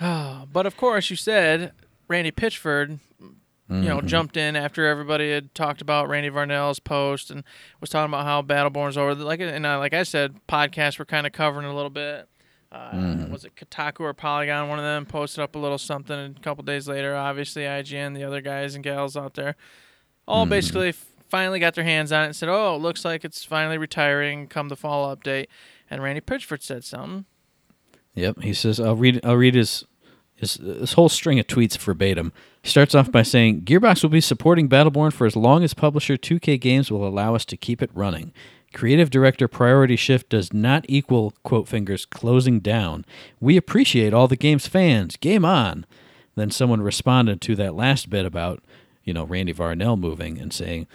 But 0.52 0.64
of 0.66 0.76
course, 0.76 1.10
you 1.10 1.16
said 1.16 1.72
Randy 2.08 2.30
Pitchford, 2.32 2.98
you 3.20 3.28
know, 3.68 3.98
Mm-hmm. 3.98 4.06
jumped 4.06 4.36
in 4.38 4.56
after 4.56 4.86
everybody 4.86 5.30
had 5.30 5.54
talked 5.54 5.82
about 5.82 6.08
Randy 6.08 6.30
Varnell's 6.30 6.78
post 6.80 7.30
and 7.30 7.44
was 7.82 7.90
talking 7.90 8.10
about 8.10 8.24
how 8.24 8.40
Battleborn's 8.40 8.96
over. 8.96 9.14
Like, 9.14 9.40
and 9.40 9.66
uh, 9.66 9.78
like 9.78 9.92
I 9.92 10.04
said, 10.04 10.36
podcasts 10.48 10.98
were 10.98 11.04
kind 11.04 11.26
of 11.26 11.32
covering 11.34 11.66
a 11.66 11.74
little 11.74 11.90
bit. 11.90 12.26
Uh, 12.70 12.90
Mm-hmm. 12.92 13.32
Was 13.32 13.44
it 13.44 13.54
Kotaku 13.56 14.00
or 14.00 14.12
Polygon? 14.14 14.68
One 14.68 14.78
of 14.78 14.84
them 14.84 15.06
posted 15.06 15.42
up 15.42 15.54
a 15.54 15.58
little 15.58 15.78
something. 15.78 16.18
A 16.36 16.40
couple 16.40 16.62
days 16.64 16.86
later, 16.88 17.16
obviously 17.16 17.62
IGN, 17.62 18.14
the 18.14 18.24
other 18.24 18.40
guys 18.40 18.74
and 18.74 18.84
gals 18.84 19.16
out 19.16 19.34
there, 19.34 19.56
all 20.26 20.44
Mm-hmm. 20.44 20.50
basically 20.50 20.88
f- 20.90 21.06
finally 21.28 21.60
got 21.60 21.74
their 21.74 21.84
hands 21.84 22.12
on 22.12 22.22
it 22.22 22.26
and 22.26 22.36
said, 22.36 22.48
"Oh, 22.48 22.74
it 22.76 22.78
looks 22.82 23.04
like 23.04 23.24
it's 23.24 23.44
finally 23.44 23.78
retiring 23.78 24.46
come 24.48 24.68
the 24.68 24.76
fall 24.76 25.14
update." 25.14 25.46
And 25.90 26.02
Randy 26.02 26.20
Pitchford 26.20 26.62
said 26.62 26.84
something. 26.84 27.24
Yep. 28.14 28.40
He 28.42 28.52
says, 28.52 28.78
I'll 28.80 28.96
read 28.96 29.20
I'll 29.24 29.36
read 29.36 29.54
his 29.54 29.84
his 30.34 30.54
this 30.54 30.92
whole 30.92 31.08
string 31.08 31.38
of 31.38 31.46
tweets 31.46 31.78
verbatim. 31.78 32.32
He 32.62 32.68
starts 32.68 32.94
off 32.94 33.10
by 33.10 33.22
saying, 33.22 33.62
Gearbox 33.62 34.02
will 34.02 34.10
be 34.10 34.20
supporting 34.20 34.68
Battleborn 34.68 35.12
for 35.12 35.26
as 35.26 35.36
long 35.36 35.64
as 35.64 35.72
publisher 35.74 36.16
2K 36.16 36.60
Games 36.60 36.90
will 36.90 37.06
allow 37.06 37.34
us 37.34 37.44
to 37.46 37.56
keep 37.56 37.80
it 37.82 37.90
running. 37.94 38.32
Creative 38.74 39.10
director 39.10 39.48
priority 39.48 39.96
shift 39.96 40.28
does 40.28 40.52
not 40.52 40.84
equal 40.88 41.32
quote 41.42 41.68
fingers 41.68 42.04
closing 42.04 42.60
down. 42.60 43.04
We 43.40 43.56
appreciate 43.56 44.12
all 44.12 44.28
the 44.28 44.36
game's 44.36 44.66
fans. 44.66 45.16
Game 45.16 45.44
on. 45.44 45.86
Then 46.34 46.50
someone 46.50 46.82
responded 46.82 47.40
to 47.42 47.56
that 47.56 47.74
last 47.74 48.10
bit 48.10 48.26
about, 48.26 48.62
you 49.04 49.12
know, 49.12 49.24
Randy 49.24 49.54
Varnell 49.54 49.98
moving 49.98 50.38
and 50.38 50.52
saying, 50.52 50.86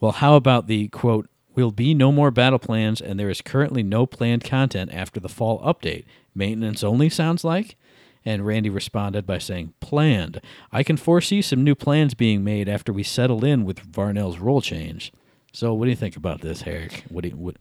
Well, 0.00 0.12
how 0.12 0.34
about 0.34 0.66
the 0.66 0.88
quote 0.88 1.28
will 1.54 1.70
be 1.70 1.94
no 1.94 2.12
more 2.12 2.30
battle 2.30 2.58
plans, 2.58 3.00
and 3.00 3.18
there 3.18 3.30
is 3.30 3.40
currently 3.40 3.82
no 3.82 4.06
planned 4.06 4.44
content 4.44 4.92
after 4.92 5.20
the 5.20 5.28
fall 5.28 5.60
update. 5.60 6.04
Maintenance 6.34 6.84
only 6.84 7.08
sounds 7.08 7.44
like? 7.44 7.76
And 8.24 8.46
Randy 8.46 8.70
responded 8.70 9.26
by 9.26 9.38
saying, 9.38 9.72
Planned. 9.80 10.40
I 10.70 10.82
can 10.82 10.96
foresee 10.96 11.42
some 11.42 11.64
new 11.64 11.74
plans 11.74 12.14
being 12.14 12.44
made 12.44 12.68
after 12.68 12.92
we 12.92 13.02
settle 13.02 13.44
in 13.44 13.64
with 13.64 13.90
Varnell's 13.90 14.38
role 14.38 14.60
change. 14.60 15.12
So, 15.52 15.74
what 15.74 15.86
do 15.86 15.90
you 15.90 15.96
think 15.96 16.16
about 16.16 16.40
this, 16.40 16.62
Eric? 16.66 17.04
What 17.08 17.22
do 17.22 17.30
you, 17.30 17.36
what, 17.36 17.56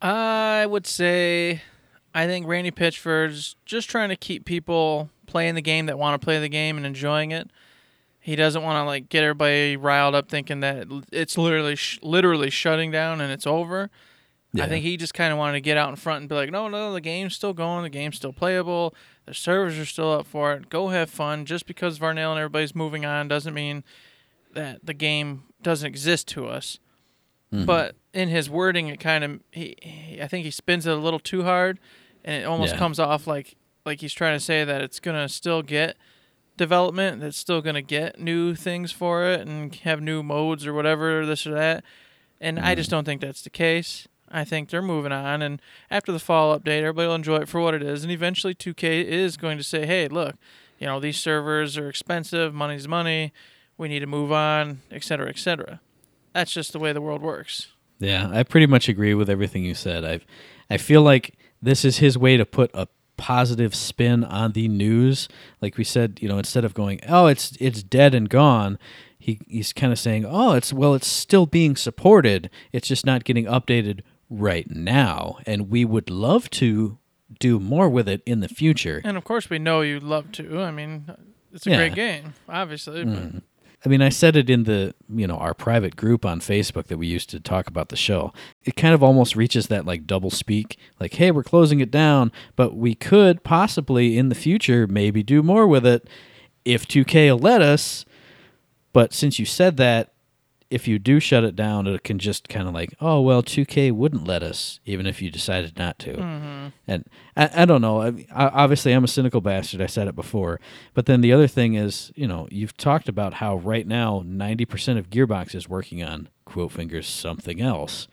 I 0.00 0.64
would 0.66 0.86
say 0.86 1.62
I 2.14 2.26
think 2.26 2.46
Randy 2.46 2.70
Pitchford's 2.70 3.56
just 3.64 3.88
trying 3.88 4.08
to 4.08 4.16
keep 4.16 4.44
people 4.44 5.10
playing 5.26 5.54
the 5.54 5.62
game 5.62 5.86
that 5.86 5.98
want 5.98 6.20
to 6.20 6.24
play 6.24 6.40
the 6.40 6.48
game 6.48 6.76
and 6.76 6.86
enjoying 6.86 7.30
it. 7.30 7.50
He 8.20 8.34
doesn't 8.34 8.62
want 8.62 8.82
to 8.82 8.84
like 8.84 9.08
get 9.08 9.22
everybody 9.22 9.76
riled 9.76 10.14
up 10.14 10.28
thinking 10.28 10.60
that 10.60 10.86
it's 11.12 11.38
literally 11.38 11.76
sh- 11.76 11.98
literally 12.02 12.50
shutting 12.50 12.90
down 12.90 13.20
and 13.20 13.32
it's 13.32 13.46
over. 13.46 13.90
Yeah. 14.52 14.64
I 14.64 14.68
think 14.68 14.82
he 14.82 14.96
just 14.96 15.14
kind 15.14 15.32
of 15.32 15.38
wanted 15.38 15.52
to 15.54 15.60
get 15.60 15.76
out 15.76 15.90
in 15.90 15.96
front 15.96 16.22
and 16.22 16.28
be 16.28 16.34
like, 16.34 16.50
"No, 16.50 16.68
no, 16.68 16.92
the 16.92 17.00
game's 17.00 17.34
still 17.34 17.52
going. 17.52 17.84
The 17.84 17.90
game's 17.90 18.16
still 18.16 18.32
playable. 18.32 18.94
The 19.26 19.34
servers 19.34 19.78
are 19.78 19.84
still 19.84 20.10
up 20.10 20.26
for 20.26 20.54
it. 20.54 20.68
Go 20.70 20.88
have 20.88 21.10
fun. 21.10 21.44
Just 21.44 21.66
because 21.66 21.98
Varnell 21.98 22.30
and 22.30 22.38
everybody's 22.38 22.74
moving 22.74 23.04
on 23.04 23.28
doesn't 23.28 23.54
mean 23.54 23.84
that 24.54 24.84
the 24.84 24.94
game 24.94 25.44
doesn't 25.62 25.86
exist 25.86 26.26
to 26.28 26.46
us." 26.46 26.78
Mm-hmm. 27.52 27.64
But 27.64 27.96
in 28.12 28.28
his 28.28 28.50
wording, 28.50 28.88
it 28.88 29.00
kind 29.00 29.24
of 29.24 29.40
he, 29.50 29.76
he 29.80 30.20
I 30.22 30.28
think 30.28 30.44
he 30.44 30.50
spins 30.50 30.86
it 30.86 30.92
a 30.92 30.96
little 30.96 31.20
too 31.20 31.44
hard, 31.44 31.78
and 32.24 32.42
it 32.42 32.46
almost 32.46 32.74
Yeah. 32.74 32.78
comes 32.78 32.98
off 32.98 33.26
like 33.26 33.56
like 33.86 34.00
he's 34.00 34.12
trying 34.12 34.36
to 34.36 34.44
say 34.44 34.64
that 34.64 34.82
it's 34.82 35.00
gonna 35.00 35.28
still 35.28 35.62
get 35.62 35.96
development, 36.56 37.20
that's 37.20 37.38
still 37.38 37.62
gonna 37.62 37.82
get 37.82 38.20
new 38.20 38.54
things 38.54 38.92
for 38.92 39.24
it 39.24 39.46
and 39.46 39.74
have 39.76 40.00
new 40.02 40.22
modes 40.22 40.66
or 40.66 40.74
whatever, 40.74 41.24
this 41.24 41.46
or 41.46 41.54
that. 41.54 41.84
And 42.40 42.58
I 42.58 42.74
just 42.74 42.88
mm-hmm. 42.88 42.96
don't 42.96 43.04
think 43.04 43.20
that's 43.20 43.42
the 43.42 43.50
case. 43.50 44.06
I 44.30 44.44
think 44.44 44.68
they're 44.68 44.82
moving 44.82 45.12
on, 45.12 45.40
and 45.40 45.60
after 45.90 46.12
the 46.12 46.18
fall 46.18 46.58
update, 46.58 46.80
everybody 46.80 47.08
will 47.08 47.14
enjoy 47.14 47.36
it 47.36 47.48
for 47.48 47.62
what 47.62 47.72
it 47.72 47.82
is. 47.82 48.02
And 48.02 48.12
eventually, 48.12 48.54
2K 48.54 49.04
is 49.04 49.38
going 49.38 49.56
to 49.56 49.64
say, 49.64 49.86
"Hey, 49.86 50.06
look, 50.06 50.36
you 50.78 50.86
know 50.86 51.00
these 51.00 51.16
servers 51.16 51.78
are 51.78 51.88
expensive. 51.88 52.52
Money's 52.52 52.86
money. 52.86 53.32
We 53.78 53.88
need 53.88 54.00
to 54.00 54.06
move 54.06 54.30
on, 54.30 54.82
et 54.90 55.02
cetera, 55.02 55.30
et 55.30 55.38
cetera." 55.38 55.80
That's 56.38 56.52
just 56.52 56.72
the 56.72 56.78
way 56.78 56.92
the 56.92 57.00
world 57.00 57.20
works. 57.20 57.66
Yeah, 57.98 58.30
I 58.32 58.44
pretty 58.44 58.66
much 58.68 58.88
agree 58.88 59.12
with 59.12 59.28
everything 59.28 59.64
you 59.64 59.74
said. 59.74 60.04
I 60.04 60.20
I 60.72 60.76
feel 60.76 61.02
like 61.02 61.34
this 61.60 61.84
is 61.84 61.98
his 61.98 62.16
way 62.16 62.36
to 62.36 62.46
put 62.46 62.70
a 62.74 62.86
positive 63.16 63.74
spin 63.74 64.22
on 64.22 64.52
the 64.52 64.68
news. 64.68 65.28
Like 65.60 65.76
we 65.76 65.82
said, 65.82 66.18
you 66.22 66.28
know, 66.28 66.38
instead 66.38 66.64
of 66.64 66.74
going, 66.74 67.00
"Oh, 67.08 67.26
it's 67.26 67.56
it's 67.58 67.82
dead 67.82 68.14
and 68.14 68.28
gone," 68.28 68.78
he 69.18 69.40
he's 69.48 69.72
kind 69.72 69.92
of 69.92 69.98
saying, 69.98 70.24
"Oh, 70.26 70.52
it's 70.52 70.72
well, 70.72 70.94
it's 70.94 71.08
still 71.08 71.44
being 71.44 71.74
supported. 71.74 72.50
It's 72.72 72.86
just 72.86 73.04
not 73.04 73.24
getting 73.24 73.46
updated 73.46 74.02
right 74.30 74.70
now, 74.70 75.38
and 75.44 75.68
we 75.68 75.84
would 75.84 76.08
love 76.08 76.50
to 76.50 76.98
do 77.40 77.58
more 77.58 77.88
with 77.88 78.08
it 78.08 78.22
in 78.26 78.38
the 78.38 78.48
future." 78.48 79.00
And 79.02 79.16
of 79.16 79.24
course, 79.24 79.50
we 79.50 79.58
know 79.58 79.80
you'd 79.80 80.04
love 80.04 80.30
to. 80.38 80.62
I 80.62 80.70
mean, 80.70 81.10
it's 81.52 81.66
a 81.66 81.70
Yeah. 81.70 81.76
great 81.78 81.94
game, 81.96 82.34
obviously. 82.48 83.04
But 83.04 83.12
mm-hmm. 83.12 83.38
I 83.84 83.88
mean, 83.88 84.02
I 84.02 84.08
said 84.08 84.36
it 84.36 84.50
in 84.50 84.64
the 84.64 84.94
you 85.08 85.26
know 85.26 85.36
our 85.36 85.54
private 85.54 85.96
group 85.96 86.24
on 86.24 86.40
Facebook 86.40 86.86
that 86.86 86.98
we 86.98 87.06
used 87.06 87.30
to 87.30 87.40
talk 87.40 87.68
about 87.68 87.90
the 87.90 87.96
show. 87.96 88.32
It 88.64 88.76
kind 88.76 88.94
of 88.94 89.02
almost 89.02 89.36
reaches 89.36 89.68
that 89.68 89.86
like 89.86 90.06
double 90.06 90.30
speak, 90.30 90.76
like, 90.98 91.14
"Hey, 91.14 91.30
we're 91.30 91.44
closing 91.44 91.80
it 91.80 91.90
down, 91.90 92.32
but 92.56 92.76
we 92.76 92.94
could 92.94 93.44
possibly 93.44 94.18
in 94.18 94.28
the 94.30 94.34
future 94.34 94.86
maybe 94.86 95.22
do 95.22 95.42
more 95.42 95.66
with 95.66 95.86
it 95.86 96.08
if 96.64 96.88
2K 96.88 97.30
will 97.30 97.38
let 97.38 97.62
us." 97.62 98.04
But 98.92 99.12
since 99.12 99.38
you 99.38 99.44
said 99.44 99.76
that, 99.76 100.12
if 100.70 100.86
you 100.86 100.98
do 100.98 101.18
shut 101.18 101.44
it 101.44 101.56
down, 101.56 101.86
it 101.86 102.04
can 102.04 102.18
just 102.18 102.48
kind 102.48 102.68
of 102.68 102.74
like, 102.74 102.94
"Oh 103.00 103.20
well, 103.20 103.42
2K 103.42 103.92
wouldn't 103.92 104.26
let 104.26 104.42
us, 104.42 104.80
even 104.84 105.06
if 105.06 105.22
you 105.22 105.30
decided 105.30 105.78
not 105.78 105.98
to." 106.00 106.14
Mm-hmm. 106.14 106.66
And 106.86 107.04
I, 107.36 107.50
I 107.62 107.64
don't 107.64 107.80
know. 107.80 108.02
I, 108.02 108.26
I, 108.34 108.48
obviously, 108.48 108.92
I'm 108.92 109.04
a 109.04 109.08
cynical 109.08 109.40
bastard. 109.40 109.80
I 109.80 109.86
said 109.86 110.08
it 110.08 110.14
before. 110.14 110.60
But 110.94 111.06
then 111.06 111.20
the 111.20 111.32
other 111.32 111.46
thing 111.46 111.74
is, 111.74 112.12
you 112.14 112.26
know, 112.26 112.48
you've 112.50 112.76
talked 112.76 113.08
about 113.08 113.34
how 113.34 113.56
right 113.56 113.86
now 113.86 114.22
90% 114.26 114.98
of 114.98 115.10
Gearbox 115.10 115.54
is 115.54 115.68
working 115.68 116.02
on 116.02 116.28
quote 116.44 116.72
fingers 116.72 117.06
something 117.06 117.60
else. 117.60 118.08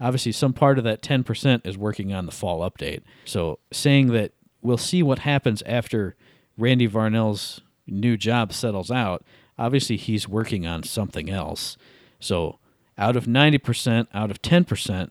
Obviously, 0.00 0.32
some 0.32 0.52
part 0.52 0.78
of 0.78 0.84
that 0.84 1.02
10% 1.02 1.66
is 1.66 1.76
working 1.76 2.12
on 2.12 2.24
the 2.24 2.32
fall 2.32 2.68
update. 2.68 3.02
So 3.24 3.58
saying 3.70 4.08
that 4.08 4.32
we'll 4.62 4.78
see 4.78 5.02
what 5.02 5.20
happens 5.20 5.62
after 5.66 6.16
Randy 6.56 6.88
Varnell's 6.88 7.60
new 7.86 8.16
job 8.16 8.52
settles 8.52 8.90
out, 8.90 9.24
obviously 9.60 9.96
he's 9.96 10.26
working 10.26 10.66
on 10.66 10.82
something 10.82 11.28
else. 11.28 11.76
So 12.18 12.58
out 12.96 13.14
of 13.14 13.26
90%, 13.26 14.08
out 14.14 14.30
of 14.30 14.40
10%, 14.42 15.10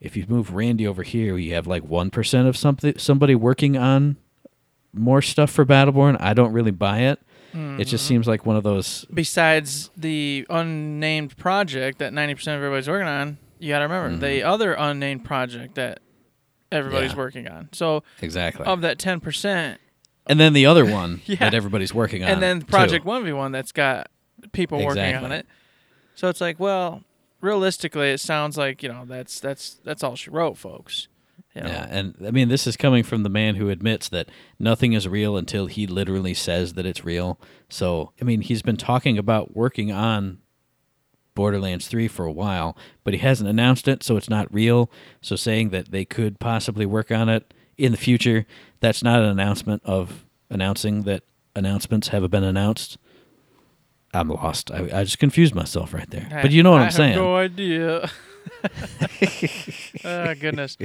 if 0.00 0.16
you 0.16 0.26
move 0.28 0.52
Randy 0.52 0.86
over 0.86 1.02
here, 1.02 1.38
you 1.38 1.54
have 1.54 1.66
like 1.66 1.82
1% 1.82 2.46
of 2.46 2.56
something 2.56 2.98
somebody 2.98 3.34
working 3.34 3.76
on 3.76 4.16
more 4.92 5.22
stuff 5.22 5.50
for 5.50 5.64
Battleborn. 5.64 6.20
I 6.20 6.34
don't 6.34 6.52
really 6.52 6.70
buy 6.70 7.00
it. 7.00 7.20
It 7.56 7.84
just 7.84 8.04
mm-hmm. 8.04 8.08
seems 8.08 8.26
like 8.26 8.44
one 8.44 8.56
of 8.56 8.64
those 8.64 9.06
besides 9.14 9.88
the 9.96 10.44
unnamed 10.50 11.36
project 11.36 12.00
that 12.00 12.12
90% 12.12 12.32
of 12.32 12.48
everybody's 12.48 12.88
working 12.88 13.06
on, 13.06 13.38
you 13.60 13.68
got 13.68 13.78
to 13.78 13.84
remember 13.84 14.16
the 14.16 14.40
mm-hmm. 14.40 14.48
other 14.48 14.72
unnamed 14.72 15.24
project 15.24 15.76
that 15.76 16.00
everybody's 16.72 17.12
Yeah. 17.12 17.16
working 17.16 17.46
on. 17.46 17.68
So 17.70 18.02
exactly. 18.20 18.66
of 18.66 18.80
that 18.80 18.98
10%, 18.98 19.76
and 20.26 20.38
then 20.40 20.52
the 20.52 20.66
other 20.66 20.84
one 20.90 21.20
Yeah. 21.26 21.36
that 21.36 21.54
everybody's 21.54 21.94
working 21.94 22.22
on. 22.24 22.30
and 22.30 22.42
then. 22.42 22.62
Project 22.62 23.04
One 23.04 23.24
V 23.24 23.32
One 23.32 23.52
that's 23.52 23.72
got 23.72 24.08
people 24.52 24.84
working 24.84 25.14
on 25.16 25.32
it. 25.32 25.46
So 26.14 26.28
it's 26.28 26.40
like, 26.40 26.60
well, 26.60 27.02
realistically, 27.40 28.10
it 28.10 28.20
sounds 28.20 28.56
like 28.56 28.82
you 28.82 28.88
know 28.88 29.04
that's 29.04 29.40
that's 29.40 29.74
that's 29.84 30.02
all 30.02 30.16
she 30.16 30.30
wrote, 30.30 30.56
folks. 30.56 31.08
You 31.54 31.62
know? 31.62 31.68
Yeah, 31.68 31.86
and 31.88 32.16
I 32.26 32.30
mean, 32.32 32.48
this 32.48 32.66
is 32.66 32.76
coming 32.76 33.04
from 33.04 33.22
the 33.22 33.28
man 33.28 33.54
who 33.54 33.70
admits 33.70 34.08
that 34.08 34.28
nothing 34.58 34.92
is 34.92 35.06
real 35.06 35.36
until 35.36 35.66
he 35.66 35.86
literally 35.86 36.34
says 36.34 36.72
that 36.72 36.84
it's 36.84 37.04
real. 37.04 37.38
So, 37.68 38.12
I 38.20 38.24
mean, 38.24 38.40
he's 38.40 38.60
been 38.62 38.76
talking 38.76 39.18
about 39.18 39.54
working 39.56 39.92
on 39.92 40.38
Borderlands 41.36 41.86
3 41.86 42.08
for 42.08 42.24
a 42.26 42.32
while, 42.32 42.76
but 43.04 43.14
he 43.14 43.20
hasn't 43.20 43.48
announced 43.48 43.86
it, 43.86 44.02
so 44.02 44.16
it's 44.16 44.28
not 44.28 44.52
real. 44.52 44.90
So, 45.20 45.36
saying 45.36 45.70
that 45.70 45.92
they 45.92 46.04
could 46.04 46.40
possibly 46.40 46.86
work 46.86 47.12
on 47.12 47.28
it 47.28 47.53
in 47.76 47.92
the 47.92 47.98
future, 47.98 48.46
that's 48.80 49.02
not 49.02 49.20
an 49.20 49.28
announcement 49.28 49.82
of 49.84 50.24
announcing 50.50 51.02
that 51.02 51.22
announcements 51.56 52.08
have 52.08 52.30
been 52.30 52.44
announced. 52.44 52.98
I'm 54.12 54.28
lost. 54.28 54.70
I, 54.70 54.88
I 54.92 55.04
just 55.04 55.18
confused 55.18 55.54
myself 55.54 55.92
right 55.92 56.08
there. 56.10 56.28
But 56.30 56.52
you 56.52 56.62
know 56.62 56.70
what 56.72 56.82
I 56.82 56.84
I'm 56.86 56.90
saying. 56.90 57.16
no 57.16 57.36
idea. 57.36 58.10
oh 60.04 60.34
goodness. 60.40 60.76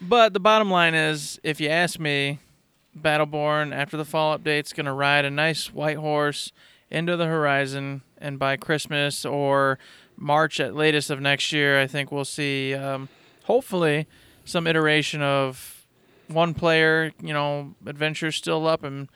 But 0.00 0.32
the 0.32 0.40
bottom 0.40 0.70
line 0.70 0.94
is, 0.94 1.40
if 1.42 1.60
you 1.60 1.68
ask 1.68 1.98
me, 1.98 2.38
Battleborn 2.98 3.74
after 3.74 3.96
the 3.96 4.04
fall 4.04 4.36
update's 4.36 4.72
gonna 4.72 4.92
ride 4.92 5.24
a 5.24 5.30
nice 5.30 5.72
white 5.72 5.96
horse 5.96 6.52
into 6.90 7.16
the 7.16 7.26
horizon, 7.26 8.02
and 8.18 8.38
by 8.38 8.56
Christmas 8.56 9.24
or 9.24 9.78
March 10.16 10.60
at 10.60 10.74
latest 10.74 11.08
of 11.10 11.20
next 11.20 11.52
year, 11.52 11.80
I 11.80 11.86
think 11.86 12.12
we'll 12.12 12.24
see, 12.24 12.74
um, 12.74 13.08
hopefully, 13.44 14.06
some 14.44 14.66
iteration 14.66 15.22
of 15.22 15.71
one 16.34 16.54
player, 16.54 17.12
you 17.22 17.32
know, 17.32 17.74
adventure 17.86 18.32
still 18.32 18.66
up 18.66 18.82
and 18.84 19.08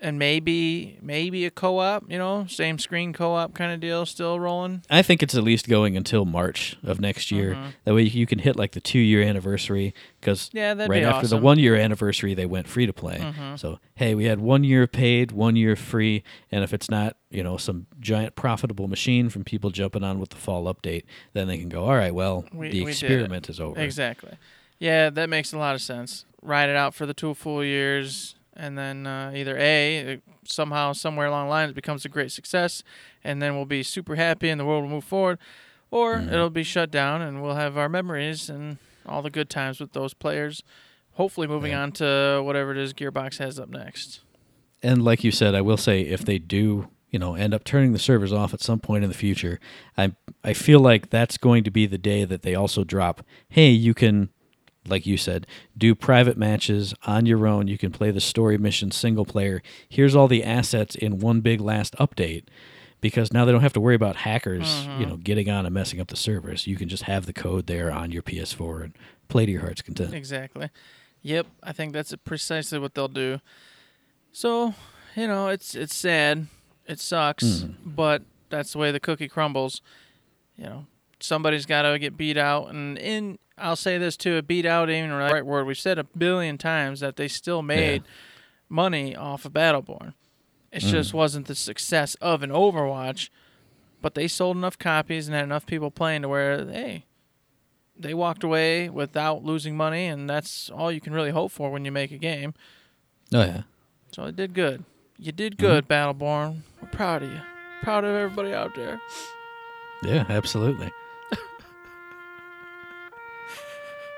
and 0.00 0.16
maybe 0.16 0.96
maybe 1.02 1.44
a 1.44 1.50
co-op, 1.50 2.08
you 2.08 2.16
know, 2.18 2.46
same 2.48 2.78
screen 2.78 3.12
co-op 3.12 3.52
kind 3.54 3.72
of 3.72 3.80
deal 3.80 4.06
still 4.06 4.38
rolling. 4.38 4.80
I 4.88 5.02
think 5.02 5.24
it's 5.24 5.34
at 5.34 5.42
least 5.42 5.68
going 5.68 5.96
until 5.96 6.24
March 6.24 6.76
of 6.84 7.00
next 7.00 7.32
year. 7.32 7.54
Mhm. 7.56 7.72
That 7.84 7.94
way 7.94 8.02
you 8.04 8.24
can 8.24 8.38
hit 8.38 8.54
like 8.54 8.72
the 8.72 8.80
two 8.80 9.00
year 9.00 9.22
anniversary 9.22 9.92
because 10.20 10.50
Yeah, 10.52 10.74
right 10.86 11.02
after 11.02 11.26
the 11.26 11.36
one 11.36 11.58
year 11.58 11.74
anniversary 11.74 12.32
they 12.32 12.46
went 12.46 12.68
free 12.68 12.86
to 12.86 12.92
play. 12.92 13.18
Mhm. 13.18 13.58
So 13.58 13.80
hey, 13.96 14.14
we 14.14 14.26
had 14.26 14.38
one 14.38 14.62
year 14.62 14.86
paid, 14.86 15.32
one 15.32 15.56
year 15.56 15.74
free, 15.74 16.22
and 16.52 16.62
if 16.62 16.72
it's 16.72 16.88
not 16.88 17.16
you 17.28 17.42
know 17.42 17.56
some 17.56 17.86
giant 17.98 18.36
profitable 18.36 18.86
machine 18.86 19.28
from 19.30 19.42
people 19.42 19.70
jumping 19.70 20.04
on 20.04 20.20
with 20.20 20.30
the 20.30 20.36
fall 20.36 20.72
update, 20.72 21.02
then 21.32 21.48
they 21.48 21.58
can 21.58 21.68
go 21.68 21.86
all 21.86 21.96
right. 21.96 22.14
Well, 22.14 22.44
We- 22.52 22.68
the 22.70 22.84
we 22.84 22.90
experiment 22.92 23.50
is 23.50 23.58
over. 23.58 23.80
Exactly. 23.80 24.34
Yeah, 24.78 25.10
that 25.10 25.28
makes 25.28 25.52
a 25.52 25.58
lot 25.58 25.74
of 25.74 25.82
sense. 25.82 26.24
Ride 26.42 26.68
it 26.68 26.76
out 26.76 26.94
for 26.94 27.04
the 27.06 27.14
two 27.14 27.34
full 27.34 27.64
years, 27.64 28.36
and 28.54 28.78
then 28.78 29.06
uh, 29.06 29.32
either 29.34 29.56
a 29.58 30.20
somehow 30.44 30.92
somewhere 30.92 31.26
along 31.26 31.46
the 31.46 31.50
line 31.50 31.68
it 31.68 31.74
becomes 31.74 32.04
a 32.04 32.08
great 32.08 32.32
success, 32.32 32.82
and 33.24 33.42
then 33.42 33.54
we'll 33.56 33.64
be 33.66 33.82
super 33.82 34.14
happy 34.14 34.48
and 34.48 34.58
the 34.60 34.64
world 34.64 34.82
will 34.84 34.90
move 34.90 35.04
forward, 35.04 35.38
or 35.90 36.16
Mm-hmm. 36.16 36.32
it'll 36.32 36.50
be 36.50 36.62
shut 36.62 36.90
down 36.90 37.20
and 37.22 37.42
we'll 37.42 37.54
have 37.56 37.76
our 37.76 37.88
memories 37.88 38.48
and 38.48 38.78
all 39.04 39.20
the 39.22 39.30
good 39.30 39.50
times 39.50 39.80
with 39.80 39.92
those 39.92 40.14
players. 40.14 40.62
Hopefully, 41.14 41.46
moving 41.48 41.72
Yeah. 41.72 41.82
on 41.82 41.92
to 41.92 42.40
whatever 42.44 42.70
it 42.70 42.78
is 42.78 42.94
Gearbox 42.94 43.38
has 43.38 43.58
up 43.58 43.68
next. 43.68 44.20
And 44.82 45.02
like 45.04 45.24
you 45.24 45.32
said, 45.32 45.54
I 45.56 45.60
will 45.60 45.76
say 45.76 46.02
if 46.02 46.24
they 46.24 46.38
do, 46.38 46.88
you 47.10 47.18
know, 47.18 47.34
end 47.34 47.52
up 47.52 47.64
turning 47.64 47.92
the 47.92 47.98
servers 47.98 48.32
off 48.32 48.54
at 48.54 48.60
some 48.60 48.78
point 48.78 49.02
in 49.02 49.10
the 49.10 49.16
future, 49.16 49.58
I 49.96 50.12
I 50.44 50.52
feel 50.52 50.78
like 50.78 51.10
that's 51.10 51.36
going 51.36 51.64
to 51.64 51.70
be 51.72 51.86
the 51.86 51.98
day 51.98 52.24
that 52.24 52.42
they 52.42 52.54
also 52.54 52.84
drop, 52.84 53.22
hey, 53.48 53.70
you 53.70 53.92
can 53.92 54.28
like 54.88 55.06
you 55.06 55.16
said, 55.16 55.46
do 55.76 55.94
private 55.94 56.36
matches 56.36 56.94
on 57.06 57.26
your 57.26 57.46
own. 57.46 57.68
You 57.68 57.78
can 57.78 57.92
play 57.92 58.10
the 58.10 58.20
story 58.20 58.58
mission 58.58 58.90
single 58.90 59.24
player. 59.24 59.62
Here's 59.88 60.14
all 60.16 60.28
the 60.28 60.44
assets 60.44 60.94
in 60.94 61.18
one 61.18 61.40
big 61.40 61.60
last 61.60 61.94
update. 61.96 62.44
Because 63.00 63.32
now 63.32 63.44
they 63.44 63.52
don't 63.52 63.60
have 63.60 63.72
to 63.74 63.80
worry 63.80 63.94
about 63.94 64.16
hackers, 64.16 64.84
you 64.98 65.06
know, 65.06 65.16
getting 65.16 65.48
on 65.48 65.64
and 65.64 65.72
messing 65.72 66.00
up 66.00 66.08
the 66.08 66.16
servers. 66.16 66.66
You 66.66 66.74
can 66.74 66.88
just 66.88 67.04
have 67.04 67.26
the 67.26 67.32
code 67.32 67.68
there 67.68 67.92
on 67.92 68.10
your 68.10 68.22
PS4 68.22 68.82
and 68.82 68.92
play 69.28 69.46
to 69.46 69.52
your 69.52 69.60
heart's 69.60 69.82
content. 69.82 70.12
Exactly. 70.14 70.68
Yep, 71.22 71.46
I 71.62 71.70
think 71.72 71.92
that's 71.92 72.12
precisely 72.24 72.80
what 72.80 72.94
they'll 72.94 73.06
do. 73.06 73.40
So, 74.32 74.74
you 75.14 75.28
know, 75.28 75.46
it's 75.46 75.76
it's 75.76 75.94
sad. 75.94 76.48
It 76.86 76.98
sucks, 76.98 77.44
Mm-hmm. 77.44 77.90
but 77.90 78.22
that's 78.50 78.72
the 78.72 78.78
way 78.78 78.90
the 78.90 78.98
cookie 78.98 79.28
crumbles. 79.28 79.80
You 80.56 80.64
know, 80.64 80.86
somebody's 81.20 81.66
got 81.66 81.82
to 81.82 82.00
get 82.00 82.16
beat 82.16 82.36
out, 82.36 82.70
and 82.70 82.98
in 82.98 83.38
I'll 83.60 83.76
say 83.76 83.98
this 83.98 84.16
too: 84.16 84.36
a 84.36 84.42
beat 84.42 84.66
out 84.66 84.90
even 84.90 85.10
the 85.10 85.16
right 85.16 85.44
word. 85.44 85.66
We've 85.66 85.78
said 85.78 85.98
a 85.98 86.04
billion 86.04 86.58
times 86.58 87.00
that 87.00 87.16
they 87.16 87.28
still 87.28 87.62
made 87.62 88.02
money 88.68 89.14
off 89.16 89.44
of 89.44 89.52
Battleborn. 89.52 90.14
It 90.70 90.82
Mm. 90.82 90.90
just 90.90 91.14
wasn't 91.14 91.46
the 91.46 91.54
success 91.54 92.14
of 92.16 92.42
an 92.42 92.50
Overwatch, 92.50 93.30
but 94.02 94.14
they 94.14 94.28
sold 94.28 94.56
enough 94.56 94.78
copies 94.78 95.26
and 95.26 95.34
had 95.34 95.44
enough 95.44 95.64
people 95.66 95.90
playing 95.90 96.22
to 96.22 96.28
where 96.28 96.64
hey, 96.66 97.04
they 97.98 98.12
walked 98.14 98.44
away 98.44 98.88
without 98.90 99.44
losing 99.44 99.76
money, 99.76 100.06
and 100.06 100.28
that's 100.28 100.68
all 100.70 100.92
you 100.92 101.00
can 101.00 101.12
really 101.12 101.30
hope 101.30 101.50
for 101.52 101.70
when 101.70 101.84
you 101.84 101.92
make 101.92 102.12
a 102.12 102.18
game. 102.18 102.52
Oh 103.32 103.40
yeah. 103.44 103.62
So 104.12 104.24
it 104.24 104.36
did 104.36 104.54
good. 104.54 104.84
You 105.18 105.32
did 105.32 105.56
Mm-hmm. 105.56 105.66
good, 105.66 105.88
Battleborn. 105.88 106.60
We're 106.80 106.88
proud 106.88 107.22
of 107.22 107.30
you. 107.32 107.40
Proud 107.82 108.04
of 108.04 108.14
everybody 108.14 108.52
out 108.54 108.74
there. 108.76 109.00
Yeah, 110.02 110.24
absolutely. 110.28 110.90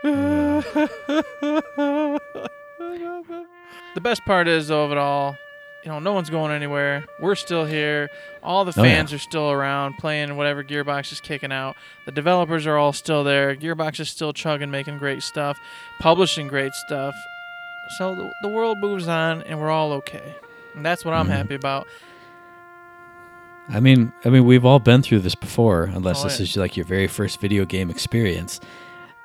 The 3.95 4.01
best 4.01 4.25
part 4.25 4.47
is 4.49 4.69
though, 4.69 4.85
of 4.85 4.93
it 4.93 4.99
all, 4.99 5.37
you 5.85 5.91
know, 5.91 5.99
no 5.99 6.13
one's 6.13 6.31
going 6.31 6.53
anywhere. 6.53 7.05
We're 7.21 7.35
still 7.35 7.65
here. 7.65 8.09
All 8.43 8.65
the 8.65 8.73
Oh, 8.79 8.85
yeah. 8.85 8.95
fans 8.97 9.13
are 9.13 9.19
still 9.19 9.51
around 9.51 9.97
playing 9.99 10.37
whatever 10.37 10.63
Gearbox 10.63 11.11
is 11.13 11.21
kicking 11.21 11.51
out. 11.53 11.77
The 12.07 12.13
developers 12.13 12.67
are 12.67 12.77
all 12.77 12.93
still 12.93 13.25
there. 13.25 13.57
Gearbox 13.57 13.99
is 13.99 14.09
still 14.09 14.33
chugging, 14.33 14.71
making 14.71 14.99
great 14.99 15.23
stuff, 15.23 15.59
publishing 15.99 16.47
great 16.49 16.73
stuff. 16.75 17.15
So 17.99 18.15
the, 18.15 18.31
the 18.43 18.49
world 18.49 18.79
moves 18.79 19.09
on, 19.09 19.43
and 19.43 19.59
we're 19.61 19.71
all 19.71 19.93
okay. 19.95 20.37
And 20.77 20.87
that's 20.87 21.05
what 21.05 21.13
I'm 21.15 21.27
Mhm. 21.27 21.31
happy 21.31 21.55
about. 21.57 21.87
I 23.69 23.81
mean, 23.81 24.13
I 24.25 24.29
mean, 24.29 24.45
we've 24.45 24.65
all 24.65 24.79
been 24.79 25.03
through 25.03 25.21
this 25.21 25.35
before, 25.35 25.85
unless 25.93 26.21
Oh, 26.21 26.25
this 26.29 26.39
yeah. 26.39 26.45
is 26.45 26.57
like 26.57 26.77
your 26.77 26.87
very 26.87 27.09
first 27.09 27.41
video 27.41 27.65
game 27.65 27.91
experience. 27.91 28.61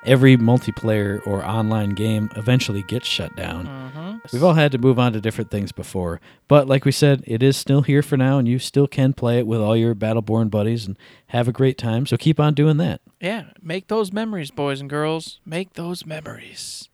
Every 0.06 0.36
multiplayer 0.36 1.20
or 1.26 1.44
online 1.44 1.90
game 1.90 2.30
eventually 2.36 2.82
gets 2.84 3.08
shut 3.08 3.34
down. 3.34 3.66
Mm-hmm. 3.66 4.16
We've 4.32 4.44
all 4.44 4.54
had 4.54 4.70
to 4.72 4.78
move 4.78 5.00
on 5.00 5.12
to 5.14 5.20
different 5.20 5.50
things 5.50 5.72
before, 5.72 6.20
but 6.46 6.68
like 6.68 6.84
we 6.84 6.92
said, 6.92 7.24
it 7.26 7.42
is 7.42 7.56
still 7.56 7.82
here 7.82 8.02
for 8.02 8.16
now, 8.16 8.38
and 8.38 8.46
you 8.46 8.60
still 8.60 8.86
can 8.86 9.12
play 9.14 9.38
it 9.38 9.48
with 9.48 9.60
all 9.60 9.76
your 9.76 9.96
Battleborn 9.96 10.48
buddies 10.48 10.86
and 10.86 10.96
have 11.28 11.48
a 11.48 11.52
great 11.52 11.76
time. 11.76 12.06
So 12.06 12.16
keep 12.16 12.38
on 12.38 12.54
doing 12.54 12.76
that. 12.76 13.00
Yeah, 13.20 13.46
make 13.60 13.88
those 13.88 14.12
memories, 14.12 14.52
boys 14.52 14.80
and 14.80 14.88
girls. 14.88 15.40
Make 15.44 15.74
those 15.74 16.06
memories. 16.06 16.88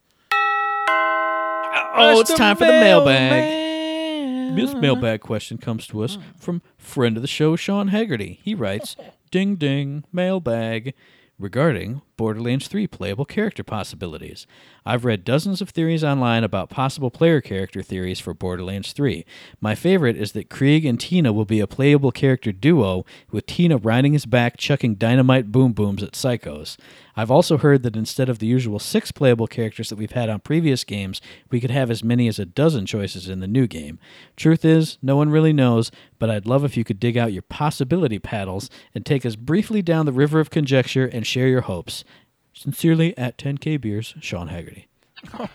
Oh, 1.94 2.18
it's 2.18 2.32
Mr. 2.32 2.36
time 2.36 2.56
for 2.56 2.64
the 2.64 2.72
mailbag. 2.72 4.56
This 4.56 4.74
mailbag 4.74 5.20
question 5.20 5.58
comes 5.58 5.86
to 5.88 6.02
us 6.02 6.16
from 6.38 6.62
friend 6.78 7.16
of 7.16 7.22
the 7.22 7.28
show, 7.28 7.56
Sean 7.56 7.88
Haggerty. 7.88 8.40
He 8.42 8.54
writes, 8.54 8.96
Ding 9.30 9.56
ding, 9.56 10.04
mailbag. 10.12 10.94
Regarding 11.38 12.02
Borderlands 12.16 12.68
3 12.68 12.86
playable 12.86 13.24
character 13.24 13.64
possibilities. 13.64 14.46
I've 14.84 15.04
read 15.04 15.24
dozens 15.24 15.60
of 15.60 15.70
theories 15.70 16.04
online 16.04 16.44
about 16.44 16.70
possible 16.70 17.10
player 17.10 17.40
character 17.40 17.82
theories 17.82 18.20
for 18.20 18.34
Borderlands 18.34 18.92
3. 18.92 19.24
My 19.60 19.74
favorite 19.74 20.16
is 20.16 20.32
that 20.32 20.50
Krieg 20.50 20.84
and 20.84 20.98
Tina 20.98 21.32
will 21.32 21.44
be 21.44 21.60
a 21.60 21.66
playable 21.66 22.12
character 22.12 22.52
duo, 22.52 23.04
with 23.30 23.46
Tina 23.46 23.76
riding 23.76 24.12
his 24.12 24.26
back 24.26 24.56
chucking 24.56 24.96
dynamite 24.96 25.52
boom 25.52 25.72
booms 25.72 26.02
at 26.02 26.12
psychos. 26.12 26.76
I've 27.14 27.30
also 27.30 27.58
heard 27.58 27.82
that 27.82 27.96
instead 27.96 28.28
of 28.28 28.38
the 28.38 28.46
usual 28.46 28.78
six 28.78 29.12
playable 29.12 29.46
characters 29.46 29.90
that 29.90 29.98
we've 29.98 30.12
had 30.12 30.30
on 30.30 30.40
previous 30.40 30.82
games, 30.82 31.20
we 31.50 31.60
could 31.60 31.70
have 31.70 31.90
as 31.90 32.02
many 32.02 32.26
as 32.26 32.38
a 32.38 32.46
dozen 32.46 32.86
choices 32.86 33.28
in 33.28 33.40
the 33.40 33.46
new 33.46 33.66
game. 33.66 33.98
Truth 34.36 34.64
is, 34.64 34.98
no 35.02 35.16
one 35.16 35.30
really 35.30 35.52
knows, 35.52 35.90
but 36.18 36.30
I'd 36.30 36.46
love 36.46 36.64
if 36.64 36.76
you 36.76 36.84
could 36.84 36.98
dig 36.98 37.18
out 37.18 37.32
your 37.32 37.42
possibility 37.42 38.18
paddles 38.18 38.70
and 38.94 39.04
take 39.04 39.26
us 39.26 39.36
briefly 39.36 39.82
down 39.82 40.06
the 40.06 40.12
river 40.12 40.40
of 40.40 40.50
conjecture 40.50 41.06
and 41.06 41.26
share 41.26 41.48
your 41.48 41.62
hopes. 41.62 42.04
Sincerely, 42.52 43.16
at 43.16 43.38
10k 43.38 43.80
Beers, 43.80 44.14
Sean 44.20 44.48
Haggerty. 44.48 44.88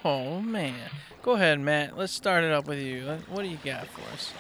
Oh 0.06 0.42
man, 0.42 0.76
go 1.22 1.34
ahead, 1.34 1.60
Matt. 1.60 1.98
Let's 1.98 2.14
start 2.14 2.44
it 2.44 2.52
up 2.52 2.68
with 2.68 2.80
you. 2.80 3.04
What 3.30 3.44
do 3.44 3.50
you 3.50 3.58
got 3.64 3.88
for 3.88 4.02
us? 4.14 4.32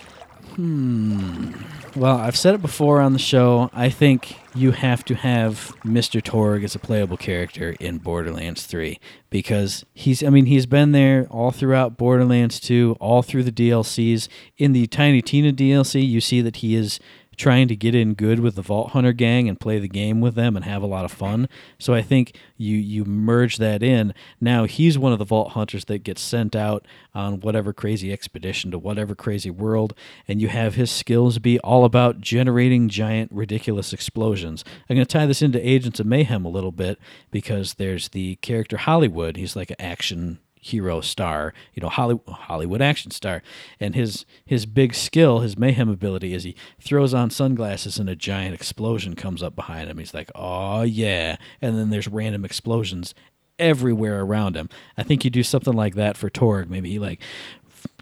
Hmm. 0.56 1.52
Well, 1.96 2.18
I've 2.18 2.38
said 2.38 2.56
it 2.56 2.62
before 2.62 3.02
on 3.02 3.14
the 3.14 3.20
show. 3.20 3.70
I 3.74 3.90
think 3.90 4.38
you 4.56 4.72
have 4.72 5.04
to 5.06 5.16
have 5.16 5.74
Mr. 5.84 6.22
Torgue 6.22 6.64
as 6.64 6.76
a 6.76 6.80
playable 6.80 7.18
character 7.18 7.76
in 7.80 7.98
Borderlands 7.98 8.66
3 8.66 9.00
because 9.30 9.86
he's 9.94 10.24
I 10.24 10.30
mean, 10.30 10.46
he's 10.46 10.66
been 10.66 10.92
there 10.94 11.28
all 11.30 11.52
throughout 11.52 11.98
Borderlands 11.98 12.60
2, 12.60 12.98
all 13.00 13.22
through 13.22 13.44
the 13.44 13.52
DLCs. 13.52 14.28
In 14.58 14.74
the 14.74 14.88
Tiny 14.88 15.22
Tina 15.22 15.52
DLC, 15.52 16.08
you 16.08 16.22
see 16.22 16.42
that 16.42 16.58
he 16.58 16.76
is 16.76 17.00
trying 17.38 17.68
to 17.68 17.76
get 17.76 17.96
in 17.96 18.16
good 18.16 18.40
with 18.40 18.56
the 18.56 18.62
Vault 18.62 18.92
Hunter 18.92 19.14
gang 19.14 19.48
and 19.48 19.60
play 19.60 19.80
the 19.80 19.88
game 19.88 20.20
with 20.20 20.36
them 20.36 20.56
and 20.56 20.66
have 20.66 20.82
a 20.82 20.88
lot 20.88 21.06
of 21.06 21.12
fun. 21.12 21.48
So 21.80 21.94
I 21.94 22.02
think 22.02 22.36
you 22.58 22.76
you 22.76 23.06
merge 23.06 23.58
that 23.58 23.84
in. 23.84 24.14
Now 24.42 24.66
he's 24.66 24.98
one 24.98 25.14
of 25.14 25.20
the 25.20 25.26
Vault 25.26 25.52
Hunters 25.52 25.86
that 25.86 26.04
gets 26.04 26.22
sent 26.22 26.56
out 26.56 26.86
on 27.14 27.40
whatever 27.40 27.74
crazy 27.74 28.12
expedition 28.12 28.72
to 28.72 28.80
whatever 28.80 29.16
crazy 29.16 29.52
world, 29.52 29.94
and 30.28 30.42
you 30.42 30.48
have 30.48 30.76
his 30.76 30.92
skills 30.92 31.40
be 31.40 31.60
all 31.60 31.86
about 31.86 32.22
generating 32.22 32.90
giant, 32.90 33.32
ridiculous 33.32 33.94
explosions. 33.94 34.66
I'm 34.90 34.96
going 34.96 35.06
to 35.06 35.12
tie 35.12 35.26
this 35.26 35.42
into 35.42 35.68
Agents 35.68 36.00
of 36.00 36.06
Mayhem 36.08 36.46
a 36.46 36.50
little 36.50 36.72
bit 36.72 37.00
because 37.32 37.76
there's 37.76 38.10
the 38.10 38.36
character 38.38 38.78
Hollywood. 38.78 39.38
He's 39.38 39.56
like 39.56 39.70
an 39.70 39.78
action 39.80 40.40
hero 40.60 41.02
star, 41.02 41.54
you 41.74 41.82
know, 41.82 41.90
Hollywood, 41.90 42.28
Hollywood 42.28 42.82
action 42.82 43.12
star. 43.12 43.42
And 43.80 43.96
his 43.96 44.26
his 44.46 44.66
big 44.66 44.94
skill, 44.94 45.40
his 45.40 45.58
mayhem 45.58 45.90
ability 45.90 46.34
is 46.34 46.44
he 46.44 46.56
throws 46.80 47.14
on 47.14 47.30
sunglasses 47.30 48.00
and 48.00 48.10
a 48.10 48.16
giant 48.16 48.56
explosion 48.56 49.16
comes 49.16 49.44
up 49.44 49.56
behind 49.56 49.90
him. 49.90 49.98
He's 49.98 50.14
like, 50.14 50.32
"Oh 50.36 50.84
yeah." 50.84 51.38
And 51.62 51.78
then 51.78 51.90
there's 51.90 52.08
random 52.08 52.46
explosions 52.46 53.14
everywhere 53.60 54.22
around 54.22 54.56
him. 54.56 54.70
I 54.98 55.04
think 55.04 55.24
you 55.24 55.32
do 55.32 55.44
something 55.44 55.74
like 55.74 55.96
that 55.96 56.18
for 56.18 56.30
Torgue. 56.30 56.70
Maybe 56.70 56.92
he 56.92 57.00
like 57.00 57.22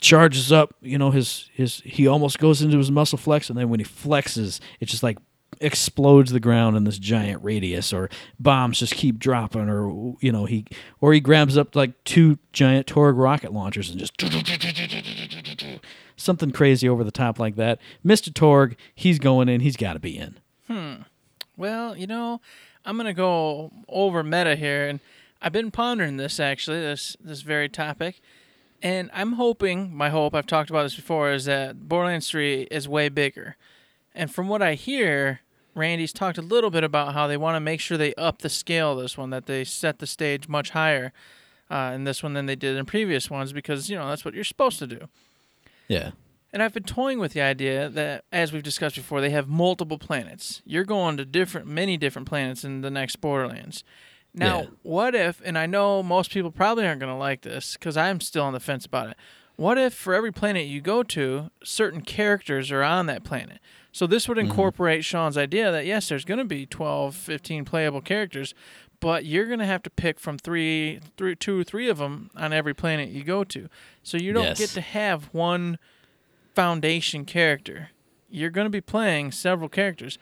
charges 0.01 0.51
up, 0.51 0.75
you 0.81 0.97
know, 0.97 1.11
his 1.11 1.49
his 1.53 1.81
he 1.81 2.07
almost 2.07 2.39
goes 2.39 2.61
into 2.61 2.77
his 2.77 2.91
muscle 2.91 3.17
flex 3.17 3.49
and 3.49 3.57
then 3.57 3.69
when 3.69 3.79
he 3.79 3.85
flexes, 3.85 4.59
it 4.79 4.85
just 4.85 5.03
like 5.03 5.17
explodes 5.61 6.31
the 6.31 6.39
ground 6.39 6.77
in 6.77 6.83
this 6.83 6.97
giant 6.97 7.43
radius 7.43 7.93
or 7.93 8.09
bombs 8.39 8.79
just 8.79 8.93
keep 8.93 9.19
dropping 9.19 9.69
or 9.69 10.15
you 10.21 10.31
know 10.31 10.45
he 10.45 10.65
or 11.01 11.13
he 11.13 11.19
grabs 11.19 11.57
up 11.57 11.75
like 11.75 12.03
two 12.03 12.37
giant 12.53 12.87
Torgue 12.87 13.17
rocket 13.17 13.53
launchers 13.53 13.89
and 13.89 13.99
just 13.99 14.21
something 16.17 16.51
crazy 16.51 16.87
over 16.87 17.03
the 17.03 17.11
top 17.11 17.39
like 17.39 17.55
that. 17.55 17.79
Mr. 18.05 18.29
Torgue, 18.29 18.75
he's 18.93 19.19
going 19.19 19.49
in, 19.49 19.61
he's 19.61 19.77
got 19.77 19.93
to 19.93 19.99
be 19.99 20.17
in. 20.17 20.39
Hmm 20.67 21.03
well, 21.57 21.95
you 21.97 22.07
know, 22.07 22.41
I'm 22.85 22.97
gonna 22.97 23.13
go 23.13 23.71
over 23.87 24.23
meta 24.23 24.55
here, 24.55 24.87
and 24.87 24.99
I've 25.41 25.51
been 25.53 25.71
pondering 25.71 26.17
this 26.17 26.39
actually, 26.39 26.79
this 26.79 27.15
this 27.19 27.41
very 27.41 27.69
topic, 27.69 28.21
and 28.81 29.09
I'm 29.13 29.33
hoping, 29.33 29.95
my 29.95 30.09
hope, 30.09 30.35
I've 30.35 30.47
talked 30.47 30.69
about 30.69 30.83
this 30.83 30.95
before, 30.95 31.31
is 31.31 31.45
that 31.45 31.87
Borderlands 31.87 32.29
3 32.29 32.63
is 32.63 32.87
way 32.87 33.09
bigger, 33.09 33.57
and 34.13 34.31
from 34.33 34.47
what 34.47 34.61
I 34.61 34.75
hear, 34.75 35.41
Randy's 35.75 36.13
talked 36.13 36.37
a 36.37 36.41
little 36.41 36.69
bit 36.69 36.83
about 36.83 37.13
how 37.13 37.27
they 37.27 37.37
want 37.37 37.55
to 37.55 37.59
make 37.59 37.79
sure 37.79 37.97
they 37.97 38.13
up 38.15 38.39
the 38.39 38.49
scale 38.49 38.93
of 38.93 38.99
this 38.99 39.17
one, 39.17 39.29
that 39.31 39.45
they 39.45 39.63
set 39.63 39.99
the 39.99 40.07
stage 40.07 40.47
much 40.47 40.69
higher 40.71 41.11
uh, 41.69 41.91
in 41.93 42.05
this 42.05 42.23
one 42.23 42.33
than 42.33 42.45
they 42.45 42.55
did 42.55 42.77
in 42.77 42.85
previous 42.85 43.29
ones, 43.29 43.51
because 43.53 43.89
you 43.89 43.95
know 43.95 44.07
that's 44.07 44.23
what 44.23 44.33
you're 44.33 44.43
supposed 44.43 44.79
to 44.79 44.87
do. 44.87 45.07
Yeah. 45.87 46.11
And 46.53 46.63
I've 46.63 46.73
been 46.73 46.83
toying 46.83 47.19
with 47.19 47.33
the 47.33 47.41
idea 47.41 47.89
that, 47.89 48.23
as 48.31 48.53
we've 48.53 48.63
discussed 48.63 48.95
before, 48.95 49.19
they 49.19 49.31
have 49.31 49.49
multiple 49.49 49.97
planets. 49.97 50.61
You're 50.65 50.85
going 50.85 51.17
to 51.17 51.25
different, 51.25 51.67
many 51.67 51.97
different 51.97 52.29
planets 52.29 52.63
in 52.63 52.79
the 52.79 52.89
next 52.89 53.17
Borderlands. 53.17 53.83
Now, 54.33 54.61
Yeah. 54.61 54.67
what 54.83 55.15
if, 55.15 55.41
and 55.43 55.57
I 55.57 55.65
know 55.65 56.01
most 56.01 56.31
people 56.31 56.51
probably 56.51 56.87
aren't 56.87 57.01
going 57.01 57.11
to 57.11 57.17
like 57.17 57.41
this 57.41 57.73
because 57.73 57.97
I'm 57.97 58.21
still 58.21 58.43
on 58.43 58.53
the 58.53 58.61
fence 58.61 58.85
about 58.85 59.09
it. 59.09 59.17
What 59.55 59.77
if 59.77 59.93
for 59.93 60.13
every 60.13 60.31
planet 60.31 60.67
you 60.67 60.81
go 60.81 61.01
to, 61.03 61.49
certain 61.63 62.01
characters 62.01 62.71
are 62.71 62.83
on 62.83 63.05
that 63.05 63.23
planet? 63.23 63.59
So 63.91 64.05
this 64.05 64.27
would 64.27 64.37
mm-hmm. 64.37 64.49
incorporate 64.49 65.05
Sean's 65.05 65.37
idea 65.37 65.71
that 65.71 65.85
yes, 65.85 66.09
there's 66.09 66.25
going 66.25 66.39
to 66.39 66.45
be 66.45 66.65
12, 66.65 67.15
15 67.15 67.63
playable 67.63 68.01
characters, 68.01 68.53
but 68.99 69.25
you're 69.25 69.45
going 69.45 69.59
to 69.59 69.65
have 69.65 69.83
to 69.83 69.89
pick 69.89 70.19
from 70.19 70.37
three, 70.37 70.99
three, 71.15 71.35
two, 71.35 71.61
or 71.61 71.63
three 71.63 71.87
of 71.87 71.99
them 71.99 72.29
on 72.35 72.51
every 72.51 72.73
planet 72.73 73.09
you 73.09 73.23
go 73.23 73.43
to. 73.45 73.69
So 74.03 74.17
you 74.17 74.33
don't 74.33 74.43
Yes. 74.43 74.57
get 74.57 74.69
to 74.71 74.81
have 74.81 75.25
one 75.33 75.77
foundation 76.53 77.23
character. 77.23 77.91
You're 78.29 78.49
going 78.49 78.65
to 78.65 78.71
be 78.71 78.81
playing 78.81 79.31
several 79.31 79.69
characters. 79.69 80.17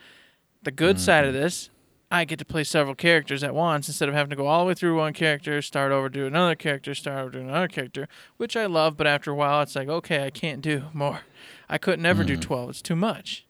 The 0.62 0.72
good 0.72 1.00
side 1.00 1.26
of 1.26 1.34
mm-hmm. 1.34 1.42
this, 1.42 1.70
I 2.14 2.26
get 2.26 2.38
to 2.38 2.46
play 2.46 2.64
several 2.64 2.94
characters 2.94 3.44
at 3.44 3.56
once 3.56 3.88
instead 3.88 4.08
of 4.08 4.14
having 4.14 4.30
to 4.30 4.36
go 4.36 4.46
all 4.46 4.60
the 4.60 4.68
way 4.68 4.74
through 4.76 4.96
one 4.96 5.14
character, 5.14 5.60
start 5.64 5.92
over, 5.92 6.10
do 6.10 6.28
another 6.28 6.54
character, 6.54 6.94
start 6.94 7.18
over, 7.18 7.32
do 7.32 7.40
another 7.40 7.68
character, 7.68 8.08
which 8.38 8.56
I 8.56 8.68
love, 8.68 8.96
but 8.98 9.08
after 9.08 9.32
a 9.32 9.36
while 9.36 9.64
it's 9.64 9.76
like, 9.76 9.88
okay, 9.88 10.24
I 10.24 10.30
can't 10.30 10.62
do 10.62 10.84
more. 10.94 11.22
I 11.68 11.80
could 11.80 12.00
never 12.00 12.24
do 12.24 12.36
hmm. 12.36 12.42
12. 12.42 12.70
It's 12.70 12.82
too 12.84 12.96
much. 12.96 13.48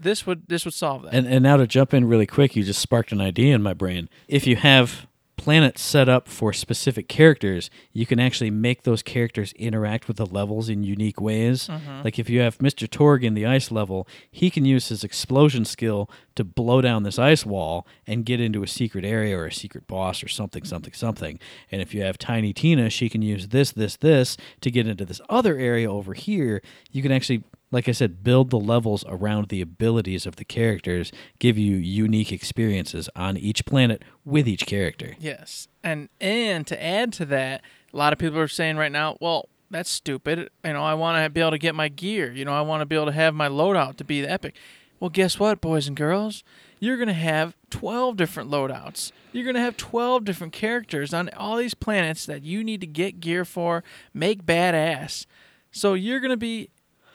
This 0.00 0.26
would 0.26 0.48
this 0.48 0.64
would 0.64 0.72
solve 0.72 1.02
that. 1.02 1.12
And 1.12 1.26
and 1.26 1.42
now 1.42 1.58
to 1.58 1.66
jump 1.66 1.92
in 1.92 2.06
really 2.06 2.26
quick, 2.26 2.56
you 2.56 2.64
just 2.64 2.80
sparked 2.80 3.12
an 3.12 3.20
idea 3.20 3.54
in 3.54 3.62
my 3.62 3.74
brain. 3.74 4.08
If 4.28 4.46
you 4.46 4.56
have 4.56 5.06
planets 5.38 5.80
set 5.80 6.08
up 6.08 6.28
for 6.28 6.52
specific 6.52 7.08
characters, 7.08 7.70
you 7.92 8.04
can 8.04 8.20
actually 8.20 8.50
make 8.50 8.82
those 8.82 9.02
characters 9.02 9.52
interact 9.54 10.06
with 10.06 10.18
the 10.18 10.26
levels 10.26 10.68
in 10.68 10.82
unique 10.82 11.20
ways. 11.20 11.68
Mm-hmm. 11.68 12.02
Like 12.04 12.18
if 12.18 12.28
you 12.28 12.40
have 12.40 12.58
Mr. 12.58 12.86
Torgue 12.86 13.24
in 13.24 13.32
the 13.32 13.46
ice 13.46 13.70
level, 13.70 14.06
he 14.30 14.50
can 14.50 14.66
use 14.66 14.88
his 14.88 15.02
explosion 15.02 15.64
skill 15.64 16.10
to 16.34 16.44
blow 16.44 16.82
down 16.82 17.04
this 17.04 17.18
ice 17.18 17.46
wall 17.46 17.86
and 18.06 18.26
get 18.26 18.40
into 18.40 18.62
a 18.62 18.66
secret 18.66 19.04
area 19.04 19.38
or 19.38 19.46
a 19.46 19.52
secret 19.52 19.86
boss 19.86 20.22
or 20.22 20.28
something, 20.28 20.64
something, 20.64 20.92
something. 20.92 21.38
And 21.72 21.80
if 21.80 21.94
you 21.94 22.02
have 22.02 22.18
Tiny 22.18 22.52
Tina, 22.52 22.90
she 22.90 23.08
can 23.08 23.22
use 23.22 23.48
this, 23.48 23.72
this, 23.72 23.96
this 23.96 24.36
to 24.60 24.70
get 24.70 24.86
into 24.86 25.06
this 25.06 25.20
other 25.30 25.56
area 25.56 25.90
over 25.90 26.12
here. 26.12 26.60
You 26.90 27.02
can 27.02 27.12
actually 27.12 27.44
like 27.70 27.88
I 27.88 27.92
said, 27.92 28.24
build 28.24 28.50
the 28.50 28.58
levels 28.58 29.04
around 29.08 29.48
the 29.48 29.60
abilities 29.60 30.26
of 30.26 30.36
the 30.36 30.44
characters, 30.44 31.12
give 31.38 31.58
you 31.58 31.76
unique 31.76 32.32
experiences 32.32 33.08
on 33.14 33.36
each 33.36 33.64
planet 33.66 34.02
with 34.24 34.48
each 34.48 34.66
character. 34.66 35.14
Yes, 35.18 35.68
and 35.82 36.08
and 36.20 36.66
to 36.66 36.82
add 36.82 37.12
to 37.14 37.24
that, 37.26 37.62
a 37.92 37.96
lot 37.96 38.12
of 38.12 38.18
people 38.18 38.38
are 38.38 38.48
saying 38.48 38.76
right 38.76 38.92
now, 38.92 39.16
well, 39.20 39.48
that's 39.70 39.90
stupid. 39.90 40.48
You 40.64 40.72
know, 40.72 40.82
I 40.82 40.94
want 40.94 41.22
to 41.22 41.30
be 41.30 41.40
able 41.40 41.50
to 41.50 41.58
get 41.58 41.74
my 41.74 41.88
gear. 41.88 42.32
You 42.32 42.44
know, 42.44 42.52
I 42.52 42.62
want 42.62 42.80
to 42.80 42.86
be 42.86 42.96
able 42.96 43.06
to 43.06 43.12
have 43.12 43.34
my 43.34 43.48
loadout 43.48 43.96
to 43.96 44.04
be 44.04 44.20
the 44.22 44.30
epic. 44.30 44.54
Well, 45.00 45.10
guess 45.10 45.38
what, 45.38 45.60
boys 45.60 45.86
and 45.86 45.96
girls? 45.96 46.42
You're 46.80 46.96
gonna 46.96 47.12
have 47.12 47.56
twelve 47.70 48.16
different 48.16 48.50
loadouts. 48.50 49.12
You're 49.32 49.44
gonna 49.44 49.60
have 49.60 49.76
twelve 49.76 50.24
different 50.24 50.52
characters 50.52 51.12
on 51.12 51.28
all 51.30 51.56
these 51.56 51.74
planets 51.74 52.24
that 52.26 52.42
you 52.42 52.64
need 52.64 52.80
to 52.80 52.86
get 52.86 53.20
gear 53.20 53.44
for, 53.44 53.84
make 54.14 54.44
badass. 54.44 55.26
So 55.70 55.94
you're 55.94 56.20
gonna 56.20 56.36
be 56.36 56.70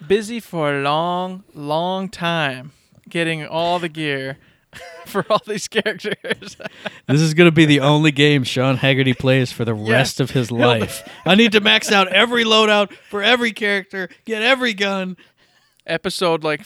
busy 0.07 0.39
for 0.39 0.73
a 0.75 0.81
long, 0.81 1.43
long 1.53 2.09
time 2.09 2.71
getting 3.09 3.45
all 3.45 3.79
the 3.79 3.89
gear 3.89 4.37
for 5.05 5.25
all 5.29 5.41
these 5.45 5.67
characters. 5.67 6.57
This 7.07 7.19
is 7.21 7.33
going 7.33 7.47
to 7.47 7.51
be 7.51 7.65
the 7.65 7.81
only 7.81 8.11
game 8.11 8.43
Sean 8.45 8.77
Haggerty 8.77 9.13
plays 9.13 9.51
for 9.51 9.65
the 9.65 9.73
rest 9.73 10.19
of 10.21 10.31
his 10.31 10.49
life. 10.67 11.07
I 11.25 11.35
need 11.35 11.51
to 11.51 11.59
max 11.59 11.91
out 11.91 12.07
every 12.07 12.45
loadout 12.45 12.93
for 13.09 13.21
every 13.21 13.51
character, 13.51 14.07
get 14.25 14.41
every 14.41 14.73
gun. 14.73 15.17
episode 15.85 16.43
like 16.45 16.61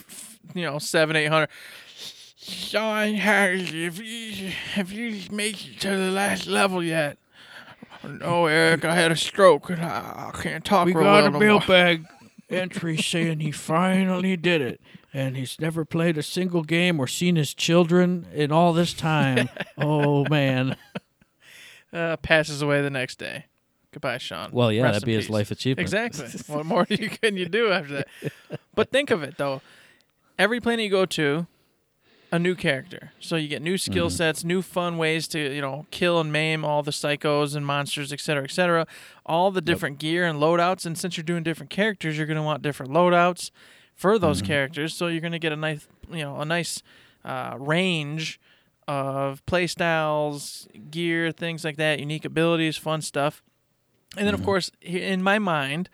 you 0.53 0.61
know 0.63 0.77
seven 0.79 1.15
eight 1.15 1.27
hundred. 1.27 1.49
Sean 2.38 3.15
Haggerty, 3.15 3.83
have 3.85 3.97
you 3.99 4.49
have 4.73 4.91
you 4.91 5.21
made 5.31 5.55
it 5.55 5.79
to 5.81 5.89
the 5.89 6.11
last 6.11 6.45
level 6.47 6.83
yet? 6.83 7.17
No, 8.03 8.45
Eric, 8.45 8.85
I 8.85 8.93
had 8.95 9.11
a 9.11 9.15
stroke 9.17 9.69
and 9.71 9.81
I, 9.81 10.31
I 10.33 10.39
can't 10.39 10.63
talk. 10.63 10.85
We 10.85 10.93
real 10.93 11.03
got 11.03 11.23
well 11.23 11.25
a 11.25 11.31
no 11.31 11.39
more." 11.59 11.67
bag 11.67 12.05
entry 12.49 12.97
saying 12.97 13.39
he 13.39 13.51
finally 13.51 14.37
did 14.37 14.61
it. 14.61 14.81
And 15.13 15.35
he's 15.35 15.59
never 15.59 15.85
played 15.85 16.17
a 16.17 16.23
single 16.23 16.63
game 16.63 16.99
or 16.99 17.07
seen 17.07 17.35
his 17.35 17.53
children 17.53 18.27
in 18.33 18.51
all 18.51 18.73
this 18.73 18.93
time. 18.93 19.49
oh, 19.77 20.25
man. 20.29 20.75
Uh, 21.91 22.17
passes 22.17 22.61
away 22.61 22.81
the 22.81 22.89
next 22.89 23.17
day. 23.17 23.45
Goodbye, 23.91 24.17
Sean. 24.17 24.51
Well, 24.51 24.71
yeah, 24.71 24.83
Rest 24.83 24.93
that'd 24.93 25.09
in 25.09 25.13
be 25.13 25.15
his 25.15 25.29
life 25.29 25.49
achievement. 25.49 25.81
Exactly. 25.81 26.27
what 26.53 26.65
more 26.65 26.85
you, 26.89 27.09
can 27.09 27.37
you 27.37 27.47
do 27.47 27.71
after 27.71 27.93
that? 27.95 28.07
But 28.75 28.91
think 28.91 29.09
of 29.09 29.23
it 29.23 29.37
though. 29.37 29.61
Every 30.37 30.59
planet 30.59 30.83
you 30.83 30.91
go 30.91 31.05
to, 31.05 31.47
a 32.32 32.39
new 32.39 32.55
character. 32.55 33.11
So 33.19 33.36
you 33.36 33.47
get 33.47 33.61
new 33.61 33.78
skill 33.78 34.07
mm-hmm. 34.07 34.15
sets, 34.15 34.43
new 34.43 34.61
fun 34.61 34.97
ways 34.97 35.28
to 35.30 35.39
you 35.39 35.61
know 35.61 35.86
kill 35.91 36.19
and 36.19 36.32
maim 36.32 36.65
all 36.65 36.84
the 36.84 36.91
psychos 36.91 37.55
and 37.55 37.65
monsters, 37.65 38.11
et 38.11 38.19
cetera, 38.19 38.43
et 38.43 38.51
cetera. 38.51 38.86
All 39.25 39.51
the 39.51 39.61
different 39.61 39.99
gear 39.99 40.25
and 40.25 40.39
loadouts. 40.39 40.86
And 40.86 40.97
since 40.97 41.17
you're 41.17 41.23
doing 41.23 41.43
different 41.43 41.69
characters, 41.69 42.17
you're 42.17 42.28
going 42.28 42.38
to 42.38 42.43
want 42.43 42.61
different 42.61 42.91
loadouts 42.91 43.51
for 43.95 44.19
those 44.19 44.39
mm-hmm. 44.39 44.47
characters. 44.47 44.93
So 44.93 45.07
you're 45.07 45.21
going 45.21 45.32
to 45.32 45.39
get 45.39 45.51
a 45.51 45.57
nice, 45.57 45.88
you 46.11 46.23
know, 46.23 46.39
a 46.39 46.45
nice 46.45 46.84
uh, 47.25 47.55
range 47.57 48.39
of 48.88 49.45
play 49.45 49.67
styles, 49.67 50.67
gear, 50.89 51.32
things 51.32 51.65
like 51.65 51.75
that, 51.78 51.99
unique 51.99 52.25
abilities, 52.25 52.78
fun 52.78 53.01
stuff. 53.01 53.43
And 54.15 54.25
then, 54.25 54.34
of 54.34 54.39
mm-hmm. 54.39 54.45
course, 54.45 54.71
in 54.82 55.21
my 55.21 55.39
mind, 55.39 55.89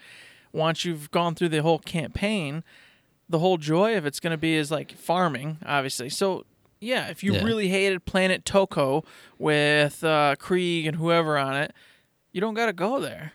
once 0.51 0.85
you've 0.85 1.09
gone 1.09 1.33
through 1.33 1.49
the 1.49 1.63
whole 1.63 1.79
campaign, 1.79 2.63
the 3.33 3.39
whole 3.39 3.57
joy 3.57 3.97
of 3.97 4.05
it's 4.05 4.19
going 4.19 4.29
to 4.31 4.37
be 4.37 4.53
is 4.53 4.69
like 4.69 4.91
farming, 4.95 5.57
obviously. 5.65 6.07
So, 6.07 6.45
yeah, 6.79 7.07
if 7.07 7.23
you 7.23 7.33
Yeah. 7.33 7.43
really 7.43 7.67
hated 7.67 8.05
Planet 8.05 8.45
Toko 8.45 9.03
with 9.39 10.03
uh, 10.03 10.35
Krieg 10.37 10.85
and 10.85 10.97
whoever 10.97 11.35
on 11.35 11.55
it, 11.55 11.73
you 12.31 12.39
don't 12.39 12.53
got 12.53 12.67
to 12.67 12.73
go 12.73 12.99
there. 12.99 13.33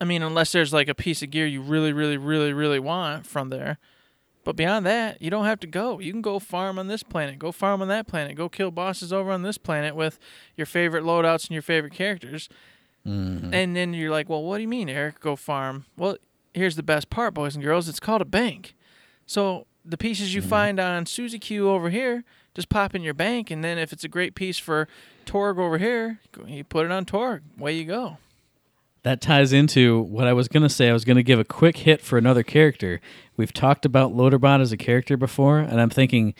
I 0.00 0.04
mean, 0.04 0.22
unless 0.22 0.52
there's 0.52 0.72
like 0.72 0.86
a 0.86 0.94
piece 0.94 1.22
of 1.24 1.30
gear 1.30 1.44
you 1.44 1.60
really, 1.60 1.92
really, 1.92 2.16
really, 2.16 2.52
really 2.52 2.78
want 2.78 3.26
from 3.26 3.48
there. 3.50 3.78
But 4.44 4.54
beyond 4.54 4.86
that, 4.86 5.20
you 5.20 5.28
don't 5.28 5.44
have 5.44 5.58
to 5.60 5.66
go. 5.66 5.98
You 5.98 6.12
can 6.12 6.22
go 6.22 6.38
farm 6.38 6.78
on 6.78 6.86
this 6.86 7.02
planet, 7.02 7.40
go 7.40 7.50
farm 7.50 7.82
on 7.82 7.88
that 7.88 8.06
planet, 8.06 8.36
go 8.36 8.48
kill 8.48 8.70
bosses 8.70 9.12
over 9.12 9.32
on 9.32 9.42
this 9.42 9.58
planet 9.58 9.96
with 9.96 10.20
your 10.56 10.66
favorite 10.66 11.02
loadouts 11.02 11.42
and 11.46 11.50
your 11.50 11.62
favorite 11.62 11.92
characters. 11.94 12.48
Mm-hmm. 13.04 13.52
And 13.52 13.74
then 13.74 13.92
you're 13.92 14.10
like, 14.12 14.28
well, 14.28 14.44
what 14.44 14.58
do 14.58 14.62
you 14.62 14.68
mean, 14.68 14.88
Eric? 14.88 15.18
Go 15.18 15.34
farm. 15.34 15.86
Well, 15.96 16.16
here's 16.54 16.76
the 16.76 16.82
best 16.84 17.10
part, 17.10 17.34
boys 17.34 17.56
and 17.56 17.64
girls. 17.64 17.88
It's 17.88 17.98
called 18.00 18.22
a 18.22 18.24
bank. 18.24 18.74
So 19.26 19.66
the 19.84 19.96
pieces 19.96 20.34
you 20.34 20.40
Mm-hmm. 20.40 20.50
find 20.50 20.80
on 20.80 21.06
Suzy 21.06 21.38
Q 21.38 21.68
over 21.70 21.90
here, 21.90 22.24
just 22.54 22.68
pop 22.68 22.94
in 22.94 23.02
your 23.02 23.14
bank, 23.14 23.50
and 23.50 23.64
then 23.64 23.78
if 23.78 23.92
it's 23.92 24.04
a 24.04 24.08
great 24.08 24.34
piece 24.34 24.58
for 24.58 24.86
Torgue 25.24 25.58
over 25.58 25.78
here, 25.78 26.20
you 26.46 26.64
put 26.64 26.84
it 26.84 26.92
on 26.92 27.04
Torgue. 27.04 27.40
Way 27.56 27.74
you 27.74 27.84
go. 27.84 28.18
That 29.04 29.20
ties 29.20 29.52
into 29.52 30.00
what 30.00 30.28
I 30.28 30.32
was 30.32 30.46
going 30.46 30.62
to 30.62 30.68
say. 30.68 30.88
I 30.88 30.92
was 30.92 31.04
going 31.04 31.16
to 31.16 31.22
give 31.24 31.40
a 31.40 31.44
quick 31.44 31.78
hit 31.78 32.02
for 32.02 32.18
another 32.18 32.42
character. 32.44 33.00
We've 33.36 33.52
talked 33.52 33.84
about 33.84 34.14
Loaderbot 34.14 34.60
as 34.60 34.70
a 34.70 34.76
character 34.76 35.16
before, 35.16 35.58
and 35.58 35.80
I'm 35.80 35.90
thinking 35.90 36.34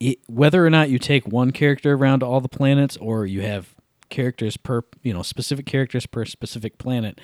it, 0.00 0.18
whether 0.26 0.66
or 0.66 0.70
not 0.70 0.90
you 0.90 0.98
take 0.98 1.28
one 1.28 1.52
character 1.52 1.94
around 1.94 2.22
all 2.22 2.40
the 2.40 2.48
planets 2.48 2.96
or 2.96 3.26
you 3.26 3.42
have 3.42 3.74
characters 4.10 4.56
per, 4.56 4.82
you 5.02 5.12
know, 5.12 5.22
specific 5.22 5.66
characters 5.66 6.06
per 6.06 6.24
specific 6.24 6.78
planet, 6.78 7.20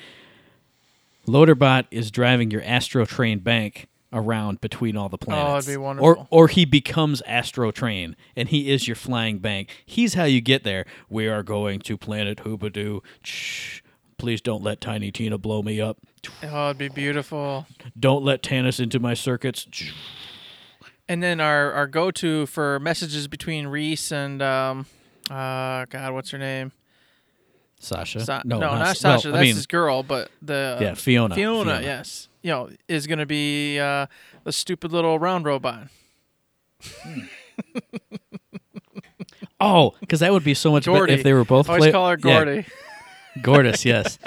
Loaderbot 1.27 1.87
is 1.91 2.11
driving 2.11 2.51
your 2.51 2.63
Astro 2.63 3.05
Train 3.05 3.41
bank 3.41 3.89
around 4.13 4.61
between 4.61 4.97
all 4.97 5.09
the 5.09 5.19
planets. 5.19 5.49
Oh, 5.49 5.57
it'd 5.59 5.69
be 5.69 5.77
Or 5.77 5.81
wonderful. 5.81 6.27
or 6.31 6.49
he 6.49 6.65
becomes 6.65 7.21
Astro 7.23 7.71
Train 7.71 8.17
and 8.35 8.49
he 8.49 8.71
is 8.71 8.89
your 8.89 8.97
flying 8.97 9.39
bank. 9.39 9.69
He's 9.87 10.15
how 10.15 10.25
you 10.25 10.41
get 10.41 10.65
there. 10.65 10.85
We 11.09 11.29
are 11.29 11.43
going 11.43 11.79
to 11.81 11.97
planet 11.97 12.39
Hoobadoo. 12.39 13.01
Shh. 13.23 13.81
Please 14.19 14.41
don't 14.41 14.63
let 14.63 14.81
Tiny 14.81 15.11
Tina 15.11 15.39
blow 15.39 15.63
me 15.63 15.81
up. 15.81 15.97
Oh, 16.43 16.67
it'd 16.67 16.79
be 16.79 16.89
beautiful. 16.89 17.67
Don't 17.99 18.23
let 18.25 18.43
Tannis 18.43 18.79
into 18.81 18.99
my 18.99 19.15
circuits. 19.15 19.67
Shh. 19.71 19.93
And 21.09 21.23
then 21.23 21.41
our, 21.41 21.73
our 21.73 21.87
go 21.87 22.11
to 22.13 22.47
for 22.47 22.79
messages 22.81 23.29
between 23.29 23.67
Rhys 23.69 24.13
and 24.13 24.43
um, 24.43 24.87
uh, 25.31 25.85
God, 25.87 26.13
what's 26.13 26.31
her 26.31 26.39
name? 26.39 26.73
Sasha. 27.79 28.21
Sa- 28.21 28.43
no, 28.45 28.59
not, 28.59 28.73
well, 28.73 28.95
Sasha. 28.95 29.29
I 29.29 29.33
That's 29.33 29.43
mean, 29.43 29.55
his 29.57 29.67
girl, 29.67 30.03
but 30.03 30.31
the 30.43 30.77
Yeah, 30.81 30.95
Fiona. 30.95 31.35
Fiona, 31.35 31.65
Fiona. 31.71 31.83
yes. 31.83 32.29
You 32.43 32.51
know, 32.51 32.71
is 32.89 33.07
going 33.07 33.19
to 33.19 33.27
be 33.27 33.79
uh, 33.79 34.07
the 34.45 34.53
stupid 34.53 34.93
little 34.93 35.19
round 35.19 35.45
robot. 35.45 35.89
Oh, 39.63 39.95
because 40.01 40.21
that 40.21 40.33
would 40.33 40.43
be 40.45 40.55
so 40.55 40.71
much 40.73 40.87
better 40.87 41.07
if 41.07 41.23
they 41.23 41.35
were 41.35 41.45
both. 41.45 41.69
Always 41.69 41.83
play- 41.85 41.93
call 41.93 42.09
her 42.09 42.17
Yeah, 42.25 42.45
Gordy. 42.45 42.67
Gortys, 43.41 43.85
yes. 43.85 44.19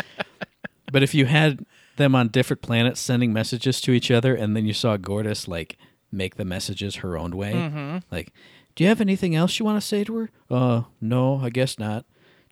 but 0.92 1.02
if 1.02 1.16
you 1.16 1.26
had 1.26 1.66
them 1.98 2.14
on 2.14 2.28
different 2.28 2.62
planets 2.62 3.00
sending 3.00 3.34
messages 3.34 3.82
to 3.82 3.92
each 3.94 4.12
other, 4.12 4.36
and 4.36 4.56
then 4.56 4.66
you 4.68 4.74
saw 4.74 4.96
Gortys 4.96 5.48
like 5.48 5.78
make 6.12 6.36
the 6.36 6.46
messages 6.46 6.98
her 6.98 7.18
own 7.18 7.36
way, 7.36 7.54
Mm-hmm. 7.54 7.98
like, 8.12 8.32
do 8.76 8.84
you 8.84 8.88
have 8.90 9.02
anything 9.02 9.34
else 9.36 9.58
you 9.58 9.66
want 9.66 9.82
to 9.82 9.88
say 9.88 10.04
to 10.04 10.16
her? 10.18 10.30
Uh, 10.52 10.84
no, 11.02 11.38
I 11.44 11.50
guess 11.50 11.80
not. 11.80 12.06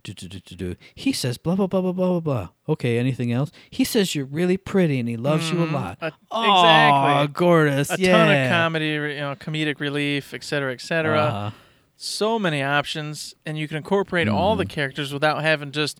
Do, 0.03 0.13
do, 0.13 0.27
do, 0.27 0.39
do, 0.39 0.55
do. 0.55 0.75
He 0.95 1.11
says 1.13 1.37
blah 1.37 1.55
blah 1.55 1.67
blah 1.67 1.81
blah 1.81 1.91
blah 1.91 2.07
blah 2.07 2.19
blah. 2.19 2.49
Okay, 2.69 2.97
anything 2.97 3.31
else? 3.31 3.51
He 3.69 3.83
says 3.83 4.15
you're 4.15 4.25
really 4.25 4.57
pretty 4.57 4.99
and 4.99 5.07
he 5.07 5.15
loves 5.17 5.51
you 5.51 5.63
a 5.63 5.65
lot. 5.65 5.97
Uh, 6.01 6.11
Aw, 6.31 7.21
exactly. 7.23 7.45
Gortys, 7.47 7.97
A 7.97 8.01
yeah. 8.01 8.11
ton 8.11 8.29
of 8.35 8.49
comedy, 8.49 8.85
you 8.87 8.99
know, 9.19 9.35
comedic 9.39 9.79
relief, 9.79 10.33
et 10.33 10.43
cetera, 10.43 10.71
et 10.73 10.81
cetera. 10.81 11.19
Uh-huh. 11.19 11.51
so 11.97 12.39
many 12.39 12.63
options, 12.63 13.35
and 13.45 13.57
you 13.59 13.67
can 13.67 13.77
incorporate 13.77 14.27
all 14.27 14.53
Mm-hmm. 14.53 14.59
the 14.59 14.65
characters 14.65 15.13
without 15.13 15.41
having 15.43 15.71
just 15.71 15.99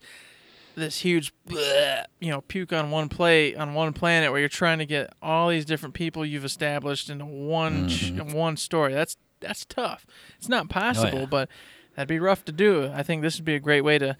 this 0.75 0.99
huge, 0.99 1.33
bleh, 1.47 2.05
you 2.19 2.31
know, 2.31 2.41
puke 2.41 2.71
on 2.73 2.89
one 2.91 3.09
plate 3.09 3.55
on 3.57 3.73
one 3.73 3.91
planet 3.93 4.31
where 4.31 4.39
you're 4.39 4.49
trying 4.49 4.79
to 4.79 4.85
get 4.85 5.13
all 5.21 5.49
these 5.49 5.65
different 5.65 5.93
people 5.93 6.25
you've 6.25 6.45
established 6.45 7.09
into 7.09 7.25
one 7.25 7.87
sh- 7.89 8.11
Mm-hmm. 8.11 8.31
one 8.33 8.57
story. 8.57 8.93
That's 8.93 9.17
that's 9.41 9.65
tough. 9.65 10.05
It's 10.37 10.47
not 10.49 10.69
possible, 10.69 11.17
Oh, 11.17 11.21
yeah. 11.21 11.25
but 11.25 11.49
that'd 11.95 12.07
be 12.07 12.19
rough 12.19 12.45
to 12.45 12.51
do. 12.51 12.91
I 12.93 13.03
think 13.03 13.21
this 13.21 13.37
would 13.37 13.45
be 13.45 13.55
a 13.55 13.59
great 13.59 13.81
way 13.81 13.97
to 13.97 14.17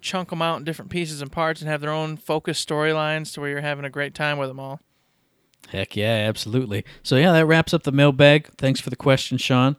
chunk 0.00 0.30
them 0.30 0.42
out 0.42 0.58
in 0.58 0.64
different 0.64 0.90
pieces 0.90 1.20
and 1.20 1.32
parts 1.32 1.60
and 1.60 1.68
have 1.68 1.80
their 1.80 1.90
own 1.90 2.16
focused 2.16 2.68
storylines 2.68 3.32
to 3.34 3.40
where 3.40 3.50
you're 3.50 3.60
having 3.60 3.84
a 3.84 3.90
great 3.90 4.14
time 4.14 4.38
with 4.38 4.48
them 4.48 4.60
all. 4.60 4.80
Heck 5.68 5.96
yeah, 5.96 6.24
absolutely. 6.28 6.84
So 7.02 7.16
yeah, 7.16 7.32
that 7.32 7.46
wraps 7.46 7.74
up 7.74 7.82
the 7.82 7.92
mailbag. 7.92 8.48
Thanks 8.56 8.80
for 8.80 8.90
the 8.90 8.96
question, 8.96 9.38
Sean. 9.38 9.76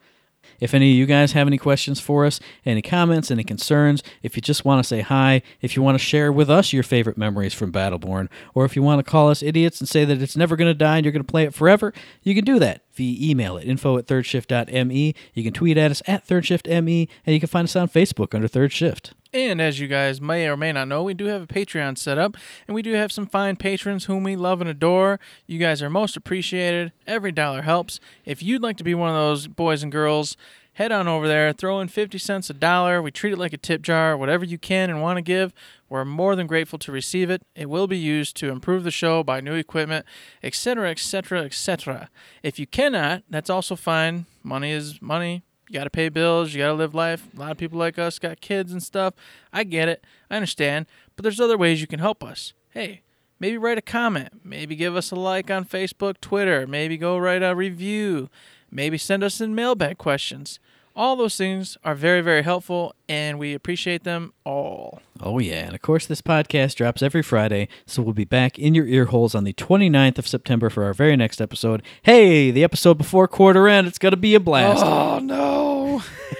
If 0.60 0.74
any 0.74 0.92
of 0.92 0.98
you 0.98 1.06
guys 1.06 1.32
have 1.34 1.48
any 1.48 1.58
questions 1.58 2.00
for 2.00 2.26
us, 2.26 2.40
any 2.66 2.82
comments, 2.82 3.32
any 3.32 3.44
concerns, 3.44 4.04
if 4.24 4.36
you 4.36 4.42
just 4.42 4.66
want 4.66 4.84
to 4.84 4.88
say 4.88 5.02
hi, 5.02 5.42
if 5.62 5.76
you 5.76 5.82
want 5.82 5.98
to 5.98 6.04
share 6.04 6.32
with 6.32 6.50
us 6.50 6.74
your 6.74 6.84
favorite 6.84 7.18
memories 7.18 7.54
from 7.54 7.72
Battleborn, 7.72 8.28
or 8.54 8.66
if 8.66 8.76
you 8.76 8.84
want 8.84 9.00
to 9.04 9.10
call 9.10 9.30
us 9.30 9.42
idiots 9.42 9.80
and 9.80 9.88
say 9.88 10.06
that 10.06 10.22
it's 10.22 10.36
never 10.36 10.56
going 10.56 10.70
to 10.70 10.74
die 10.74 10.98
and 10.98 11.06
you're 11.06 11.14
going 11.14 11.24
to 11.24 11.32
play 11.32 11.44
it 11.44 11.54
forever, 11.54 11.94
you 12.24 12.36
can 12.36 12.44
do 12.44 12.60
that 12.60 12.84
via 13.00 13.32
email 13.32 13.58
at 13.58 13.66
info 13.66 13.97
at 13.97 14.08
thirdshift.me. 14.08 15.16
You 15.34 15.43
can 15.43 15.54
tweet 15.54 15.78
at 15.78 15.89
us 15.89 16.02
at 16.06 16.28
thirdshiftme, 16.28 17.08
and 17.26 17.34
you 17.34 17.39
can 17.39 17.47
find 17.47 17.66
us 17.66 17.76
on 17.76 17.88
Facebook 17.88 18.36
under 18.36 18.47
Third 18.47 18.74
Shift. 18.74 19.14
And 19.32 19.62
as 19.62 19.80
you 19.80 19.88
guys 19.88 20.20
may 20.20 20.47
or 20.47 20.58
may 20.58 20.72
not 20.72 20.88
know, 20.88 21.04
we 21.04 21.14
do 21.14 21.26
have 21.26 21.43
a 21.43 21.47
Patreon 21.47 21.97
set 21.97 22.18
up, 22.18 22.36
and 22.68 22.76
we 22.76 22.82
do 22.82 22.93
have 22.93 23.12
some 23.12 23.26
fine 23.26 23.56
patrons 23.56 24.06
whom 24.06 24.24
we 24.24 24.36
love 24.36 24.60
and 24.60 24.70
adore. 24.70 25.20
You 25.45 25.60
guys 25.60 25.82
are 25.82 25.89
most 25.89 26.18
appreciated. 26.18 26.91
Every 27.08 27.32
dollar 27.32 27.62
helps. 27.62 28.00
If 28.26 28.43
you'd 28.43 28.64
like 28.64 28.78
to 28.78 28.84
be 28.84 28.95
one 28.95 29.10
of 29.10 29.16
those 29.16 29.47
boys 29.47 29.82
and 29.82 29.91
girls, 29.91 30.36
head 30.80 30.94
on 30.94 31.10
over 31.10 31.28
there, 31.28 31.52
throw 31.52 31.82
in 31.82 31.90
50 31.90 32.18
cents 32.18 32.50
a 32.50 32.54
dollar. 32.54 33.02
We 33.02 33.12
treat 33.12 33.34
it 33.34 33.38
like 33.38 33.52
a 33.52 33.58
tip 33.58 33.82
jar. 33.82 34.16
Whatever 34.16 34.46
you 34.46 34.58
can 34.58 34.90
and 34.90 35.02
want 35.02 35.18
to 35.18 35.22
give, 35.22 35.54
we're 35.90 36.06
more 36.06 36.38
than 36.38 36.48
grateful 36.48 36.80
to 36.80 36.92
receive 36.94 37.30
it. 37.30 37.42
It 37.54 37.70
will 37.70 37.86
be 37.86 37.98
used 37.98 38.38
to 38.38 38.50
improve 38.50 38.86
the 38.86 38.90
show, 38.90 39.22
buy 39.22 39.42
new 39.42 39.56
equipment, 39.56 40.06
etc., 40.42 40.90
etc., 40.90 41.44
etc. 41.44 42.10
If 42.44 42.60
you 42.60 42.66
cannot, 42.66 43.24
that's 43.30 43.50
also 43.50 43.76
fine. 43.76 44.26
Money 44.42 44.72
is 44.72 45.02
money. 45.02 45.44
You 45.68 45.74
got 45.74 45.84
to 45.84 45.90
pay 45.90 46.08
bills. 46.08 46.54
You 46.54 46.60
got 46.60 46.70
to 46.70 46.74
live 46.76 46.96
life. 46.96 47.28
A 47.36 47.40
lot 47.40 47.52
of 47.52 47.58
people 47.58 47.78
like 47.78 48.00
us 48.00 48.18
got 48.18 48.40
kids 48.40 48.72
and 48.72 48.82
stuff. 48.82 49.14
I 49.52 49.66
get 49.66 49.90
it. 49.90 50.06
I 50.32 50.38
understand. 50.38 50.86
But 51.18 51.24
there's 51.24 51.42
other 51.42 51.58
ways 51.58 51.82
you 51.82 51.88
can 51.88 52.00
help 52.00 52.24
us. 52.24 52.54
Hey, 52.70 53.02
maybe 53.38 53.58
write 53.58 53.78
a 53.78 53.82
comment. 53.82 54.46
Maybe 54.46 54.78
give 54.78 54.96
us 54.96 55.12
a 55.12 55.16
like 55.16 55.52
on 55.52 55.66
Facebook, 55.66 56.22
Twitter. 56.22 56.66
Maybe 56.66 56.96
go 56.98 57.18
write 57.18 57.44
a 57.44 57.54
review. 57.54 58.30
Maybe 58.72 58.98
send 58.98 59.26
us 59.26 59.42
in 59.42 59.54
mailbag 59.54 59.98
questions. 59.98 60.60
All 60.96 61.16
those 61.16 61.38
things 61.38 61.78
are 61.84 61.96
very, 61.96 62.22
very 62.22 62.42
helpful, 62.42 62.94
and 63.08 63.40
we 63.40 63.54
appreciate 63.54 64.04
them 64.04 64.34
all. 64.44 65.02
Oh, 65.22 65.40
yeah. 65.40 65.66
And 65.66 65.76
of 65.76 65.82
course, 65.82 66.06
this 66.06 66.22
podcast 66.22 66.76
drops 66.76 67.02
every 67.02 67.22
Friday, 67.22 67.68
so 67.86 68.02
we'll 68.02 68.14
be 68.14 68.26
back 68.26 68.60
in 68.60 68.76
your 68.76 68.86
ear 68.86 69.06
holes 69.06 69.34
on 69.36 69.44
the 69.44 69.54
29th 69.54 70.18
of 70.18 70.28
September 70.28 70.70
for 70.70 70.84
our 70.84 70.94
very 70.94 71.16
next 71.16 71.40
episode. 71.40 71.84
Hey, 72.04 72.52
the 72.52 72.64
episode 72.64 72.98
before 72.98 73.28
quarter 73.28 73.68
end, 73.68 73.88
it's 73.88 74.00
going 74.00 74.12
to 74.12 74.18
be 74.18 74.36
a 74.36 74.40
blast. 74.40 74.84
Oh, 74.86 75.20
no. 75.20 75.59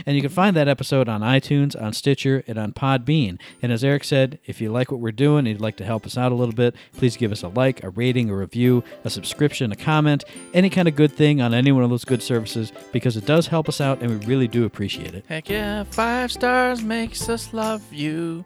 And 0.07 0.17
you 0.17 0.23
can 0.23 0.31
find 0.31 0.55
that 0.57 0.69
episode 0.69 1.09
on 1.09 1.23
iTunes, 1.23 1.81
on 1.81 1.93
Stitcher, 1.93 2.45
and 2.47 2.59
on 2.59 2.73
Podbean. 2.73 3.39
And 3.63 3.73
as 3.73 3.83
Eric 3.83 4.05
said, 4.05 4.39
if 4.45 4.61
you 4.61 4.71
like 4.71 4.91
what 4.91 5.01
we're 5.01 5.13
doing 5.13 5.41
and 5.41 5.49
you'd 5.49 5.61
like 5.61 5.77
to 5.77 5.85
help 5.85 6.05
us 6.05 6.19
out 6.19 6.33
a 6.33 6.35
little 6.35 6.55
bit, 6.55 6.75
please 6.97 7.17
give 7.17 7.33
us 7.33 7.43
a 7.43 7.49
like, 7.49 7.83
a 7.83 7.91
rating, 7.91 8.29
a 8.29 8.37
review, 8.37 8.85
a 9.05 9.11
subscription, 9.11 9.73
a 9.73 9.77
comment, 9.77 10.25
any 10.53 10.69
kind 10.69 10.89
of 10.89 10.97
good 10.97 11.13
thing 11.13 11.41
on 11.41 11.55
any 11.55 11.73
one 11.73 11.85
of 11.85 11.91
those 11.91 12.05
good 12.05 12.23
services 12.23 12.73
because 12.93 13.17
it 13.17 13.25
does 13.25 13.47
help 13.47 13.69
us 13.69 13.81
out 13.81 14.01
and 14.03 14.11
we 14.11 14.27
really 14.27 14.49
do 14.49 14.65
appreciate 14.65 15.15
it. 15.15 15.25
Heck 15.29 15.49
yeah, 15.49 15.85
five 15.85 16.31
stars 16.31 16.83
makes 16.83 17.29
us 17.29 17.55
love 17.55 17.93
you, 17.93 18.45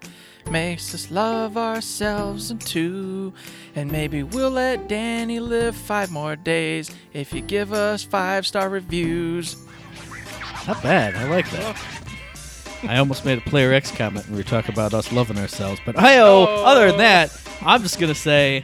makes 0.50 0.94
us 0.94 1.10
love 1.10 1.56
ourselves 1.56 2.52
in 2.52 2.58
two. 2.58 3.32
And 3.74 3.90
maybe 3.90 4.22
we'll 4.22 4.50
let 4.50 4.88
Danny 4.88 5.40
live 5.40 5.74
five 5.74 6.12
more 6.12 6.36
days 6.36 6.90
if 7.12 7.32
you 7.32 7.40
give 7.40 7.72
us 7.72 8.04
five 8.04 8.46
star 8.46 8.68
reviews. 8.68 9.56
Not 10.68 10.82
bad. 10.82 11.16
I 11.16 11.24
like 11.24 11.50
that. 11.52 11.82
I 12.82 12.98
almost 12.98 13.24
made 13.24 13.38
a 13.38 13.40
Player 13.40 13.72
X 13.72 13.90
comment 13.90 14.26
when 14.26 14.36
we 14.36 14.40
were 14.42 14.48
talking 14.48 14.72
about 14.72 14.92
us 14.92 15.10
loving 15.10 15.38
ourselves, 15.38 15.80
but 15.84 15.98
hey 15.98 16.20
Oh. 16.20 16.44
other 16.64 16.88
than 16.88 16.98
that, 16.98 17.36
I'm 17.62 17.82
just 17.82 17.98
going 17.98 18.12
to 18.12 18.18
say 18.18 18.62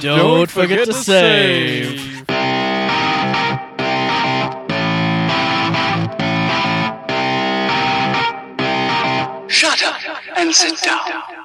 don't, 0.00 0.50
forget, 0.50 0.86
to 0.86 0.92
save. 0.92 2.26
Shut 9.48 9.82
up 9.82 10.00
and 10.36 10.54
sit 10.54 10.80
down. 10.82 11.39